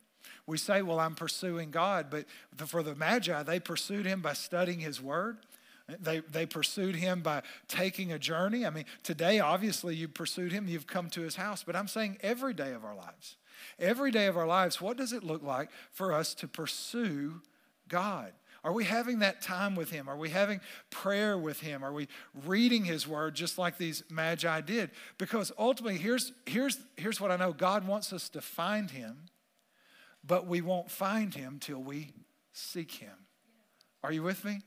We 0.46 0.58
say, 0.58 0.82
well, 0.82 1.00
I'm 1.00 1.14
pursuing 1.14 1.70
God, 1.70 2.06
but 2.10 2.26
for 2.68 2.82
the 2.82 2.94
Magi, 2.94 3.42
they 3.42 3.60
pursued 3.60 4.06
him 4.06 4.20
by 4.20 4.32
studying 4.32 4.80
his 4.80 5.00
word. 5.00 5.38
They, 5.98 6.20
they 6.20 6.46
pursued 6.46 6.96
him 6.96 7.20
by 7.20 7.42
taking 7.68 8.12
a 8.12 8.18
journey. 8.18 8.64
I 8.64 8.70
mean, 8.70 8.84
today, 9.02 9.40
obviously, 9.40 9.96
you 9.96 10.08
pursued 10.08 10.52
him, 10.52 10.68
you've 10.68 10.86
come 10.86 11.10
to 11.10 11.22
his 11.22 11.36
house, 11.36 11.64
but 11.64 11.74
I'm 11.74 11.88
saying 11.88 12.18
every 12.22 12.54
day 12.54 12.72
of 12.72 12.84
our 12.84 12.94
lives. 12.94 13.36
Every 13.78 14.10
day 14.10 14.26
of 14.26 14.36
our 14.36 14.46
lives, 14.46 14.80
what 14.80 14.96
does 14.96 15.12
it 15.12 15.24
look 15.24 15.42
like 15.42 15.70
for 15.90 16.12
us 16.12 16.34
to 16.34 16.48
pursue 16.48 17.42
God? 17.88 18.32
Are 18.62 18.72
we 18.72 18.84
having 18.84 19.20
that 19.20 19.40
time 19.40 19.74
with 19.74 19.90
Him? 19.90 20.08
Are 20.08 20.16
we 20.16 20.28
having 20.30 20.60
prayer 20.90 21.38
with 21.38 21.60
Him? 21.60 21.82
Are 21.82 21.92
we 21.92 22.08
reading 22.44 22.84
His 22.84 23.08
Word 23.08 23.34
just 23.34 23.56
like 23.56 23.78
these 23.78 24.02
magi 24.10 24.60
did? 24.60 24.90
Because 25.18 25.50
ultimately, 25.58 25.98
here's, 25.98 26.32
here's, 26.46 26.78
here's 26.96 27.20
what 27.20 27.30
I 27.30 27.36
know 27.36 27.52
God 27.52 27.86
wants 27.86 28.12
us 28.12 28.28
to 28.30 28.40
find 28.40 28.90
Him, 28.90 29.26
but 30.22 30.46
we 30.46 30.60
won't 30.60 30.90
find 30.90 31.34
Him 31.34 31.58
till 31.58 31.82
we 31.82 32.12
seek 32.52 32.92
Him. 32.92 33.26
Are 34.02 34.12
you 34.12 34.22
with 34.22 34.44
me? 34.44 34.60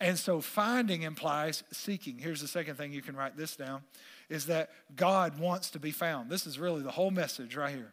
And 0.00 0.18
so 0.18 0.40
finding 0.40 1.02
implies 1.02 1.62
seeking. 1.70 2.18
Here's 2.18 2.40
the 2.40 2.48
second 2.48 2.76
thing 2.76 2.92
you 2.92 3.02
can 3.02 3.14
write 3.16 3.36
this 3.36 3.56
down 3.56 3.82
is 4.28 4.46
that 4.46 4.70
God 4.96 5.38
wants 5.38 5.70
to 5.70 5.78
be 5.78 5.90
found. 5.90 6.30
This 6.30 6.46
is 6.46 6.58
really 6.58 6.82
the 6.82 6.90
whole 6.90 7.10
message 7.10 7.56
right 7.56 7.74
here. 7.74 7.92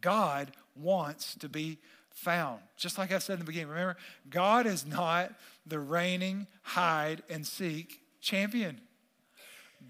God 0.00 0.52
wants 0.74 1.34
to 1.36 1.48
be 1.48 1.78
found. 2.20 2.60
Just 2.76 2.98
like 2.98 3.12
I 3.12 3.18
said 3.18 3.34
in 3.34 3.38
the 3.40 3.46
beginning, 3.46 3.68
remember, 3.68 3.96
God 4.28 4.66
is 4.66 4.86
not 4.86 5.32
the 5.66 5.80
reigning, 5.80 6.46
hide, 6.62 7.22
and 7.30 7.46
seek 7.46 8.00
champion. 8.20 8.80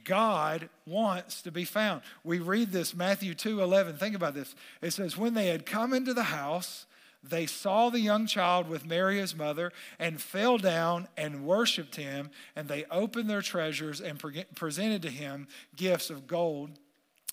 God 0.04 0.68
wants 0.86 1.42
to 1.42 1.50
be 1.50 1.64
found. 1.64 2.02
We 2.22 2.38
read 2.38 2.70
this, 2.70 2.94
Matthew 2.94 3.34
2 3.34 3.60
11. 3.60 3.96
Think 3.96 4.14
about 4.14 4.34
this. 4.34 4.54
It 4.80 4.92
says, 4.92 5.16
When 5.16 5.34
they 5.34 5.48
had 5.48 5.66
come 5.66 5.92
into 5.92 6.14
the 6.14 6.24
house, 6.24 6.86
they 7.22 7.46
saw 7.46 7.90
the 7.90 8.00
young 8.00 8.26
child 8.26 8.68
with 8.68 8.86
Mary, 8.86 9.18
his 9.18 9.34
mother, 9.34 9.72
and 9.98 10.22
fell 10.22 10.56
down 10.56 11.08
and 11.16 11.44
worshiped 11.44 11.96
him. 11.96 12.30
And 12.54 12.68
they 12.68 12.84
opened 12.90 13.28
their 13.28 13.42
treasures 13.42 14.00
and 14.00 14.18
pre- 14.18 14.44
presented 14.54 15.02
to 15.02 15.10
him 15.10 15.48
gifts 15.76 16.08
of 16.08 16.26
gold 16.26 16.70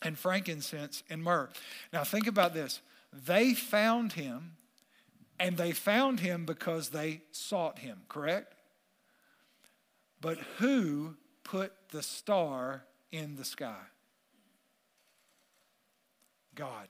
and 0.02 0.18
frankincense 0.18 1.04
and 1.10 1.24
myrrh. 1.24 1.50
Now, 1.94 2.04
think 2.04 2.28
about 2.28 2.54
this. 2.54 2.82
They 3.14 3.54
found 3.54 4.14
him 4.14 4.54
and 5.40 5.58
they 5.58 5.72
found 5.72 6.20
him 6.20 6.46
because 6.46 6.90
they 6.90 7.22
sought 7.32 7.80
him, 7.80 8.00
correct? 8.10 8.54
But 10.20 10.38
who 10.58 11.16
put 11.44 11.74
the 11.92 12.02
star 12.02 12.84
in 13.12 13.36
the 13.36 13.46
sky? 13.46 13.84
God. 16.56 16.88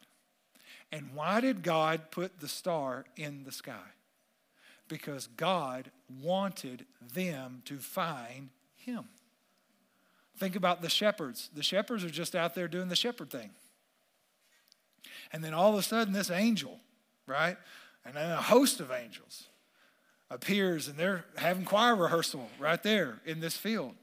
And 0.91 1.09
why 1.13 1.41
did 1.41 1.63
God 1.63 2.11
put 2.11 2.39
the 2.39 2.47
star 2.47 3.05
in 3.17 3.43
the 3.43 3.51
sky? 3.51 3.91
Because 4.87 5.27
God 5.27 5.91
wanted 6.23 6.85
them 7.13 7.61
to 7.65 7.77
find 7.77 8.49
him. 8.75 9.03
Think 10.37 10.55
about 10.55 10.81
the 10.81 10.89
shepherds. 10.89 11.49
The 11.53 11.63
shepherds 11.63 12.05
are 12.05 12.09
just 12.09 12.35
out 12.35 12.55
there 12.55 12.69
doing 12.69 12.87
the 12.87 12.95
shepherd 12.95 13.29
thing. 13.29 13.49
And 15.33 15.43
then 15.43 15.53
all 15.53 15.73
of 15.73 15.79
a 15.79 15.83
sudden, 15.83 16.13
this 16.13 16.31
angel, 16.31 16.79
right? 17.25 17.57
And 18.07 18.15
then 18.15 18.31
a 18.31 18.41
host 18.41 18.79
of 18.79 18.89
angels 18.89 19.47
appears 20.31 20.87
and 20.87 20.97
they're 20.97 21.25
having 21.35 21.65
choir 21.65 21.95
rehearsal 21.95 22.49
right 22.57 22.81
there 22.81 23.19
in 23.25 23.41
this 23.41 23.57
field. 23.57 23.95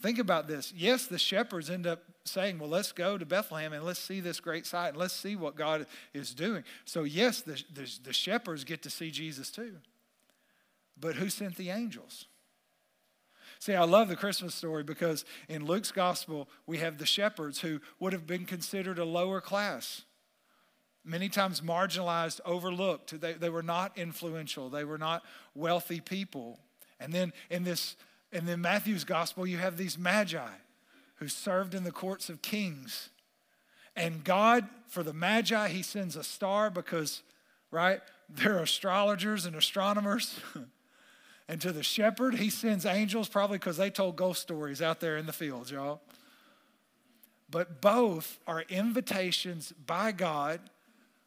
Think 0.00 0.20
about 0.20 0.46
this. 0.46 0.72
Yes, 0.76 1.06
the 1.06 1.18
shepherds 1.18 1.68
end 1.68 1.86
up 1.86 2.02
saying, 2.24 2.58
Well, 2.58 2.68
let's 2.68 2.92
go 2.92 3.18
to 3.18 3.26
Bethlehem 3.26 3.72
and 3.72 3.82
let's 3.82 3.98
see 3.98 4.20
this 4.20 4.38
great 4.38 4.66
sight 4.66 4.90
and 4.90 4.98
let's 4.98 5.14
see 5.14 5.34
what 5.34 5.56
God 5.56 5.86
is 6.14 6.32
doing. 6.32 6.62
So, 6.84 7.02
yes, 7.02 7.40
the, 7.40 7.60
the, 7.74 7.90
the 8.04 8.12
shepherds 8.12 8.62
get 8.62 8.82
to 8.82 8.90
see 8.90 9.10
Jesus 9.10 9.50
too. 9.50 9.76
But 10.98 11.16
who 11.16 11.28
sent 11.28 11.56
the 11.56 11.70
angels? 11.70 12.26
See, 13.58 13.74
I 13.74 13.84
love 13.84 14.08
the 14.08 14.16
Christmas 14.16 14.54
story 14.54 14.84
because 14.84 15.24
in 15.48 15.64
Luke's 15.64 15.90
gospel, 15.90 16.48
we 16.66 16.78
have 16.78 16.98
the 16.98 17.06
shepherds 17.06 17.60
who 17.60 17.80
would 17.98 18.12
have 18.12 18.26
been 18.26 18.44
considered 18.44 18.98
a 18.98 19.04
lower 19.04 19.40
class, 19.40 20.02
many 21.06 21.28
times 21.28 21.60
marginalized, 21.60 22.40
overlooked. 22.44 23.20
They, 23.20 23.34
they 23.34 23.48
were 23.48 23.62
not 23.62 23.96
influential, 23.96 24.68
they 24.68 24.84
were 24.84 24.98
not 24.98 25.22
wealthy 25.54 26.00
people. 26.00 26.58
And 26.98 27.12
then 27.12 27.32
in 27.50 27.64
this, 27.64 27.96
in 28.32 28.46
the 28.46 28.56
Matthew's 28.56 29.04
gospel, 29.04 29.46
you 29.46 29.58
have 29.58 29.76
these 29.76 29.98
magi 29.98 30.48
who 31.16 31.28
served 31.28 31.74
in 31.74 31.84
the 31.84 31.92
courts 31.92 32.28
of 32.28 32.42
kings. 32.42 33.10
And 33.94 34.24
God, 34.24 34.68
for 34.88 35.02
the 35.02 35.14
magi, 35.14 35.68
he 35.68 35.82
sends 35.82 36.16
a 36.16 36.24
star 36.24 36.70
because, 36.70 37.22
right, 37.70 38.00
they're 38.28 38.58
astrologers 38.58 39.46
and 39.46 39.56
astronomers. 39.56 40.40
And 41.48 41.60
to 41.60 41.72
the 41.72 41.82
shepherd, 41.82 42.36
he 42.36 42.50
sends 42.50 42.84
angels, 42.84 43.28
probably 43.28 43.58
because 43.58 43.76
they 43.76 43.90
told 43.90 44.16
ghost 44.16 44.42
stories 44.42 44.82
out 44.82 45.00
there 45.00 45.16
in 45.16 45.26
the 45.26 45.32
fields, 45.32 45.70
y'all. 45.70 46.00
But 47.48 47.80
both 47.80 48.40
are 48.46 48.62
invitations 48.62 49.72
by 49.72 50.10
God 50.10 50.60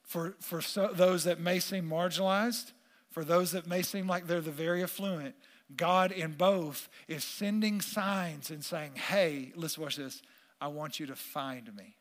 for, 0.10 0.34
for 0.40 0.60
so, 0.60 0.90
those 0.92 1.26
that 1.26 1.40
may 1.40 1.60
seem 1.60 1.88
marginalized, 1.88 2.72
for 3.12 3.24
those 3.24 3.52
that 3.52 3.68
may 3.68 3.84
seem 3.84 4.08
like 4.08 4.26
they're 4.26 4.42
the 4.42 4.50
very 4.50 4.82
affluent. 4.82 5.36
God 5.76 6.12
in 6.12 6.32
both 6.32 6.90
is 7.08 7.24
sending 7.24 7.80
signs 7.80 8.50
and 8.50 8.66
saying, 8.66 8.94
hey, 8.96 9.54
let's 9.56 9.78
watch 9.78 9.98
this. 9.98 10.24
I 10.60 10.70
want 10.70 11.00
you 11.00 11.06
to 11.06 11.16
find 11.16 11.72
me. 11.76 11.96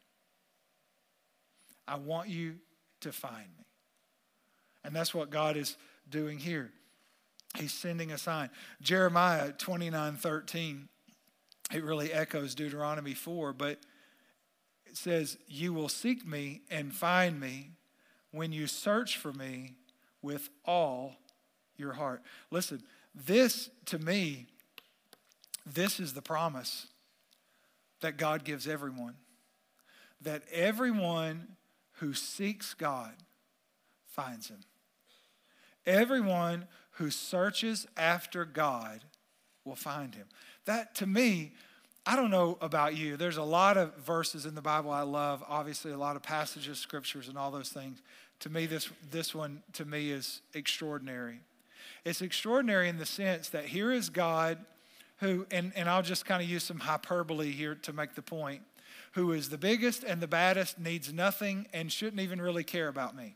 I 1.86 1.96
want 1.96 2.30
you 2.30 2.54
to 3.02 3.12
find 3.12 3.46
me. 3.58 3.66
And 4.84 4.96
that's 4.96 5.12
what 5.14 5.28
God 5.28 5.58
is 5.58 5.76
doing 6.08 6.38
here. 6.38 6.70
He's 7.58 7.74
sending 7.74 8.10
a 8.10 8.16
sign. 8.16 8.48
Jeremiah 8.80 9.52
29 9.52 10.16
13, 10.16 10.88
it 11.74 11.84
really 11.84 12.10
echoes 12.10 12.54
Deuteronomy 12.54 13.12
4, 13.12 13.52
but 13.52 13.80
it 14.86 14.96
says, 14.96 15.36
You 15.46 15.74
will 15.74 15.90
seek 15.90 16.26
me 16.26 16.62
and 16.70 16.94
find 16.94 17.38
me 17.38 17.72
when 18.30 18.52
you 18.52 18.66
search 18.66 19.16
for 19.16 19.32
me 19.32 19.74
with 20.22 20.50
all 20.64 21.14
your 21.76 21.92
heart. 21.92 22.22
Listen, 22.50 22.82
this 23.14 23.70
to 23.86 23.98
me, 23.98 24.46
this 25.66 26.00
is 26.00 26.12
the 26.12 26.22
promise 26.22 26.86
that 28.00 28.16
God 28.16 28.44
gives 28.44 28.68
everyone. 28.68 29.14
That 30.20 30.42
everyone 30.52 31.56
who 31.94 32.14
seeks 32.14 32.74
God 32.74 33.12
finds 34.06 34.48
him. 34.48 34.60
Everyone 35.86 36.66
who 36.92 37.10
searches 37.10 37.86
after 37.96 38.44
God 38.44 39.04
will 39.64 39.76
find 39.76 40.14
him. 40.14 40.26
That 40.64 40.94
to 40.96 41.06
me, 41.06 41.52
I 42.08 42.16
don't 42.16 42.30
know 42.30 42.56
about 42.62 42.96
you. 42.96 43.18
There's 43.18 43.36
a 43.36 43.42
lot 43.42 43.76
of 43.76 43.94
verses 43.96 44.46
in 44.46 44.54
the 44.54 44.62
Bible 44.62 44.90
I 44.90 45.02
love, 45.02 45.44
obviously, 45.46 45.92
a 45.92 45.98
lot 45.98 46.16
of 46.16 46.22
passages, 46.22 46.78
scriptures, 46.78 47.28
and 47.28 47.36
all 47.36 47.50
those 47.50 47.68
things. 47.68 48.00
To 48.40 48.48
me, 48.48 48.64
this, 48.64 48.88
this 49.10 49.34
one 49.34 49.62
to 49.74 49.84
me 49.84 50.10
is 50.10 50.40
extraordinary. 50.54 51.40
It's 52.06 52.22
extraordinary 52.22 52.88
in 52.88 52.96
the 52.96 53.04
sense 53.04 53.50
that 53.50 53.66
here 53.66 53.92
is 53.92 54.08
God 54.08 54.56
who, 55.18 55.46
and, 55.50 55.70
and 55.76 55.86
I'll 55.86 56.00
just 56.00 56.24
kind 56.24 56.42
of 56.42 56.48
use 56.48 56.64
some 56.64 56.78
hyperbole 56.78 57.50
here 57.50 57.74
to 57.74 57.92
make 57.92 58.14
the 58.14 58.22
point, 58.22 58.62
who 59.12 59.32
is 59.32 59.50
the 59.50 59.58
biggest 59.58 60.02
and 60.02 60.22
the 60.22 60.26
baddest, 60.26 60.78
needs 60.78 61.12
nothing, 61.12 61.66
and 61.74 61.92
shouldn't 61.92 62.22
even 62.22 62.40
really 62.40 62.64
care 62.64 62.88
about 62.88 63.14
me 63.14 63.34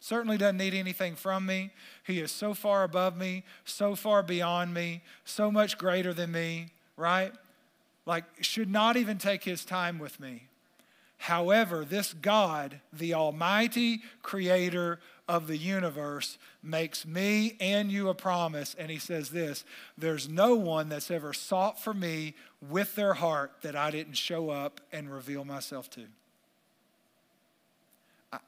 certainly 0.00 0.36
doesn't 0.36 0.58
need 0.58 0.74
anything 0.74 1.16
from 1.16 1.46
me. 1.46 1.70
He 2.06 2.20
is 2.20 2.30
so 2.30 2.52
far 2.52 2.84
above 2.84 3.16
me, 3.16 3.42
so 3.64 3.94
far 3.94 4.22
beyond 4.22 4.74
me, 4.74 5.00
so 5.24 5.50
much 5.50 5.78
greater 5.78 6.12
than 6.12 6.30
me, 6.30 6.72
right? 6.98 7.32
Like, 8.06 8.24
should 8.40 8.70
not 8.70 8.96
even 8.96 9.18
take 9.18 9.44
his 9.44 9.64
time 9.64 9.98
with 9.98 10.20
me. 10.20 10.48
However, 11.18 11.86
this 11.86 12.12
God, 12.12 12.80
the 12.92 13.14
Almighty 13.14 14.02
Creator 14.22 15.00
of 15.26 15.46
the 15.46 15.56
universe, 15.56 16.36
makes 16.62 17.06
me 17.06 17.56
and 17.60 17.90
you 17.90 18.10
a 18.10 18.14
promise. 18.14 18.74
And 18.78 18.90
He 18.90 18.98
says 18.98 19.30
this 19.30 19.64
There's 19.96 20.28
no 20.28 20.54
one 20.54 20.90
that's 20.90 21.10
ever 21.10 21.32
sought 21.32 21.82
for 21.82 21.94
me 21.94 22.34
with 22.60 22.94
their 22.94 23.14
heart 23.14 23.52
that 23.62 23.74
I 23.74 23.90
didn't 23.90 24.18
show 24.18 24.50
up 24.50 24.82
and 24.92 25.10
reveal 25.10 25.46
myself 25.46 25.88
to. 25.90 26.04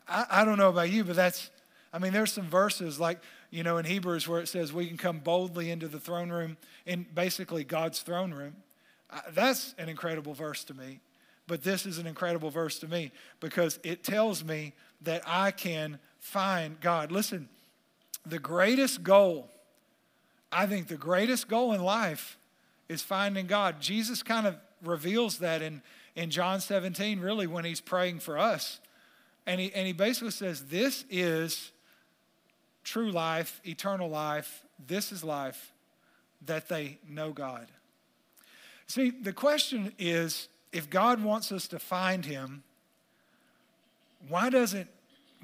I, 0.07 0.27
I 0.31 0.45
don't 0.45 0.59
know 0.59 0.69
about 0.69 0.91
you, 0.91 1.03
but 1.03 1.17
that's, 1.17 1.51
I 1.95 1.99
mean, 1.99 2.13
there's 2.13 2.33
some 2.33 2.49
verses 2.49 3.01
like, 3.01 3.21
you 3.51 3.63
know, 3.63 3.79
in 3.79 3.87
Hebrews 3.87 4.29
where 4.29 4.41
it 4.41 4.49
says 4.49 4.73
we 4.73 4.87
can 4.87 4.99
come 4.99 5.21
boldly 5.21 5.71
into 5.71 5.89
the 5.89 6.01
throne 6.01 6.31
room, 6.31 6.59
in 6.85 7.07
basically 7.15 7.65
God's 7.65 8.01
throne 8.01 8.35
room. 8.35 8.57
That's 9.31 9.75
an 9.79 9.89
incredible 9.89 10.35
verse 10.35 10.65
to 10.65 10.75
me. 10.75 11.01
But 11.47 11.63
this 11.63 11.87
is 11.87 11.99
an 11.99 12.07
incredible 12.07 12.51
verse 12.51 12.79
to 12.81 12.89
me 12.89 13.13
because 13.41 13.79
it 13.85 14.03
tells 14.03 14.43
me 14.43 14.73
that 15.03 15.23
I 15.27 15.53
can 15.53 15.99
find 16.19 16.81
God. 16.81 17.13
Listen, 17.13 17.49
the 18.25 18.41
greatest 18.41 19.05
goal, 19.05 19.49
I 20.51 20.67
think 20.67 20.89
the 20.89 20.97
greatest 20.97 21.47
goal 21.47 21.73
in 21.73 21.83
life 21.83 22.37
is 22.89 23.03
finding 23.03 23.47
God. 23.47 23.81
Jesus 23.81 24.23
kind 24.23 24.47
of 24.47 24.57
reveals 24.83 25.39
that 25.39 25.63
in, 25.63 25.83
in 26.17 26.31
John 26.31 26.61
17, 26.61 27.21
really, 27.21 27.47
when 27.47 27.65
he's 27.65 27.81
praying 27.81 28.21
for 28.21 28.39
us. 28.39 28.81
And 29.47 29.61
he, 29.61 29.73
and 29.73 29.87
he 29.87 29.93
basically 29.93 30.33
says, 30.33 30.65
This 30.65 31.05
is 31.09 31.71
true 32.83 33.13
life, 33.13 33.61
eternal 33.65 34.09
life. 34.09 34.65
This 34.85 35.13
is 35.13 35.23
life, 35.23 35.73
that 36.45 36.69
they 36.69 36.99
know 37.09 37.33
God. 37.33 37.69
See, 38.87 39.11
the 39.11 39.33
question 39.33 39.93
is 39.99 40.49
if 40.73 40.91
God 40.91 41.23
wants 41.23 41.53
us 41.53 41.69
to 41.69 41.79
find 41.79 42.25
him, 42.25 42.63
why 44.29 44.51
doesn't 44.51 44.89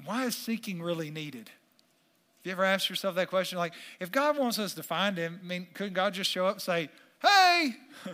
why 0.05 0.25
is 0.25 0.35
seeking 0.35 0.81
really 0.81 1.11
needed? 1.11 1.49
Have 1.49 2.45
you 2.45 2.51
ever 2.51 2.65
asked 2.65 2.89
yourself 2.89 3.15
that 3.15 3.29
question? 3.29 3.57
Like, 3.57 3.73
if 4.01 4.11
God 4.11 4.37
wants 4.37 4.59
us 4.59 4.73
to 4.73 4.83
find 4.83 5.17
him, 5.17 5.39
I 5.41 5.47
mean, 5.47 5.67
couldn't 5.73 5.93
God 5.93 6.13
just 6.13 6.29
show 6.29 6.45
up 6.45 6.55
and 6.55 6.61
say, 6.61 6.89
Hey, 7.21 7.75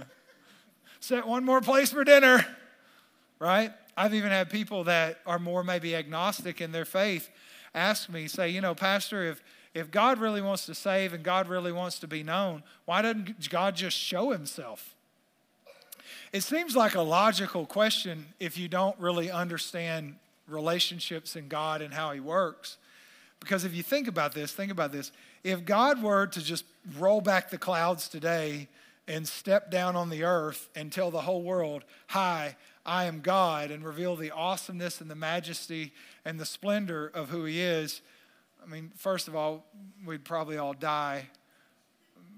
set 0.99 1.25
one 1.25 1.43
more 1.43 1.61
place 1.61 1.91
for 1.91 2.03
dinner? 2.03 2.45
Right? 3.39 3.71
I've 3.97 4.13
even 4.13 4.29
had 4.29 4.49
people 4.49 4.83
that 4.85 5.19
are 5.25 5.39
more 5.39 5.63
maybe 5.63 5.95
agnostic 5.95 6.61
in 6.61 6.71
their 6.71 6.85
faith 6.85 7.29
ask 7.73 8.09
me, 8.09 8.27
say, 8.27 8.49
you 8.49 8.61
know, 8.61 8.75
Pastor, 8.75 9.25
if, 9.25 9.43
if 9.73 9.91
God 9.91 10.19
really 10.19 10.41
wants 10.41 10.65
to 10.67 10.75
save 10.75 11.13
and 11.13 11.23
God 11.23 11.47
really 11.47 11.71
wants 11.71 11.99
to 11.99 12.07
be 12.07 12.23
known, 12.23 12.63
why 12.85 13.01
doesn't 13.01 13.49
God 13.49 13.75
just 13.75 13.97
show 13.97 14.31
himself? 14.31 14.95
It 16.31 16.41
seems 16.41 16.75
like 16.75 16.95
a 16.95 17.01
logical 17.01 17.65
question 17.65 18.27
if 18.39 18.57
you 18.57 18.67
don't 18.67 18.97
really 18.99 19.31
understand 19.31 20.15
relationships 20.47 21.35
in 21.35 21.47
God 21.47 21.81
and 21.81 21.93
how 21.93 22.11
he 22.11 22.19
works. 22.19 22.77
Because 23.39 23.65
if 23.65 23.73
you 23.73 23.83
think 23.83 24.07
about 24.07 24.33
this, 24.33 24.51
think 24.51 24.71
about 24.71 24.91
this. 24.91 25.11
If 25.43 25.65
God 25.65 26.03
were 26.03 26.27
to 26.27 26.41
just 26.41 26.65
roll 26.97 27.21
back 27.21 27.49
the 27.49 27.57
clouds 27.57 28.07
today 28.07 28.67
and 29.07 29.27
step 29.27 29.71
down 29.71 29.95
on 29.95 30.09
the 30.09 30.23
earth 30.23 30.69
and 30.75 30.91
tell 30.91 31.09
the 31.09 31.21
whole 31.21 31.41
world, 31.41 31.83
Hi, 32.07 32.55
I 32.85 33.05
am 33.05 33.21
God, 33.21 33.71
and 33.71 33.83
reveal 33.83 34.15
the 34.15 34.31
awesomeness 34.31 35.01
and 35.01 35.09
the 35.09 35.15
majesty 35.15 35.93
and 36.25 36.39
the 36.39 36.45
splendor 36.45 37.07
of 37.13 37.29
who 37.29 37.45
He 37.45 37.61
is, 37.61 38.01
I 38.63 38.67
mean, 38.67 38.91
first 38.95 39.27
of 39.27 39.35
all, 39.35 39.65
we'd 40.05 40.25
probably 40.25 40.57
all 40.57 40.73
die. 40.73 41.29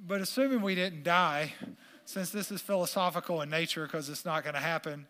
But 0.07 0.21
assuming 0.21 0.61
we 0.61 0.75
didn't 0.75 1.03
die, 1.03 1.53
since 2.05 2.29
this 2.29 2.51
is 2.51 2.61
philosophical 2.61 3.41
in 3.41 3.49
nature 3.49 3.85
because 3.85 4.09
it's 4.09 4.25
not 4.25 4.43
going 4.43 4.55
to 4.55 4.61
happen, 4.61 5.07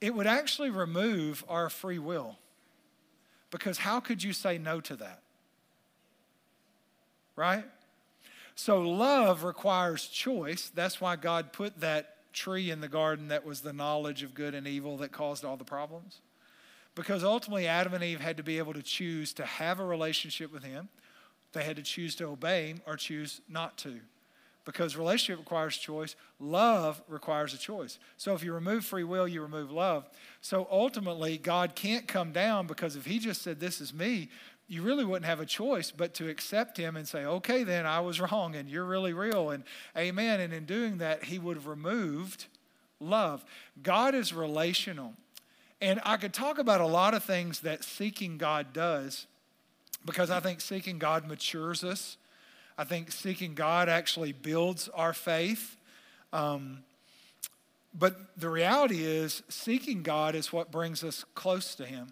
it 0.00 0.14
would 0.14 0.26
actually 0.26 0.70
remove 0.70 1.44
our 1.48 1.68
free 1.68 1.98
will. 1.98 2.36
Because 3.50 3.78
how 3.78 4.00
could 4.00 4.22
you 4.22 4.32
say 4.32 4.58
no 4.58 4.80
to 4.82 4.96
that? 4.96 5.22
Right? 7.36 7.64
So, 8.54 8.80
love 8.82 9.44
requires 9.44 10.06
choice. 10.06 10.70
That's 10.74 11.00
why 11.00 11.16
God 11.16 11.52
put 11.52 11.80
that 11.80 12.32
tree 12.32 12.70
in 12.70 12.80
the 12.80 12.88
garden 12.88 13.28
that 13.28 13.44
was 13.44 13.60
the 13.60 13.72
knowledge 13.72 14.22
of 14.22 14.34
good 14.34 14.54
and 14.54 14.66
evil 14.66 14.96
that 14.98 15.12
caused 15.12 15.44
all 15.44 15.56
the 15.56 15.64
problems. 15.64 16.20
Because 16.94 17.22
ultimately, 17.22 17.66
Adam 17.66 17.92
and 17.92 18.02
Eve 18.02 18.20
had 18.20 18.38
to 18.38 18.42
be 18.42 18.58
able 18.58 18.72
to 18.72 18.82
choose 18.82 19.34
to 19.34 19.44
have 19.44 19.80
a 19.80 19.84
relationship 19.84 20.52
with 20.52 20.64
Him. 20.64 20.88
They 21.52 21.64
had 21.64 21.76
to 21.76 21.82
choose 21.82 22.14
to 22.16 22.24
obey 22.24 22.68
Him 22.68 22.80
or 22.86 22.96
choose 22.96 23.42
not 23.48 23.76
to. 23.78 24.00
Because 24.66 24.96
relationship 24.96 25.38
requires 25.38 25.78
choice, 25.78 26.16
love 26.38 27.00
requires 27.08 27.54
a 27.54 27.58
choice. 27.58 27.98
So 28.18 28.34
if 28.34 28.42
you 28.42 28.52
remove 28.52 28.84
free 28.84 29.04
will, 29.04 29.26
you 29.26 29.40
remove 29.40 29.70
love. 29.70 30.06
So 30.42 30.66
ultimately, 30.70 31.38
God 31.38 31.74
can't 31.74 32.06
come 32.06 32.32
down 32.32 32.66
because 32.66 32.96
if 32.96 33.06
He 33.06 33.18
just 33.18 33.40
said, 33.40 33.60
This 33.60 33.80
is 33.80 33.94
me, 33.94 34.28
you 34.68 34.82
really 34.82 35.04
wouldn't 35.04 35.26
have 35.26 35.40
a 35.40 35.46
choice 35.46 35.90
but 35.90 36.14
to 36.14 36.28
accept 36.28 36.76
him 36.76 36.96
and 36.96 37.06
say, 37.06 37.24
okay, 37.24 37.62
then 37.62 37.86
I 37.86 38.00
was 38.00 38.20
wrong 38.20 38.56
and 38.56 38.68
you're 38.68 38.84
really 38.84 39.12
real 39.12 39.50
and 39.50 39.62
amen. 39.96 40.40
And 40.40 40.52
in 40.52 40.64
doing 40.64 40.98
that, 40.98 41.24
he 41.24 41.38
would 41.38 41.56
have 41.56 41.66
removed 41.66 42.46
love. 42.98 43.44
God 43.82 44.14
is 44.14 44.32
relational. 44.32 45.14
And 45.80 46.00
I 46.04 46.16
could 46.16 46.32
talk 46.32 46.58
about 46.58 46.80
a 46.80 46.86
lot 46.86 47.14
of 47.14 47.22
things 47.22 47.60
that 47.60 47.84
seeking 47.84 48.38
God 48.38 48.72
does 48.72 49.26
because 50.04 50.30
I 50.30 50.40
think 50.40 50.60
seeking 50.60 50.98
God 50.98 51.28
matures 51.28 51.84
us. 51.84 52.16
I 52.78 52.84
think 52.84 53.10
seeking 53.10 53.54
God 53.54 53.88
actually 53.88 54.32
builds 54.32 54.88
our 54.90 55.12
faith. 55.12 55.76
Um, 56.32 56.84
but 57.98 58.16
the 58.36 58.50
reality 58.50 59.02
is, 59.02 59.42
seeking 59.48 60.02
God 60.02 60.34
is 60.34 60.52
what 60.52 60.70
brings 60.70 61.02
us 61.02 61.24
close 61.34 61.74
to 61.76 61.86
Him. 61.86 62.08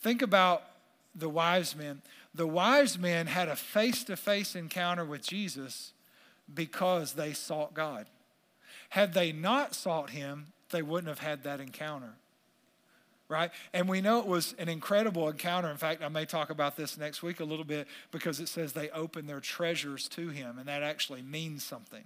Think 0.00 0.22
about 0.22 0.62
the 1.14 1.28
wise 1.28 1.76
men. 1.76 2.00
The 2.34 2.46
wise 2.46 2.98
men 2.98 3.26
had 3.26 3.48
a 3.48 3.56
face 3.56 4.04
to 4.04 4.16
face 4.16 4.56
encounter 4.56 5.04
with 5.04 5.22
Jesus 5.22 5.92
because 6.52 7.12
they 7.12 7.32
sought 7.32 7.74
God. 7.74 8.06
Had 8.90 9.12
they 9.12 9.32
not 9.32 9.74
sought 9.74 10.10
Him, 10.10 10.46
they 10.70 10.82
wouldn't 10.82 11.08
have 11.08 11.26
had 11.26 11.44
that 11.44 11.60
encounter. 11.60 12.14
Right? 13.34 13.50
And 13.72 13.88
we 13.88 14.00
know 14.00 14.20
it 14.20 14.26
was 14.26 14.54
an 14.60 14.68
incredible 14.68 15.28
encounter. 15.28 15.68
In 15.68 15.76
fact, 15.76 16.04
I 16.04 16.08
may 16.08 16.24
talk 16.24 16.50
about 16.50 16.76
this 16.76 16.96
next 16.96 17.20
week 17.20 17.40
a 17.40 17.44
little 17.44 17.64
bit 17.64 17.88
because 18.12 18.38
it 18.38 18.46
says 18.48 18.72
they 18.72 18.90
opened 18.90 19.28
their 19.28 19.40
treasures 19.40 20.06
to 20.10 20.28
Him, 20.28 20.56
and 20.56 20.68
that 20.68 20.84
actually 20.84 21.20
means 21.20 21.64
something. 21.64 22.04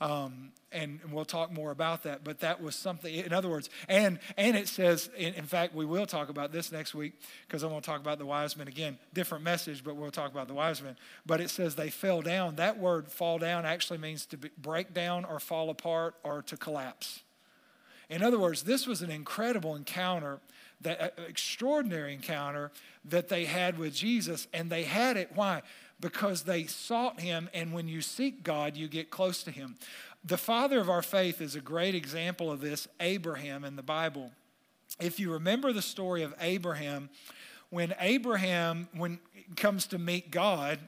Um, 0.00 0.52
and 0.72 1.00
we'll 1.10 1.26
talk 1.26 1.52
more 1.52 1.70
about 1.70 2.04
that. 2.04 2.24
But 2.24 2.40
that 2.40 2.62
was 2.62 2.76
something. 2.76 3.14
In 3.14 3.34
other 3.34 3.50
words, 3.50 3.68
and 3.90 4.18
and 4.38 4.56
it 4.56 4.68
says, 4.68 5.10
in, 5.18 5.34
in 5.34 5.44
fact, 5.44 5.74
we 5.74 5.84
will 5.84 6.06
talk 6.06 6.30
about 6.30 6.50
this 6.50 6.72
next 6.72 6.94
week 6.94 7.12
because 7.46 7.62
I 7.62 7.66
want 7.66 7.84
to 7.84 7.90
talk 7.90 8.00
about 8.00 8.18
the 8.18 8.24
wise 8.24 8.56
men 8.56 8.66
again. 8.66 8.98
Different 9.12 9.44
message, 9.44 9.84
but 9.84 9.96
we'll 9.96 10.10
talk 10.10 10.32
about 10.32 10.48
the 10.48 10.54
wise 10.54 10.82
men. 10.82 10.96
But 11.26 11.42
it 11.42 11.50
says 11.50 11.74
they 11.74 11.90
fell 11.90 12.22
down. 12.22 12.56
That 12.56 12.78
word 12.78 13.12
"fall 13.12 13.38
down" 13.38 13.66
actually 13.66 13.98
means 13.98 14.24
to 14.26 14.38
break 14.56 14.94
down 14.94 15.26
or 15.26 15.38
fall 15.40 15.68
apart 15.68 16.14
or 16.24 16.40
to 16.40 16.56
collapse. 16.56 17.23
In 18.08 18.22
other 18.22 18.38
words, 18.38 18.62
this 18.62 18.86
was 18.86 19.02
an 19.02 19.10
incredible 19.10 19.74
encounter, 19.74 20.40
that 20.80 21.00
uh, 21.00 21.22
extraordinary 21.28 22.12
encounter 22.12 22.70
that 23.04 23.28
they 23.28 23.44
had 23.44 23.78
with 23.78 23.94
Jesus, 23.94 24.46
and 24.52 24.70
they 24.70 24.84
had 24.84 25.16
it. 25.16 25.30
Why? 25.34 25.62
because 26.00 26.42
they 26.42 26.66
sought 26.66 27.20
him, 27.20 27.48
and 27.54 27.72
when 27.72 27.88
you 27.88 28.00
seek 28.00 28.42
God, 28.42 28.76
you 28.76 28.88
get 28.88 29.10
close 29.10 29.42
to 29.44 29.50
him. 29.50 29.76
The 30.24 30.36
father 30.36 30.78
of 30.78 30.90
our 30.90 31.02
faith 31.02 31.40
is 31.40 31.54
a 31.54 31.60
great 31.60 31.94
example 31.94 32.50
of 32.50 32.60
this, 32.60 32.88
Abraham 33.00 33.64
in 33.64 33.76
the 33.76 33.82
Bible. 33.82 34.30
If 35.00 35.18
you 35.18 35.32
remember 35.32 35.72
the 35.72 35.82
story 35.82 36.22
of 36.22 36.34
Abraham, 36.40 37.10
when 37.70 37.94
Abraham 38.00 38.88
when 38.94 39.18
comes 39.56 39.86
to 39.88 39.98
meet 39.98 40.30
God, 40.30 40.78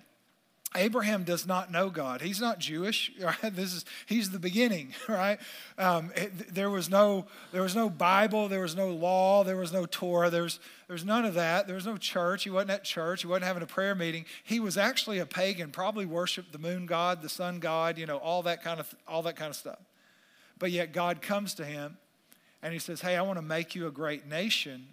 Abraham 0.76 1.24
does 1.24 1.46
not 1.46 1.70
know 1.70 1.90
God. 1.90 2.20
He's 2.20 2.40
not 2.40 2.58
Jewish. 2.58 3.12
Right? 3.26 3.56
This 3.56 3.72
is 3.72 3.84
he's 4.06 4.30
the 4.30 4.38
beginning, 4.38 4.94
right? 5.08 5.40
Um, 5.78 6.12
it, 6.14 6.54
there 6.54 6.70
was 6.70 6.88
no 6.88 7.26
there 7.50 7.62
was 7.62 7.74
no 7.74 7.90
Bible. 7.90 8.48
There 8.48 8.60
was 8.60 8.76
no 8.76 8.90
law. 8.90 9.42
There 9.42 9.56
was 9.56 9.72
no 9.72 9.84
Torah. 9.86 10.30
There's 10.30 10.60
there's 10.86 11.04
none 11.04 11.24
of 11.24 11.34
that. 11.34 11.66
There 11.66 11.74
was 11.74 11.86
no 11.86 11.96
church. 11.96 12.44
He 12.44 12.50
wasn't 12.50 12.70
at 12.70 12.84
church. 12.84 13.22
He 13.22 13.26
wasn't 13.26 13.46
having 13.46 13.62
a 13.64 13.66
prayer 13.66 13.96
meeting. 13.96 14.26
He 14.44 14.60
was 14.60 14.78
actually 14.78 15.18
a 15.18 15.26
pagan. 15.26 15.70
Probably 15.70 16.06
worshipped 16.06 16.52
the 16.52 16.58
moon 16.58 16.86
god, 16.86 17.20
the 17.20 17.28
sun 17.28 17.58
god. 17.58 17.98
You 17.98 18.06
know 18.06 18.18
all 18.18 18.42
that 18.44 18.62
kind 18.62 18.78
of 18.78 18.94
all 19.08 19.22
that 19.22 19.34
kind 19.34 19.50
of 19.50 19.56
stuff. 19.56 19.80
But 20.58 20.70
yet 20.70 20.92
God 20.92 21.20
comes 21.20 21.54
to 21.54 21.64
him, 21.64 21.98
and 22.62 22.72
he 22.72 22.78
says, 22.78 23.00
"Hey, 23.00 23.16
I 23.16 23.22
want 23.22 23.38
to 23.38 23.42
make 23.42 23.74
you 23.74 23.88
a 23.88 23.90
great 23.90 24.26
nation." 24.26 24.86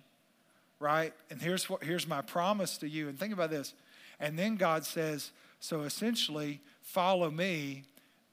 Right? 0.79 1.13
And 1.29 1.39
here's 1.41 1.69
what 1.69 1.83
here's 1.83 2.07
my 2.07 2.21
promise 2.21 2.77
to 2.79 2.89
you. 2.89 3.09
And 3.09 3.19
think 3.19 3.31
about 3.31 3.51
this. 3.51 3.73
And 4.19 4.39
then 4.39 4.55
God 4.55 4.85
says 4.85 5.31
so 5.63 5.83
essentially, 5.83 6.59
follow 6.81 7.31
me 7.31 7.83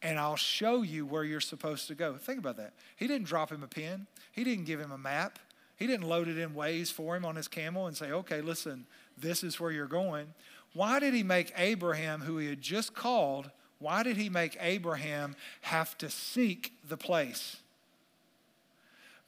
and 0.02 0.18
I'll 0.18 0.34
show 0.34 0.82
you 0.82 1.06
where 1.06 1.22
you're 1.22 1.40
supposed 1.40 1.86
to 1.86 1.94
go. 1.94 2.16
Think 2.16 2.40
about 2.40 2.56
that. 2.56 2.72
He 2.96 3.06
didn't 3.06 3.28
drop 3.28 3.52
him 3.52 3.62
a 3.62 3.68
pin, 3.68 4.08
he 4.32 4.42
didn't 4.42 4.64
give 4.64 4.80
him 4.80 4.90
a 4.90 4.98
map, 4.98 5.38
he 5.76 5.86
didn't 5.86 6.08
load 6.08 6.26
it 6.26 6.38
in 6.38 6.56
ways 6.56 6.90
for 6.90 7.14
him 7.14 7.24
on 7.24 7.36
his 7.36 7.46
camel 7.46 7.86
and 7.86 7.96
say, 7.96 8.10
okay, 8.10 8.40
listen, 8.40 8.84
this 9.16 9.44
is 9.44 9.60
where 9.60 9.70
you're 9.70 9.86
going. 9.86 10.34
Why 10.72 10.98
did 10.98 11.14
he 11.14 11.22
make 11.22 11.52
Abraham, 11.56 12.22
who 12.22 12.38
he 12.38 12.48
had 12.48 12.62
just 12.62 12.94
called, 12.94 13.52
why 13.78 14.02
did 14.02 14.16
he 14.16 14.28
make 14.28 14.56
Abraham 14.60 15.36
have 15.60 15.96
to 15.98 16.10
seek 16.10 16.72
the 16.88 16.96
place? 16.96 17.58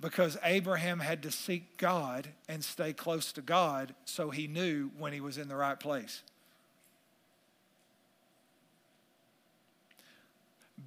Because 0.00 0.36
Abraham 0.42 0.98
had 0.98 1.22
to 1.22 1.30
seek 1.30 1.76
God 1.76 2.30
and 2.48 2.64
stay 2.64 2.92
close 2.94 3.30
to 3.34 3.42
God 3.42 3.94
so 4.07 4.30
he 4.30 4.48
knew 4.48 4.90
when 4.98 5.12
he 5.12 5.20
was 5.20 5.38
in 5.38 5.46
the 5.46 5.55
right 5.55 5.78
place. 5.78 6.24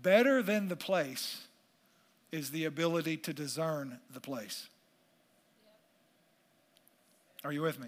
Better 0.01 0.41
than 0.41 0.67
the 0.67 0.75
place 0.75 1.47
is 2.31 2.51
the 2.51 2.65
ability 2.65 3.17
to 3.17 3.33
discern 3.33 3.99
the 4.13 4.19
place. 4.19 4.67
Are 7.43 7.51
you 7.51 7.61
with 7.61 7.79
me? 7.79 7.87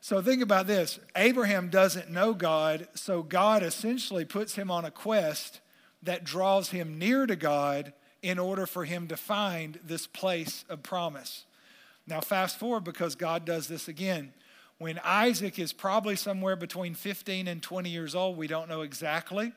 So 0.00 0.22
think 0.22 0.42
about 0.42 0.66
this 0.66 0.98
Abraham 1.14 1.68
doesn't 1.68 2.10
know 2.10 2.32
God, 2.32 2.88
so 2.94 3.22
God 3.22 3.62
essentially 3.62 4.24
puts 4.24 4.54
him 4.54 4.70
on 4.70 4.84
a 4.84 4.90
quest 4.90 5.60
that 6.02 6.24
draws 6.24 6.70
him 6.70 6.98
near 6.98 7.26
to 7.26 7.36
God 7.36 7.92
in 8.22 8.38
order 8.38 8.66
for 8.66 8.84
him 8.84 9.08
to 9.08 9.16
find 9.16 9.78
this 9.84 10.06
place 10.06 10.64
of 10.68 10.82
promise. 10.82 11.44
Now, 12.06 12.20
fast 12.20 12.58
forward 12.58 12.84
because 12.84 13.14
God 13.14 13.44
does 13.44 13.68
this 13.68 13.88
again. 13.88 14.32
When 14.78 14.98
Isaac 15.04 15.58
is 15.58 15.72
probably 15.72 16.16
somewhere 16.16 16.56
between 16.56 16.94
15 16.94 17.46
and 17.46 17.62
20 17.62 17.90
years 17.90 18.14
old, 18.14 18.36
we 18.36 18.46
don't 18.46 18.68
know 18.68 18.80
exactly. 18.80 19.52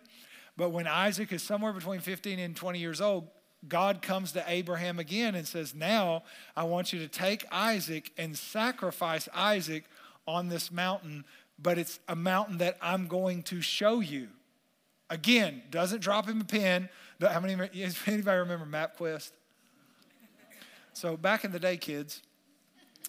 But 0.55 0.69
when 0.69 0.87
Isaac 0.87 1.31
is 1.31 1.41
somewhere 1.41 1.73
between 1.73 1.99
15 1.99 2.39
and 2.39 2.55
20 2.55 2.79
years 2.79 3.01
old, 3.01 3.27
God 3.67 4.01
comes 4.01 4.33
to 4.33 4.43
Abraham 4.47 4.99
again 4.99 5.35
and 5.35 5.47
says, 5.47 5.73
Now 5.73 6.23
I 6.55 6.63
want 6.63 6.93
you 6.93 6.99
to 6.99 7.07
take 7.07 7.45
Isaac 7.51 8.11
and 8.17 8.37
sacrifice 8.37 9.29
Isaac 9.33 9.85
on 10.27 10.49
this 10.49 10.71
mountain, 10.71 11.25
but 11.57 11.77
it's 11.77 11.99
a 12.07 12.15
mountain 12.15 12.57
that 12.57 12.77
I'm 12.81 13.07
going 13.07 13.43
to 13.43 13.61
show 13.61 13.99
you. 13.99 14.27
Again, 15.09 15.63
doesn't 15.69 16.01
drop 16.01 16.27
him 16.27 16.41
a 16.41 16.45
pin. 16.45 16.89
How 17.21 17.39
many, 17.39 17.53
anybody 18.07 18.37
remember 18.37 18.65
MapQuest? 18.65 19.31
So 20.93 21.17
back 21.17 21.43
in 21.43 21.51
the 21.51 21.59
day, 21.59 21.77
kids, 21.77 22.21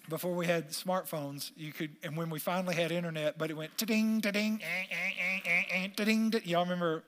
before 0.09 0.33
we 0.33 0.45
had 0.45 0.69
smartphones, 0.69 1.51
you 1.55 1.71
could, 1.71 1.95
and 2.03 2.15
when 2.15 2.29
we 2.29 2.39
finally 2.39 2.75
had 2.75 2.91
internet, 2.91 3.37
but 3.37 3.49
it 3.49 3.57
went 3.57 3.77
ta-ding, 3.77 4.21
ta-ding, 4.21 4.61
eh, 4.63 4.85
eh, 4.91 5.61
eh, 5.71 5.87
ta-ding, 5.95 6.33
y'all 6.45 6.63
remember 6.63 7.03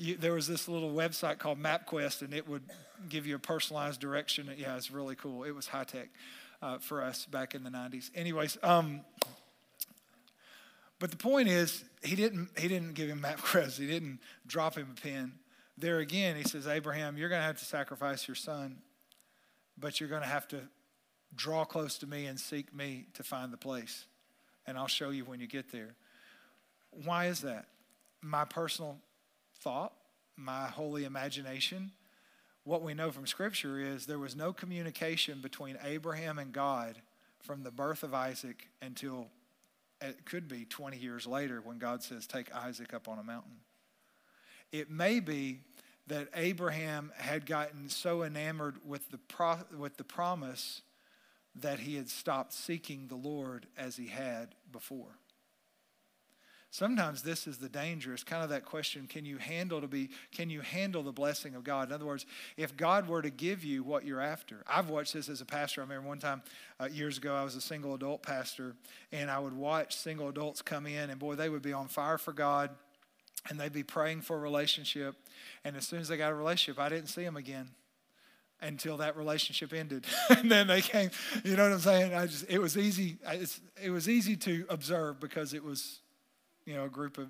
you, 0.00 0.16
there 0.16 0.32
was 0.32 0.46
this 0.46 0.66
little 0.66 0.92
website 0.92 1.38
called 1.38 1.62
MapQuest, 1.62 2.22
and 2.22 2.32
it 2.32 2.48
would 2.48 2.62
give 3.08 3.26
you 3.26 3.36
a 3.36 3.38
personalized 3.38 4.00
direction. 4.00 4.50
Yeah, 4.56 4.76
it's 4.76 4.90
really 4.90 5.14
cool. 5.14 5.44
It 5.44 5.54
was 5.54 5.66
high 5.66 5.84
tech 5.84 6.08
uh, 6.62 6.78
for 6.78 7.02
us 7.02 7.26
back 7.26 7.54
in 7.54 7.64
the 7.64 7.70
90s. 7.70 8.10
Anyways, 8.14 8.56
um, 8.62 9.02
but 10.98 11.10
the 11.10 11.18
point 11.18 11.48
is, 11.48 11.84
he 12.02 12.16
didn't, 12.16 12.48
he 12.58 12.66
didn't 12.66 12.94
give 12.94 13.10
him 13.10 13.20
MapQuest, 13.24 13.78
he 13.78 13.86
didn't 13.86 14.20
drop 14.46 14.76
him 14.76 14.88
a 14.96 15.00
pin. 15.00 15.32
There 15.76 15.98
again, 15.98 16.36
he 16.36 16.44
says, 16.44 16.66
Abraham, 16.66 17.18
you're 17.18 17.28
going 17.28 17.40
to 17.40 17.46
have 17.46 17.58
to 17.58 17.64
sacrifice 17.64 18.26
your 18.26 18.34
son, 18.34 18.78
but 19.78 20.00
you're 20.00 20.08
going 20.08 20.22
to 20.22 20.28
have 20.28 20.48
to 20.48 20.60
draw 21.36 21.64
close 21.64 21.98
to 21.98 22.06
me 22.06 22.26
and 22.26 22.40
seek 22.40 22.74
me 22.74 23.06
to 23.14 23.22
find 23.22 23.52
the 23.52 23.56
place. 23.58 24.06
And 24.66 24.78
I'll 24.78 24.88
show 24.88 25.10
you 25.10 25.24
when 25.24 25.40
you 25.40 25.46
get 25.46 25.72
there. 25.72 25.94
Why 27.04 27.26
is 27.26 27.42
that? 27.42 27.66
My 28.22 28.44
personal 28.44 28.98
thought, 29.60 29.92
my 30.36 30.66
holy 30.66 31.04
imagination. 31.04 31.92
What 32.64 32.82
we 32.82 32.94
know 32.94 33.10
from 33.10 33.26
Scripture 33.26 33.78
is 33.78 34.06
there 34.06 34.18
was 34.18 34.36
no 34.36 34.52
communication 34.52 35.40
between 35.40 35.78
Abraham 35.82 36.38
and 36.38 36.52
God 36.52 36.96
from 37.40 37.62
the 37.62 37.70
birth 37.70 38.02
of 38.02 38.14
Isaac 38.14 38.68
until 38.82 39.28
it 40.00 40.24
could 40.24 40.48
be 40.48 40.64
20 40.64 40.96
years 40.96 41.26
later 41.26 41.60
when 41.62 41.78
God 41.78 42.02
says, 42.02 42.26
Take 42.26 42.54
Isaac 42.54 42.94
up 42.94 43.08
on 43.08 43.18
a 43.18 43.22
mountain. 43.22 43.58
It 44.72 44.90
may 44.90 45.20
be 45.20 45.60
that 46.06 46.28
Abraham 46.34 47.12
had 47.16 47.46
gotten 47.46 47.88
so 47.88 48.22
enamored 48.22 48.76
with 48.84 49.10
the, 49.10 49.18
pro- 49.18 49.64
with 49.76 49.96
the 49.96 50.04
promise 50.04 50.82
that 51.54 51.80
he 51.80 51.96
had 51.96 52.08
stopped 52.08 52.52
seeking 52.52 53.08
the 53.08 53.16
Lord 53.16 53.66
as 53.76 53.96
he 53.96 54.08
had 54.08 54.54
before. 54.72 55.18
Sometimes 56.72 57.22
this 57.22 57.48
is 57.48 57.58
the 57.58 57.68
danger. 57.68 58.12
It's 58.12 58.22
kind 58.22 58.44
of 58.44 58.50
that 58.50 58.64
question, 58.64 59.08
can 59.08 59.24
you 59.24 59.38
handle 59.38 59.80
to 59.80 59.88
be 59.88 60.10
can 60.32 60.50
you 60.50 60.60
handle 60.60 61.02
the 61.02 61.12
blessing 61.12 61.56
of 61.56 61.64
God? 61.64 61.88
In 61.88 61.94
other 61.94 62.06
words, 62.06 62.26
if 62.56 62.76
God 62.76 63.08
were 63.08 63.22
to 63.22 63.30
give 63.30 63.64
you 63.64 63.82
what 63.82 64.04
you're 64.04 64.20
after. 64.20 64.62
I've 64.68 64.88
watched 64.88 65.14
this 65.14 65.28
as 65.28 65.40
a 65.40 65.44
pastor. 65.44 65.80
I 65.80 65.84
remember 65.84 66.06
one 66.06 66.20
time 66.20 66.42
uh, 66.78 66.84
years 66.86 67.18
ago 67.18 67.34
I 67.34 67.42
was 67.42 67.56
a 67.56 67.60
single 67.60 67.94
adult 67.94 68.22
pastor 68.22 68.76
and 69.10 69.30
I 69.30 69.40
would 69.40 69.52
watch 69.52 69.96
single 69.96 70.28
adults 70.28 70.62
come 70.62 70.86
in 70.86 71.10
and 71.10 71.18
boy 71.18 71.34
they 71.34 71.48
would 71.48 71.62
be 71.62 71.72
on 71.72 71.88
fire 71.88 72.18
for 72.18 72.32
God 72.32 72.70
and 73.48 73.58
they'd 73.58 73.72
be 73.72 73.82
praying 73.82 74.20
for 74.20 74.36
a 74.36 74.40
relationship 74.40 75.16
and 75.64 75.76
as 75.76 75.88
soon 75.88 75.98
as 75.98 76.06
they 76.06 76.16
got 76.16 76.30
a 76.30 76.36
relationship 76.36 76.80
I 76.80 76.88
didn't 76.88 77.08
see 77.08 77.24
them 77.24 77.36
again. 77.36 77.70
until 78.62 78.98
that 78.98 79.16
relationship 79.16 79.72
ended. 79.72 80.04
and 80.30 80.50
then 80.50 80.66
they 80.66 80.82
came, 80.82 81.10
you 81.44 81.56
know 81.56 81.64
what 81.64 81.72
I'm 81.72 81.80
saying? 81.80 82.14
I 82.14 82.26
just, 82.26 82.44
it 82.48 82.60
was 82.60 82.76
easy. 82.76 83.16
it 83.82 83.90
was 83.90 84.08
easy 84.08 84.36
to 84.36 84.66
observe 84.68 85.18
because 85.18 85.54
it 85.54 85.64
was, 85.64 86.00
you 86.70 86.76
know, 86.76 86.84
a 86.84 86.88
group 86.88 87.18
of, 87.18 87.28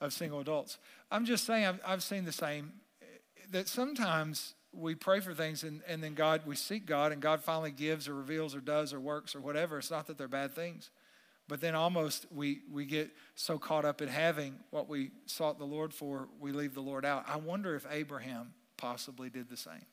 of 0.00 0.12
single 0.12 0.40
adults. 0.40 0.78
I'm 1.10 1.24
just 1.24 1.44
saying, 1.44 1.64
I've, 1.64 1.80
I've 1.86 2.02
seen 2.02 2.26
the 2.26 2.32
same, 2.32 2.72
that 3.50 3.66
sometimes 3.66 4.54
we 4.72 4.94
pray 4.94 5.20
for 5.20 5.32
things 5.32 5.62
and, 5.64 5.80
and 5.88 6.02
then 6.02 6.14
God, 6.14 6.42
we 6.44 6.54
seek 6.54 6.84
God 6.84 7.12
and 7.12 7.22
God 7.22 7.42
finally 7.42 7.70
gives 7.70 8.08
or 8.08 8.14
reveals 8.14 8.54
or 8.54 8.60
does 8.60 8.92
or 8.92 9.00
works 9.00 9.34
or 9.34 9.40
whatever. 9.40 9.78
It's 9.78 9.90
not 9.90 10.06
that 10.08 10.18
they're 10.18 10.28
bad 10.28 10.54
things. 10.54 10.90
But 11.48 11.60
then 11.60 11.74
almost 11.74 12.26
we, 12.30 12.60
we 12.70 12.84
get 12.84 13.10
so 13.34 13.58
caught 13.58 13.84
up 13.84 14.02
in 14.02 14.08
having 14.08 14.56
what 14.70 14.88
we 14.88 15.10
sought 15.26 15.58
the 15.58 15.64
Lord 15.64 15.94
for, 15.94 16.28
we 16.40 16.52
leave 16.52 16.74
the 16.74 16.80
Lord 16.80 17.04
out. 17.04 17.24
I 17.26 17.36
wonder 17.36 17.74
if 17.74 17.86
Abraham 17.90 18.52
possibly 18.76 19.30
did 19.30 19.48
the 19.48 19.56
same. 19.56 19.86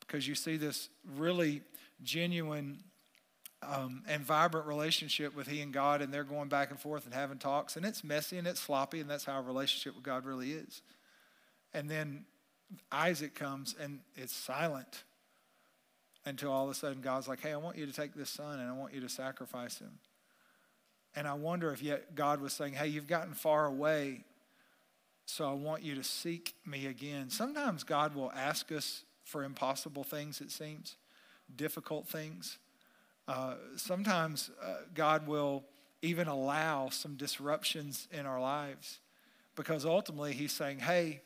Because 0.00 0.26
you 0.26 0.34
see 0.34 0.56
this 0.56 0.88
really 1.16 1.62
genuine 2.02 2.82
um, 3.62 4.02
and 4.08 4.22
vibrant 4.22 4.66
relationship 4.66 5.34
with 5.34 5.48
he 5.48 5.60
and 5.60 5.72
God, 5.72 6.00
and 6.00 6.12
they're 6.12 6.24
going 6.24 6.48
back 6.48 6.70
and 6.70 6.78
forth 6.78 7.04
and 7.04 7.14
having 7.14 7.38
talks, 7.38 7.76
and 7.76 7.84
it's 7.84 8.04
messy 8.04 8.38
and 8.38 8.46
it's 8.46 8.60
sloppy, 8.60 9.00
and 9.00 9.10
that's 9.10 9.24
how 9.24 9.38
a 9.38 9.42
relationship 9.42 9.94
with 9.94 10.04
God 10.04 10.24
really 10.24 10.52
is. 10.52 10.82
And 11.74 11.90
then 11.90 12.24
Isaac 12.90 13.34
comes 13.34 13.74
and 13.80 14.00
it's 14.14 14.34
silent 14.34 15.04
until 16.24 16.52
all 16.52 16.64
of 16.64 16.70
a 16.70 16.74
sudden 16.74 17.00
God's 17.00 17.28
like, 17.28 17.40
hey, 17.40 17.52
I 17.52 17.56
want 17.56 17.76
you 17.76 17.86
to 17.86 17.92
take 17.92 18.14
this 18.14 18.30
son 18.30 18.60
and 18.60 18.68
I 18.68 18.72
want 18.72 18.94
you 18.94 19.00
to 19.00 19.08
sacrifice 19.08 19.78
him. 19.78 19.98
And 21.16 21.26
I 21.26 21.34
wonder 21.34 21.72
if 21.72 21.82
yet 21.82 22.14
God 22.14 22.40
was 22.40 22.52
saying, 22.52 22.74
hey, 22.74 22.88
you've 22.88 23.06
gotten 23.06 23.32
far 23.32 23.66
away, 23.66 24.24
so 25.24 25.48
I 25.48 25.52
want 25.52 25.82
you 25.82 25.94
to 25.94 26.04
seek 26.04 26.54
me 26.66 26.86
again. 26.86 27.30
Sometimes 27.30 27.82
God 27.82 28.14
will 28.14 28.30
ask 28.32 28.70
us 28.72 29.04
for 29.24 29.42
impossible 29.42 30.04
things, 30.04 30.40
it 30.40 30.50
seems, 30.50 30.96
difficult 31.54 32.06
things. 32.06 32.58
Uh, 33.28 33.54
sometimes 33.76 34.50
uh, 34.62 34.76
God 34.94 35.26
will 35.26 35.62
even 36.00 36.28
allow 36.28 36.88
some 36.88 37.14
disruptions 37.14 38.08
in 38.10 38.24
our 38.24 38.40
lives 38.40 39.00
because 39.54 39.84
ultimately 39.84 40.32
He's 40.32 40.52
saying, 40.52 40.78
hey, 40.78 41.20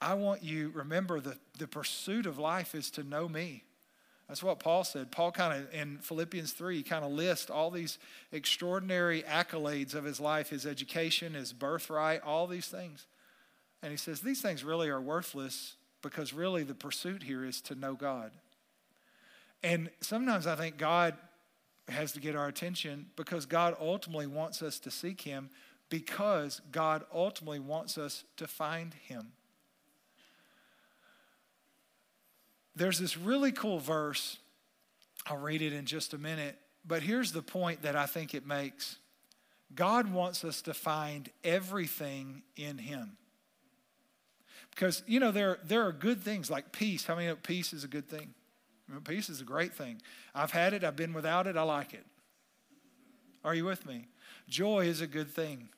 I 0.00 0.14
want 0.14 0.42
you, 0.42 0.70
remember, 0.74 1.20
the, 1.20 1.38
the 1.56 1.68
pursuit 1.68 2.26
of 2.26 2.36
life 2.38 2.74
is 2.74 2.90
to 2.92 3.04
know 3.04 3.28
me. 3.28 3.62
That's 4.28 4.42
what 4.42 4.58
Paul 4.58 4.82
said. 4.82 5.12
Paul 5.12 5.30
kind 5.30 5.62
of, 5.62 5.72
in 5.72 5.98
Philippians 5.98 6.52
3, 6.52 6.82
kind 6.82 7.04
of 7.04 7.12
lists 7.12 7.48
all 7.48 7.70
these 7.70 7.98
extraordinary 8.32 9.22
accolades 9.22 9.94
of 9.94 10.04
his 10.04 10.18
life 10.18 10.50
his 10.50 10.66
education, 10.66 11.34
his 11.34 11.52
birthright, 11.52 12.22
all 12.22 12.48
these 12.48 12.66
things. 12.66 13.06
And 13.82 13.92
he 13.92 13.96
says, 13.96 14.20
These 14.20 14.42
things 14.42 14.64
really 14.64 14.88
are 14.88 15.00
worthless 15.00 15.76
because 16.02 16.32
really 16.32 16.64
the 16.64 16.74
pursuit 16.74 17.22
here 17.22 17.44
is 17.44 17.60
to 17.62 17.76
know 17.76 17.94
God. 17.94 18.32
And 19.62 19.90
sometimes 20.00 20.46
I 20.46 20.56
think 20.56 20.76
God 20.76 21.14
has 21.88 22.12
to 22.12 22.20
get 22.20 22.34
our 22.34 22.48
attention 22.48 23.06
because 23.16 23.46
God 23.46 23.76
ultimately 23.80 24.26
wants 24.26 24.62
us 24.62 24.78
to 24.80 24.90
seek 24.90 25.20
Him 25.20 25.50
because 25.88 26.60
God 26.72 27.04
ultimately 27.14 27.60
wants 27.60 27.96
us 27.96 28.24
to 28.36 28.46
find 28.46 28.94
Him. 28.94 29.32
There's 32.74 32.98
this 32.98 33.16
really 33.16 33.52
cool 33.52 33.78
verse. 33.78 34.38
I'll 35.26 35.38
read 35.38 35.62
it 35.62 35.72
in 35.72 35.86
just 35.86 36.12
a 36.12 36.18
minute. 36.18 36.58
But 36.86 37.02
here's 37.02 37.32
the 37.32 37.42
point 37.42 37.82
that 37.82 37.96
I 37.96 38.06
think 38.06 38.34
it 38.34 38.46
makes 38.46 38.98
God 39.74 40.12
wants 40.12 40.44
us 40.44 40.62
to 40.62 40.74
find 40.74 41.28
everything 41.42 42.42
in 42.56 42.78
Him. 42.78 43.16
Because, 44.70 45.02
you 45.06 45.20
know, 45.20 45.30
there, 45.30 45.58
there 45.64 45.86
are 45.86 45.92
good 45.92 46.22
things 46.22 46.50
like 46.50 46.70
peace. 46.70 47.06
How 47.06 47.14
many 47.14 47.28
know 47.28 47.42
peace 47.42 47.72
is 47.72 47.82
a 47.82 47.88
good 47.88 48.08
thing? 48.08 48.34
Peace 49.04 49.28
is 49.28 49.40
a 49.40 49.44
great 49.44 49.74
thing. 49.74 50.00
I've 50.34 50.52
had 50.52 50.72
it, 50.72 50.84
I've 50.84 50.96
been 50.96 51.12
without 51.12 51.46
it, 51.46 51.56
I 51.56 51.62
like 51.62 51.94
it. 51.94 52.04
Are 53.44 53.54
you 53.54 53.64
with 53.64 53.86
me? 53.86 54.06
Joy 54.48 54.86
is 54.86 55.00
a 55.00 55.06
good 55.06 55.30
thing. 55.30 55.68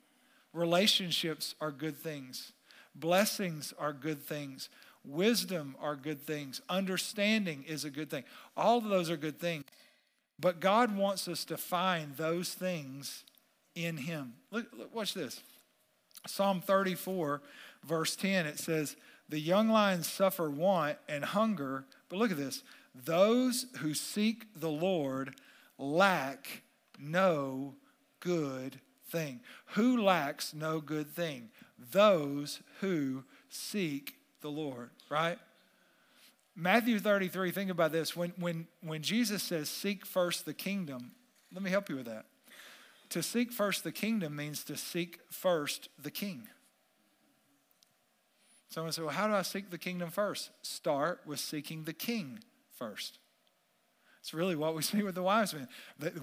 Relationships 0.53 1.55
are 1.61 1.71
good 1.71 1.97
things. 1.97 2.53
Blessings 2.95 3.75
are 3.79 3.93
good 3.93 4.23
things. 4.23 4.69
Wisdom 5.05 5.77
are 5.81 5.97
good 5.97 6.21
things. 6.21 6.61
Understanding 6.69 7.65
is 7.67 7.85
a 7.85 7.91
good 7.91 8.11
thing. 8.11 8.25
All 8.57 8.79
of 8.79 8.85
those 8.85 9.11
are 9.11 9.17
good 9.17 9.39
things. 9.39 9.65
But 10.41 10.61
God 10.61 10.97
wants 10.97 11.29
us 11.29 11.45
to 11.47 11.57
find 11.57 12.17
those 12.17 12.55
things 12.55 13.25
in 13.75 13.97
Him. 13.97 14.35
Look, 14.51 14.67
look, 14.77 14.95
watch 14.95 15.15
this. 15.15 15.41
Psalm 16.27 16.61
34, 16.61 17.43
verse 17.85 18.17
10, 18.17 18.47
it 18.47 18.59
says, 18.59 18.97
The 19.29 19.39
young 19.39 19.69
lions 19.69 20.07
suffer 20.07 20.51
want 20.51 20.99
and 21.09 21.25
hunger. 21.25 21.85
But 22.09 22.19
look 22.19 22.31
at 22.31 22.37
this. 22.37 22.63
Those 23.05 23.67
who 23.79 23.95
seek 23.95 24.47
the 24.55 24.71
Lord 24.71 25.35
lack 25.79 26.63
no 26.99 27.75
good 28.21 28.81
thing. 29.09 29.41
Who 29.75 30.03
lacks 30.03 30.53
no 30.53 30.81
good 30.81 31.09
thing? 31.09 31.51
Those 31.79 32.61
who 32.81 33.25
seek 33.49 34.15
the 34.41 34.51
Lord, 34.51 34.91
right? 35.09 35.39
Matthew 36.57 36.99
33, 36.99 37.53
think 37.53 37.71
about 37.71 37.93
this. 37.93 38.17
When, 38.17 38.33
when, 38.37 38.67
when 38.81 39.03
Jesus 39.03 39.43
says, 39.43 39.69
seek 39.69 40.05
first 40.05 40.45
the 40.45 40.55
kingdom, 40.55 41.13
let 41.53 41.63
me 41.63 41.71
help 41.71 41.89
you 41.89 41.97
with 41.97 42.07
that. 42.07 42.27
To 43.11 43.23
seek 43.23 43.53
first 43.53 43.85
the 43.85 43.93
kingdom 43.93 44.37
means 44.37 44.65
to 44.65 44.77
seek 44.77 45.21
first 45.31 45.89
the 46.03 46.11
king. 46.11 46.49
Someone 48.69 48.93
said, 48.93 49.05
Well, 49.05 49.15
how 49.15 49.29
do 49.29 49.35
I 49.35 49.43
seek 49.43 49.71
the 49.71 49.79
kingdom 49.79 50.11
first? 50.11 50.51
Start 50.61 51.23
with 51.25 51.41
seeking 51.41 51.85
the 51.85 51.95
king 51.95 52.41
first. 52.79 53.19
It's 54.21 54.35
really 54.35 54.57
what 54.57 54.75
we 54.75 54.83
see 54.91 55.03
with 55.03 55.15
the 55.15 55.23
wise 55.23 55.55
men. 55.55 55.69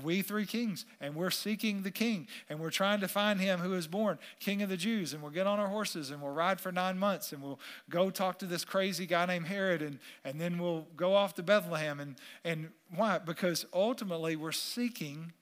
We 0.03 0.21
three 0.21 0.45
kings, 0.45 0.85
and 1.01 1.15
we're 1.15 1.31
seeking 1.31 1.81
the 1.81 1.91
king, 1.91 2.27
and 2.49 2.59
we're 2.59 2.69
trying 2.69 2.99
to 2.99 3.07
find 3.07 3.39
him 3.39 3.59
who 3.59 3.73
is 3.73 3.87
born, 3.87 4.19
king 4.39 4.61
of 4.61 4.69
the 4.69 4.77
Jews, 4.77 5.13
and 5.13 5.21
we'll 5.21 5.31
get 5.31 5.47
on 5.47 5.59
our 5.59 5.67
horses 5.67 6.11
and 6.11 6.21
we'll 6.21 6.31
ride 6.31 6.59
for 6.61 6.71
nine 6.71 6.99
months, 6.99 7.33
and 7.33 7.41
we'll 7.41 7.59
go 7.89 8.09
talk 8.09 8.39
to 8.39 8.45
this 8.45 8.63
crazy 8.63 9.05
guy 9.05 9.25
named 9.25 9.47
Herod, 9.47 9.81
and, 9.81 9.99
and 10.23 10.39
then 10.39 10.59
we'll 10.59 10.85
go 10.95 11.15
off 11.15 11.33
to 11.35 11.43
Bethlehem. 11.43 11.99
And, 11.99 12.15
and 12.43 12.69
why? 12.95 13.17
Because 13.17 13.65
ultimately 13.73 14.35
we're 14.35 14.51
seeking 14.51 15.33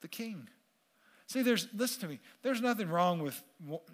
the 0.00 0.08
king. 0.08 0.48
See, 1.26 1.42
there's, 1.42 1.68
listen 1.74 2.00
to 2.02 2.08
me, 2.08 2.20
there's 2.42 2.60
nothing 2.60 2.88
wrong 2.88 3.20
with 3.20 3.42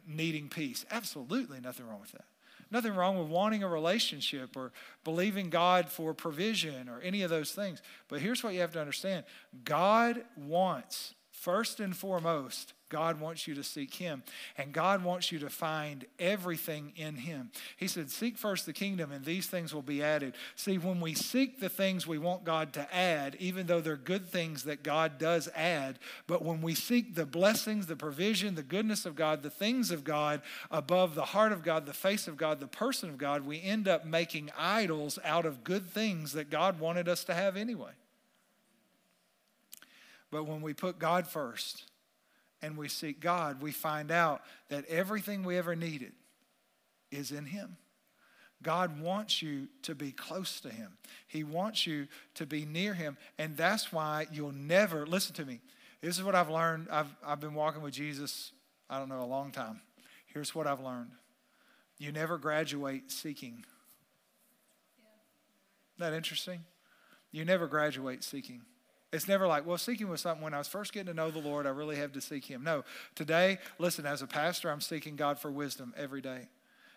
needing 0.06 0.48
peace. 0.48 0.84
Absolutely 0.90 1.60
nothing 1.60 1.88
wrong 1.88 2.00
with 2.00 2.12
that. 2.12 2.26
Nothing 2.72 2.94
wrong 2.94 3.18
with 3.18 3.28
wanting 3.28 3.62
a 3.62 3.68
relationship 3.68 4.56
or 4.56 4.72
believing 5.04 5.50
God 5.50 5.90
for 5.90 6.14
provision 6.14 6.88
or 6.88 7.00
any 7.00 7.22
of 7.22 7.28
those 7.28 7.52
things. 7.52 7.82
But 8.08 8.20
here's 8.20 8.42
what 8.42 8.54
you 8.54 8.60
have 8.60 8.72
to 8.72 8.80
understand 8.80 9.24
God 9.62 10.24
wants, 10.36 11.14
first 11.30 11.80
and 11.80 11.94
foremost, 11.94 12.72
God 12.92 13.18
wants 13.18 13.48
you 13.48 13.54
to 13.54 13.64
seek 13.64 13.94
Him. 13.94 14.22
And 14.58 14.72
God 14.72 15.02
wants 15.02 15.32
you 15.32 15.38
to 15.38 15.48
find 15.48 16.04
everything 16.18 16.92
in 16.94 17.16
Him. 17.16 17.50
He 17.78 17.88
said, 17.88 18.10
Seek 18.10 18.36
first 18.36 18.66
the 18.66 18.74
kingdom, 18.74 19.10
and 19.10 19.24
these 19.24 19.46
things 19.46 19.74
will 19.74 19.80
be 19.80 20.02
added. 20.02 20.34
See, 20.54 20.76
when 20.76 21.00
we 21.00 21.14
seek 21.14 21.58
the 21.58 21.70
things 21.70 22.06
we 22.06 22.18
want 22.18 22.44
God 22.44 22.74
to 22.74 22.94
add, 22.94 23.34
even 23.40 23.66
though 23.66 23.80
they're 23.80 23.96
good 23.96 24.28
things 24.28 24.64
that 24.64 24.82
God 24.82 25.16
does 25.16 25.48
add, 25.56 25.98
but 26.26 26.44
when 26.44 26.60
we 26.60 26.74
seek 26.74 27.14
the 27.14 27.24
blessings, 27.24 27.86
the 27.86 27.96
provision, 27.96 28.54
the 28.54 28.62
goodness 28.62 29.06
of 29.06 29.16
God, 29.16 29.42
the 29.42 29.50
things 29.50 29.90
of 29.90 30.04
God 30.04 30.42
above 30.70 31.14
the 31.14 31.24
heart 31.24 31.52
of 31.52 31.62
God, 31.62 31.86
the 31.86 31.94
face 31.94 32.28
of 32.28 32.36
God, 32.36 32.60
the 32.60 32.66
person 32.66 33.08
of 33.08 33.16
God, 33.16 33.46
we 33.46 33.62
end 33.62 33.88
up 33.88 34.04
making 34.04 34.50
idols 34.58 35.18
out 35.24 35.46
of 35.46 35.64
good 35.64 35.86
things 35.86 36.32
that 36.32 36.50
God 36.50 36.78
wanted 36.78 37.08
us 37.08 37.24
to 37.24 37.32
have 37.34 37.56
anyway. 37.56 37.92
But 40.32 40.44
when 40.44 40.62
we 40.62 40.72
put 40.72 40.98
God 40.98 41.28
first, 41.28 41.84
and 42.62 42.76
we 42.76 42.88
seek 42.88 43.20
God, 43.20 43.60
we 43.60 43.72
find 43.72 44.10
out 44.10 44.42
that 44.68 44.84
everything 44.86 45.42
we 45.42 45.58
ever 45.58 45.74
needed 45.74 46.12
is 47.10 47.32
in 47.32 47.44
Him. 47.44 47.76
God 48.62 49.00
wants 49.00 49.42
you 49.42 49.66
to 49.82 49.94
be 49.94 50.12
close 50.12 50.60
to 50.60 50.70
Him. 50.70 50.96
He 51.26 51.42
wants 51.42 51.86
you 51.86 52.06
to 52.34 52.46
be 52.46 52.64
near 52.64 52.94
Him. 52.94 53.16
And 53.38 53.56
that's 53.56 53.92
why 53.92 54.26
you'll 54.32 54.52
never, 54.52 55.04
listen 55.04 55.34
to 55.34 55.44
me. 55.44 55.60
This 56.00 56.16
is 56.16 56.24
what 56.24 56.34
I've 56.34 56.50
learned. 56.50 56.86
I've, 56.90 57.12
I've 57.26 57.40
been 57.40 57.54
walking 57.54 57.82
with 57.82 57.94
Jesus, 57.94 58.52
I 58.88 58.98
don't 58.98 59.08
know, 59.08 59.22
a 59.22 59.24
long 59.24 59.50
time. 59.50 59.80
Here's 60.26 60.54
what 60.54 60.66
I've 60.66 60.80
learned 60.80 61.10
you 61.98 62.10
never 62.10 62.38
graduate 62.38 63.12
seeking. 63.12 63.64
Isn't 65.94 66.10
that 66.10 66.12
interesting? 66.14 66.64
You 67.30 67.44
never 67.44 67.66
graduate 67.68 68.24
seeking. 68.24 68.62
It's 69.12 69.28
never 69.28 69.46
like, 69.46 69.66
well, 69.66 69.76
seeking 69.76 70.08
was 70.08 70.22
something 70.22 70.42
when 70.42 70.54
I 70.54 70.58
was 70.58 70.68
first 70.68 70.92
getting 70.92 71.08
to 71.08 71.14
know 71.14 71.30
the 71.30 71.38
Lord, 71.38 71.66
I 71.66 71.70
really 71.70 71.96
have 71.96 72.12
to 72.12 72.20
seek 72.20 72.46
Him. 72.46 72.64
No, 72.64 72.84
today, 73.14 73.58
listen, 73.78 74.06
as 74.06 74.22
a 74.22 74.26
pastor, 74.26 74.70
I'm 74.70 74.80
seeking 74.80 75.16
God 75.16 75.38
for 75.38 75.50
wisdom 75.50 75.92
every 75.96 76.22
day. 76.22 76.48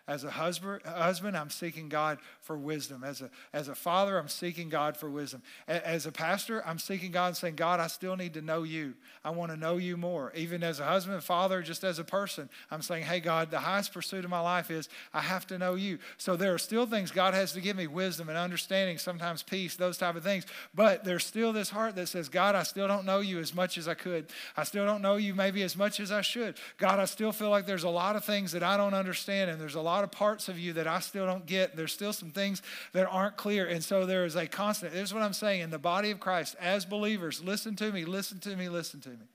As 0.08 0.22
a 0.22 0.30
husband, 0.30 0.82
husband, 0.84 1.36
I'm 1.36 1.50
seeking 1.50 1.88
God 1.88 2.18
for 2.40 2.56
wisdom. 2.56 3.02
As 3.02 3.22
a, 3.22 3.30
as 3.52 3.66
a 3.66 3.74
father, 3.74 4.18
I'm 4.18 4.28
seeking 4.28 4.68
God 4.68 4.96
for 4.96 5.10
wisdom. 5.10 5.42
As 5.66 6.06
a 6.06 6.12
pastor, 6.12 6.62
I'm 6.64 6.78
seeking 6.78 7.10
God 7.10 7.28
and 7.28 7.36
saying, 7.36 7.56
God, 7.56 7.80
I 7.80 7.88
still 7.88 8.16
need 8.16 8.34
to 8.34 8.40
know 8.40 8.62
you. 8.62 8.94
I 9.24 9.30
want 9.30 9.50
to 9.50 9.56
know 9.56 9.78
you 9.78 9.96
more. 9.96 10.32
Even 10.36 10.62
as 10.62 10.78
a 10.78 10.84
husband, 10.84 11.20
father, 11.24 11.60
just 11.60 11.82
as 11.82 11.98
a 11.98 12.04
person, 12.04 12.48
I'm 12.70 12.82
saying, 12.82 13.02
hey, 13.02 13.18
God, 13.18 13.50
the 13.50 13.58
highest 13.58 13.92
pursuit 13.92 14.24
of 14.24 14.30
my 14.30 14.38
life 14.38 14.70
is 14.70 14.88
I 15.12 15.22
have 15.22 15.44
to 15.48 15.58
know 15.58 15.74
you. 15.74 15.98
So 16.18 16.36
there 16.36 16.54
are 16.54 16.58
still 16.58 16.86
things 16.86 17.10
God 17.10 17.34
has 17.34 17.52
to 17.54 17.60
give 17.60 17.76
me 17.76 17.88
wisdom 17.88 18.28
and 18.28 18.38
understanding, 18.38 18.98
sometimes 18.98 19.42
peace, 19.42 19.74
those 19.74 19.98
type 19.98 20.14
of 20.14 20.22
things. 20.22 20.46
But 20.72 21.02
there's 21.02 21.26
still 21.26 21.52
this 21.52 21.70
heart 21.70 21.96
that 21.96 22.06
says, 22.06 22.28
God, 22.28 22.54
I 22.54 22.62
still 22.62 22.86
don't 22.86 23.06
know 23.06 23.18
you 23.18 23.40
as 23.40 23.52
much 23.52 23.76
as 23.76 23.88
I 23.88 23.94
could. 23.94 24.26
I 24.56 24.62
still 24.62 24.86
don't 24.86 25.02
know 25.02 25.16
you 25.16 25.34
maybe 25.34 25.64
as 25.64 25.76
much 25.76 25.98
as 25.98 26.12
I 26.12 26.20
should. 26.20 26.58
God, 26.78 27.00
I 27.00 27.06
still 27.06 27.32
feel 27.32 27.50
like 27.50 27.66
there's 27.66 27.82
a 27.82 27.90
lot 27.90 28.14
of 28.14 28.24
things 28.24 28.52
that 28.52 28.62
I 28.62 28.76
don't 28.76 28.94
understand, 28.94 29.50
and 29.50 29.60
there's 29.60 29.74
a 29.74 29.80
lot 29.80 29.95
lot 29.96 30.04
of 30.04 30.12
parts 30.12 30.48
of 30.48 30.58
you 30.58 30.74
that 30.74 30.86
I 30.86 31.00
still 31.00 31.26
don't 31.26 31.46
get. 31.46 31.76
There's 31.76 31.92
still 31.92 32.12
some 32.12 32.30
things 32.30 32.62
that 32.92 33.06
aren't 33.06 33.36
clear. 33.36 33.66
And 33.66 33.82
so 33.82 34.06
there 34.06 34.24
is 34.24 34.36
a 34.36 34.46
constant, 34.46 34.94
is 34.94 35.12
what 35.12 35.22
I'm 35.22 35.32
saying 35.32 35.62
in 35.62 35.70
the 35.70 35.78
body 35.78 36.10
of 36.10 36.20
Christ, 36.20 36.54
as 36.60 36.84
believers, 36.84 37.42
listen 37.42 37.76
to 37.76 37.90
me, 37.90 38.04
listen 38.04 38.38
to 38.40 38.54
me, 38.56 38.68
listen 38.68 39.00
to 39.00 39.08
me. 39.10 39.26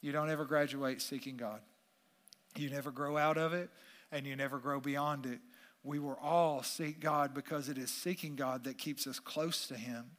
You 0.00 0.12
don't 0.12 0.30
ever 0.30 0.44
graduate 0.44 1.00
seeking 1.00 1.36
God. 1.36 1.60
You 2.56 2.70
never 2.70 2.90
grow 2.90 3.16
out 3.16 3.36
of 3.36 3.52
it, 3.52 3.68
and 4.12 4.26
you 4.26 4.36
never 4.36 4.58
grow 4.58 4.80
beyond 4.80 5.26
it. 5.26 5.40
We 5.82 5.98
will 5.98 6.18
all 6.22 6.62
seek 6.62 7.00
God 7.00 7.34
because 7.34 7.68
it 7.68 7.76
is 7.76 7.90
seeking 7.90 8.36
God 8.36 8.64
that 8.64 8.78
keeps 8.78 9.06
us 9.06 9.18
close 9.18 9.66
to 9.68 9.74
Him. 9.74 10.12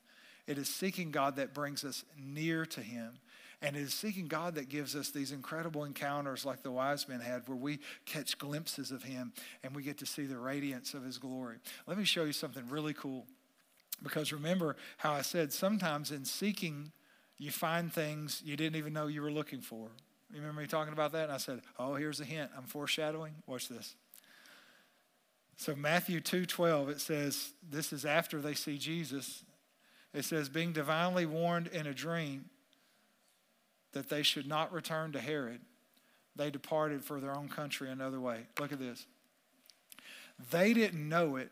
It 0.48 0.58
is 0.58 0.70
seeking 0.70 1.12
God 1.12 1.38
that 1.38 1.54
brings 1.54 1.84
us 1.84 2.04
near 2.20 2.66
to 2.68 2.82
Him. 2.82 3.14
And 3.66 3.76
it 3.76 3.82
is 3.82 3.96
seeking 3.96 4.28
God 4.28 4.54
that 4.56 4.70
gives 4.70 4.96
us 4.96 5.10
these 5.10 5.32
incredible 5.32 5.86
encounters 5.86 6.46
like 6.46 6.62
the 6.62 6.70
wise 6.70 7.10
men 7.10 7.20
had, 7.20 7.48
where 7.48 7.58
we 7.58 7.80
catch 8.06 8.38
glimpses 8.38 8.92
of 8.92 9.02
Him 9.02 9.34
and 9.64 9.76
we 9.76 9.82
get 9.82 9.98
to 9.98 10.06
see 10.06 10.26
the 10.26 10.38
radiance 10.38 10.94
of 10.94 11.04
His 11.04 11.18
glory. 11.18 11.58
Let 11.88 11.98
me 11.98 12.04
show 12.04 12.26
you 12.26 12.32
something 12.32 12.70
really 12.70 12.94
cool. 12.94 13.26
Because 14.04 14.32
remember 14.32 14.76
how 14.98 15.14
I 15.14 15.24
said 15.24 15.52
sometimes 15.52 16.12
in 16.12 16.26
seeking, 16.26 16.92
you 17.40 17.50
find 17.50 17.92
things 17.92 18.44
you 18.46 18.56
didn't 18.56 18.76
even 18.76 18.94
know 18.94 19.08
you 19.08 19.24
were 19.24 19.32
looking 19.32 19.62
for. 19.62 19.90
You 20.32 20.42
remember 20.42 20.62
me 20.62 20.68
talking 20.68 20.94
about 20.94 21.14
that? 21.14 21.24
And 21.24 21.32
I 21.32 21.38
said, 21.38 21.62
Oh, 21.80 21.96
here's 21.96 22.20
a 22.20 22.26
hint. 22.26 22.52
I'm 22.56 22.66
foreshadowing. 22.66 23.34
Watch 23.48 23.68
this. 23.68 23.96
So 25.58 25.76
Matthew 25.76 26.22
2:12 26.22 26.90
it 26.90 27.02
says 27.02 27.54
this 27.68 27.92
is 27.92 28.06
after 28.06 28.42
they 28.42 28.54
see 28.54 28.78
Jesus. 28.78 29.44
It 30.14 30.24
says 30.24 30.50
being 30.50 30.72
divinely 30.72 31.26
warned 31.26 31.66
in 31.68 31.88
a 31.88 31.94
dream 31.94 32.46
that 33.96 34.10
they 34.10 34.24
should 34.24 34.46
not 34.46 34.74
return 34.74 35.14
to 35.14 35.22
Herod, 35.22 35.62
they 36.36 36.52
departed 36.52 37.04
for 37.04 37.22
their 37.22 37.36
own 37.36 37.48
country 37.48 37.90
another 37.90 38.20
way. 38.20 38.42
Look 38.60 38.74
at 38.74 38.78
this. 38.78 39.08
They 40.52 40.74
didn't 40.74 41.08
know 41.08 41.38
it. 41.38 41.50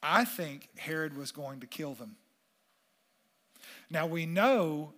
I 0.00 0.24
think 0.24 0.68
Herod 0.78 1.16
was 1.16 1.32
going 1.32 1.58
to 1.58 1.66
kill 1.66 1.94
them. 1.94 2.14
Now 3.90 4.06
we 4.06 4.26
know 4.26 4.92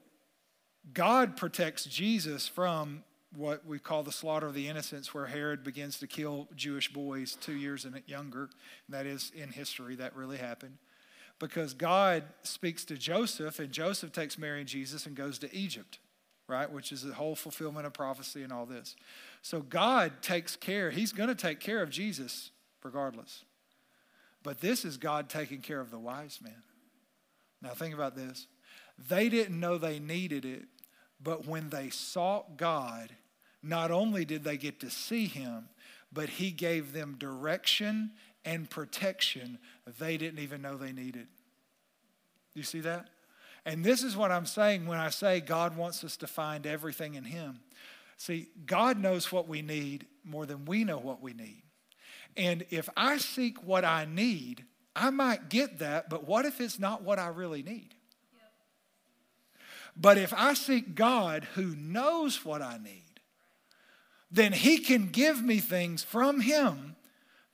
God 0.92 1.38
protects 1.38 1.86
Jesus 1.86 2.46
from 2.46 3.02
what 3.34 3.64
we 3.64 3.78
call 3.78 4.02
the 4.02 4.12
slaughter 4.12 4.46
of 4.46 4.54
the 4.54 4.68
innocents, 4.68 5.14
where 5.14 5.26
Herod 5.26 5.64
begins 5.64 5.98
to 6.00 6.06
kill 6.06 6.48
Jewish 6.54 6.92
boys 6.92 7.34
two 7.40 7.56
years 7.56 7.86
and 7.86 8.00
younger. 8.06 8.50
And 8.86 8.94
that 8.94 9.06
is 9.06 9.32
in 9.34 9.52
history, 9.52 9.96
that 9.96 10.14
really 10.14 10.36
happened. 10.36 10.76
Because 11.38 11.72
God 11.72 12.24
speaks 12.42 12.84
to 12.84 12.98
Joseph, 12.98 13.58
and 13.58 13.72
Joseph 13.72 14.12
takes 14.12 14.36
Mary 14.36 14.60
and 14.60 14.68
Jesus 14.68 15.06
and 15.06 15.16
goes 15.16 15.38
to 15.38 15.52
Egypt 15.56 15.98
right? 16.48 16.70
Which 16.70 16.92
is 16.92 17.02
the 17.02 17.14
whole 17.14 17.34
fulfillment 17.34 17.86
of 17.86 17.92
prophecy 17.92 18.42
and 18.42 18.52
all 18.52 18.66
this. 18.66 18.96
So 19.42 19.60
God 19.60 20.22
takes 20.22 20.56
care, 20.56 20.90
He's 20.90 21.12
going 21.12 21.28
to 21.28 21.34
take 21.34 21.60
care 21.60 21.82
of 21.82 21.90
Jesus 21.90 22.50
regardless. 22.82 23.44
But 24.42 24.60
this 24.60 24.84
is 24.84 24.96
God 24.98 25.28
taking 25.28 25.60
care 25.60 25.80
of 25.80 25.90
the 25.90 25.98
wise 25.98 26.38
men. 26.42 26.62
Now, 27.62 27.70
think 27.70 27.94
about 27.94 28.14
this. 28.14 28.46
They 29.08 29.28
didn't 29.28 29.58
know 29.58 29.78
they 29.78 29.98
needed 29.98 30.44
it, 30.44 30.64
but 31.20 31.46
when 31.46 31.70
they 31.70 31.88
sought 31.88 32.58
God, 32.58 33.10
not 33.62 33.90
only 33.90 34.26
did 34.26 34.44
they 34.44 34.58
get 34.58 34.80
to 34.80 34.90
see 34.90 35.26
Him, 35.26 35.68
but 36.12 36.28
He 36.28 36.50
gave 36.50 36.92
them 36.92 37.16
direction 37.18 38.12
and 38.44 38.68
protection 38.68 39.58
they 39.98 40.18
didn't 40.18 40.40
even 40.40 40.60
know 40.60 40.76
they 40.76 40.92
needed. 40.92 41.26
You 42.54 42.62
see 42.62 42.80
that? 42.80 43.08
And 43.66 43.84
this 43.84 44.02
is 44.02 44.16
what 44.16 44.30
I'm 44.30 44.46
saying 44.46 44.86
when 44.86 44.98
I 44.98 45.10
say 45.10 45.40
God 45.40 45.76
wants 45.76 46.04
us 46.04 46.16
to 46.18 46.26
find 46.26 46.66
everything 46.66 47.14
in 47.14 47.24
Him. 47.24 47.60
See, 48.16 48.48
God 48.66 48.98
knows 48.98 49.32
what 49.32 49.48
we 49.48 49.62
need 49.62 50.06
more 50.24 50.46
than 50.46 50.64
we 50.64 50.84
know 50.84 50.98
what 50.98 51.22
we 51.22 51.32
need. 51.32 51.62
And 52.36 52.64
if 52.70 52.88
I 52.96 53.18
seek 53.18 53.62
what 53.62 53.84
I 53.84 54.04
need, 54.04 54.64
I 54.94 55.10
might 55.10 55.48
get 55.48 55.78
that, 55.78 56.08
but 56.08 56.26
what 56.26 56.44
if 56.44 56.60
it's 56.60 56.78
not 56.78 57.02
what 57.02 57.18
I 57.18 57.28
really 57.28 57.62
need? 57.62 57.94
But 59.96 60.18
if 60.18 60.34
I 60.34 60.54
seek 60.54 60.94
God 60.94 61.46
who 61.54 61.76
knows 61.76 62.44
what 62.44 62.62
I 62.62 62.78
need, 62.78 63.20
then 64.30 64.52
He 64.52 64.78
can 64.78 65.08
give 65.08 65.42
me 65.42 65.58
things 65.58 66.02
from 66.02 66.40
Him 66.40 66.96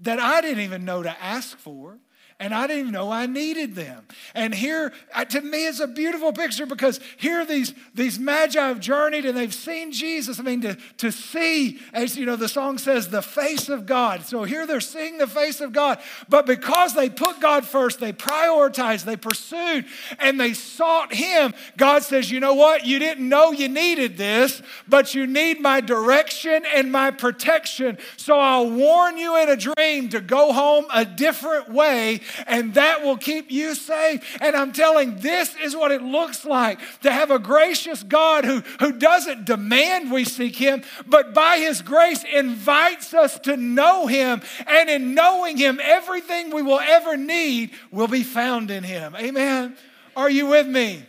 that 0.00 0.18
I 0.18 0.40
didn't 0.40 0.64
even 0.64 0.84
know 0.84 1.02
to 1.02 1.22
ask 1.22 1.58
for 1.58 1.98
and 2.41 2.55
I 2.55 2.66
didn't 2.66 2.80
even 2.80 2.93
know 2.93 3.12
I 3.12 3.26
needed 3.26 3.74
them. 3.74 4.07
And 4.34 4.55
here, 4.55 4.95
uh, 5.14 5.26
to 5.26 5.43
me, 5.43 5.66
it's 5.68 5.78
a 5.78 5.86
beautiful 5.86 6.32
picture 6.32 6.64
because 6.64 6.99
here 7.18 7.45
these, 7.45 7.74
these 7.95 8.18
magi 8.18 8.59
have 8.59 8.80
journeyed 8.80 9.26
and 9.26 9.36
they've 9.36 9.53
seen 9.53 9.93
Jesus. 9.93 10.41
I 10.41 10.43
mean, 10.43 10.62
to, 10.62 10.78
to 10.97 11.12
see, 11.12 11.78
as 11.93 12.16
you 12.16 12.24
know, 12.24 12.36
the 12.36 12.49
song 12.49 12.78
says, 12.78 13.11
the 13.11 13.20
face 13.20 13.68
of 13.68 13.84
God. 13.84 14.24
So 14.24 14.45
here 14.45 14.66
they're 14.66 14.80
seeing 14.80 15.18
the 15.18 15.26
face 15.26 15.61
of 15.61 15.74
God. 15.74 15.99
But 16.30 16.47
because 16.47 16.95
they 16.95 17.11
put 17.11 17.41
God 17.41 17.66
first, 17.66 18.01
they 18.01 18.14
prioritized, 18.14 19.05
they 19.05 19.18
pursued, 19.18 19.84
and 20.18 20.41
they 20.41 20.55
sought 20.55 21.12
Him, 21.12 21.53
God 21.76 22.05
says, 22.05 22.30
you 22.30 22.41
know 22.41 22.55
what? 22.55 22.86
You 22.86 22.99
didn't 22.99 23.28
know 23.28 23.53
you 23.53 23.68
needed 23.68 24.16
this, 24.16 24.62
but 24.88 25.14
you 25.14 25.26
need 25.26 25.61
my 25.61 25.82
direction 25.82 26.64
and 26.74 26.91
my 26.91 27.11
protection. 27.11 27.99
So 28.16 28.38
I'll 28.38 28.70
warn 28.70 29.18
you 29.18 29.36
in 29.43 29.51
a 29.51 29.57
dream 29.57 30.09
to 30.09 30.22
go 30.22 30.55
home 30.55 30.86
a 30.91 31.05
different 31.05 31.68
way 31.68 32.20
and 32.47 32.74
that 32.74 33.03
will 33.03 33.16
keep 33.16 33.51
you 33.51 33.74
safe. 33.74 34.39
And 34.41 34.57
I'm 34.57 34.72
telling, 34.72 35.16
this 35.16 35.55
is 35.62 35.76
what 35.76 35.93
it 35.93 36.03
looks 36.03 36.45
like 36.45 36.81
to 37.01 37.12
have 37.12 37.31
a 37.31 37.39
gracious 37.39 38.03
God 38.03 38.45
who, 38.45 38.61
who 38.81 38.93
doesn't 38.93 39.45
demand 39.45 40.11
we 40.11 40.24
seek 40.24 40.57
Him, 40.57 40.83
but 41.07 41.35
by 41.35 41.59
His 41.59 41.83
grace 41.83 42.24
invites 42.24 43.14
us 43.14 43.39
to 43.41 43.57
know 43.57 44.07
Him. 44.07 44.43
And 44.66 44.91
in 44.91 45.14
knowing 45.14 45.57
Him, 45.57 45.81
everything 45.83 46.51
we 46.51 46.62
will 46.62 46.81
ever 46.81 47.16
need 47.16 47.70
will 47.91 48.09
be 48.09 48.22
found 48.22 48.70
in 48.70 48.85
Him. 48.85 49.14
Amen. 49.16 49.76
Are 50.16 50.31
you 50.31 50.47
with 50.47 50.66
me? 50.66 51.05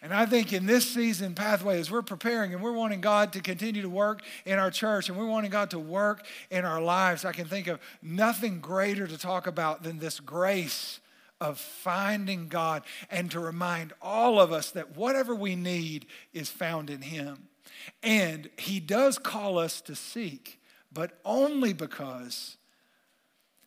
And 0.00 0.14
I 0.14 0.26
think 0.26 0.52
in 0.52 0.66
this 0.66 0.88
season, 0.88 1.34
Pathway, 1.34 1.80
as 1.80 1.90
we're 1.90 2.02
preparing 2.02 2.54
and 2.54 2.62
we're 2.62 2.72
wanting 2.72 3.00
God 3.00 3.32
to 3.32 3.40
continue 3.40 3.82
to 3.82 3.90
work 3.90 4.22
in 4.44 4.58
our 4.58 4.70
church 4.70 5.08
and 5.08 5.18
we're 5.18 5.26
wanting 5.26 5.50
God 5.50 5.70
to 5.70 5.78
work 5.78 6.24
in 6.50 6.64
our 6.64 6.80
lives, 6.80 7.24
I 7.24 7.32
can 7.32 7.46
think 7.46 7.66
of 7.66 7.80
nothing 8.00 8.60
greater 8.60 9.06
to 9.08 9.18
talk 9.18 9.46
about 9.48 9.82
than 9.82 9.98
this 9.98 10.20
grace 10.20 11.00
of 11.40 11.58
finding 11.58 12.48
God 12.48 12.82
and 13.10 13.30
to 13.32 13.40
remind 13.40 13.92
all 14.00 14.40
of 14.40 14.52
us 14.52 14.70
that 14.72 14.96
whatever 14.96 15.34
we 15.34 15.56
need 15.56 16.06
is 16.32 16.48
found 16.48 16.90
in 16.90 17.02
Him. 17.02 17.48
And 18.02 18.50
He 18.56 18.80
does 18.80 19.18
call 19.18 19.58
us 19.58 19.80
to 19.82 19.96
seek, 19.96 20.60
but 20.92 21.18
only 21.24 21.72
because 21.72 22.56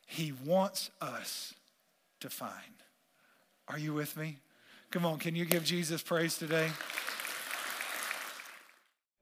He 0.05 0.31
wants 0.31 0.91
us 1.01 1.53
to 2.21 2.29
find. 2.29 2.53
Are 3.67 3.77
you 3.77 3.93
with 3.93 4.15
me? 4.15 4.37
Come 4.91 5.05
on, 5.05 5.19
can 5.19 5.37
you 5.37 5.45
give 5.45 5.63
Jesus 5.63 6.03
praise 6.03 6.37
today? 6.37 6.69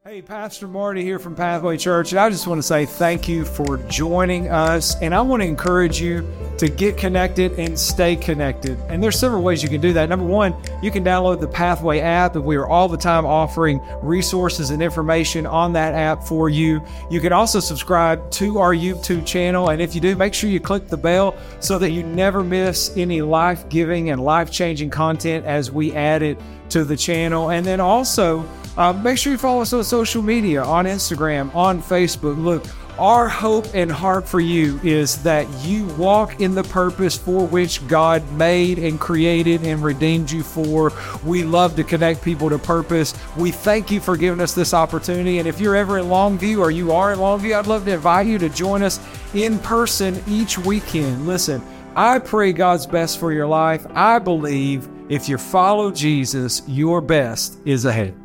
Hey, 0.06 0.22
Pastor 0.22 0.66
Marty 0.66 1.04
here 1.04 1.20
from 1.20 1.36
Pathway 1.36 1.76
Church, 1.76 2.14
and 2.14 2.20
I 2.22 2.30
just 2.30 2.48
want 2.48 2.58
to 2.58 2.64
say 2.64 2.86
thank 2.86 3.28
you 3.28 3.44
for 3.44 3.76
joining 3.90 4.48
us. 4.48 4.96
And 5.02 5.14
I 5.14 5.20
want 5.20 5.42
to 5.44 5.46
encourage 5.46 6.00
you 6.00 6.26
to 6.58 6.70
get 6.70 6.96
connected 6.96 7.60
and 7.60 7.78
stay 7.78 8.16
connected. 8.16 8.80
And 8.88 9.04
there's 9.04 9.20
several 9.20 9.44
ways 9.44 9.62
you 9.62 9.68
can 9.68 9.82
do 9.82 9.92
that. 9.92 10.08
Number 10.08 10.26
one, 10.26 10.56
you 10.82 10.90
can 10.90 11.04
download 11.04 11.42
the 11.42 11.50
Pathway 11.50 12.00
app, 12.00 12.38
and 12.38 12.46
we 12.46 12.56
are 12.56 12.66
all 12.66 12.88
the 12.88 12.96
time 12.96 13.26
offering 13.26 13.82
resources 14.02 14.70
and 14.70 14.82
information 14.82 15.46
on 15.46 15.74
that 15.74 15.94
app 15.94 16.24
for 16.24 16.48
you. 16.48 16.82
You 17.12 17.20
can 17.20 17.34
also 17.34 17.60
subscribe 17.60 18.32
to 18.32 18.58
our 18.58 18.74
YouTube 18.74 19.26
channel, 19.26 19.68
and 19.68 19.82
if 19.82 19.96
you 19.96 20.00
do, 20.00 20.16
make 20.16 20.34
sure 20.34 20.50
you 20.50 20.62
click 20.62 20.88
the 20.88 20.96
bell 20.96 21.36
so 21.60 21.78
that 21.78 21.92
you 21.92 22.04
never 22.04 22.42
miss 22.42 22.96
any 22.96 23.22
life 23.22 23.68
giving 23.68 24.12
and 24.12 24.24
life 24.24 24.50
changing 24.50 24.92
content 24.92 25.46
as 25.46 25.74
we 25.74 25.94
add 25.94 26.22
it 26.22 26.40
to 26.72 26.84
the 26.84 26.98
channel. 26.98 27.52
And 27.52 27.66
then 27.66 27.80
also, 27.80 28.46
uh, 28.78 28.94
make 28.94 29.18
sure 29.18 29.32
you 29.32 29.38
follow 29.38 29.62
us 29.62 29.74
on 29.74 29.84
social 29.84 30.22
media 30.22 30.64
on 30.64 30.86
Instagram, 30.86 31.54
on 31.56 31.82
Facebook. 31.82 32.42
Look, 32.42 32.66
Our 33.00 33.30
hope 33.30 33.66
and 33.74 33.90
heart 33.90 34.28
for 34.28 34.42
you 34.42 34.78
is 34.84 35.24
that 35.24 35.48
you 35.64 35.86
walk 35.96 36.42
in 36.42 36.54
the 36.54 36.66
purpose 36.66 37.18
for 37.18 37.48
which 37.48 37.88
God 37.88 38.30
made 38.34 38.78
and 38.78 39.00
created 39.00 39.64
and 39.64 39.82
redeemed 39.82 40.30
you 40.30 40.44
for. 40.44 40.92
We 41.24 41.46
love 41.46 41.78
to 41.78 41.86
connect 41.86 42.22
people 42.22 42.50
to 42.50 42.60
purpose. 42.60 43.14
We 43.38 43.52
thank 43.52 43.90
you 43.90 44.02
for 44.02 44.18
giving 44.18 44.42
us 44.42 44.54
this 44.54 44.74
opportunity. 44.74 45.40
And 45.40 45.48
if 45.48 45.62
you're 45.62 45.78
ever 45.78 45.98
in 45.98 46.08
Longview 46.08 46.60
or 46.60 46.72
you 46.72 46.92
are 46.92 47.14
in 47.14 47.20
Longview, 47.20 47.58
I'd 47.58 47.68
love 47.68 47.86
to 47.86 47.94
invite 47.94 48.28
you 48.28 48.38
to 48.38 48.50
join 48.50 48.84
us 48.84 49.00
in 49.34 49.60
person 49.60 50.22
each 50.28 50.58
weekend. 50.58 51.26
Listen, 51.26 51.64
I 51.96 52.20
pray 52.20 52.54
God's 52.54 52.86
best 52.86 53.20
for 53.20 53.32
your 53.32 53.48
life. 53.48 53.86
I 53.92 54.20
believe 54.20 54.88
if 55.10 55.30
you 55.30 55.38
follow 55.38 55.92
Jesus, 55.92 56.62
your 56.68 57.02
best 57.02 57.58
is 57.66 57.86
ahead. 57.86 58.19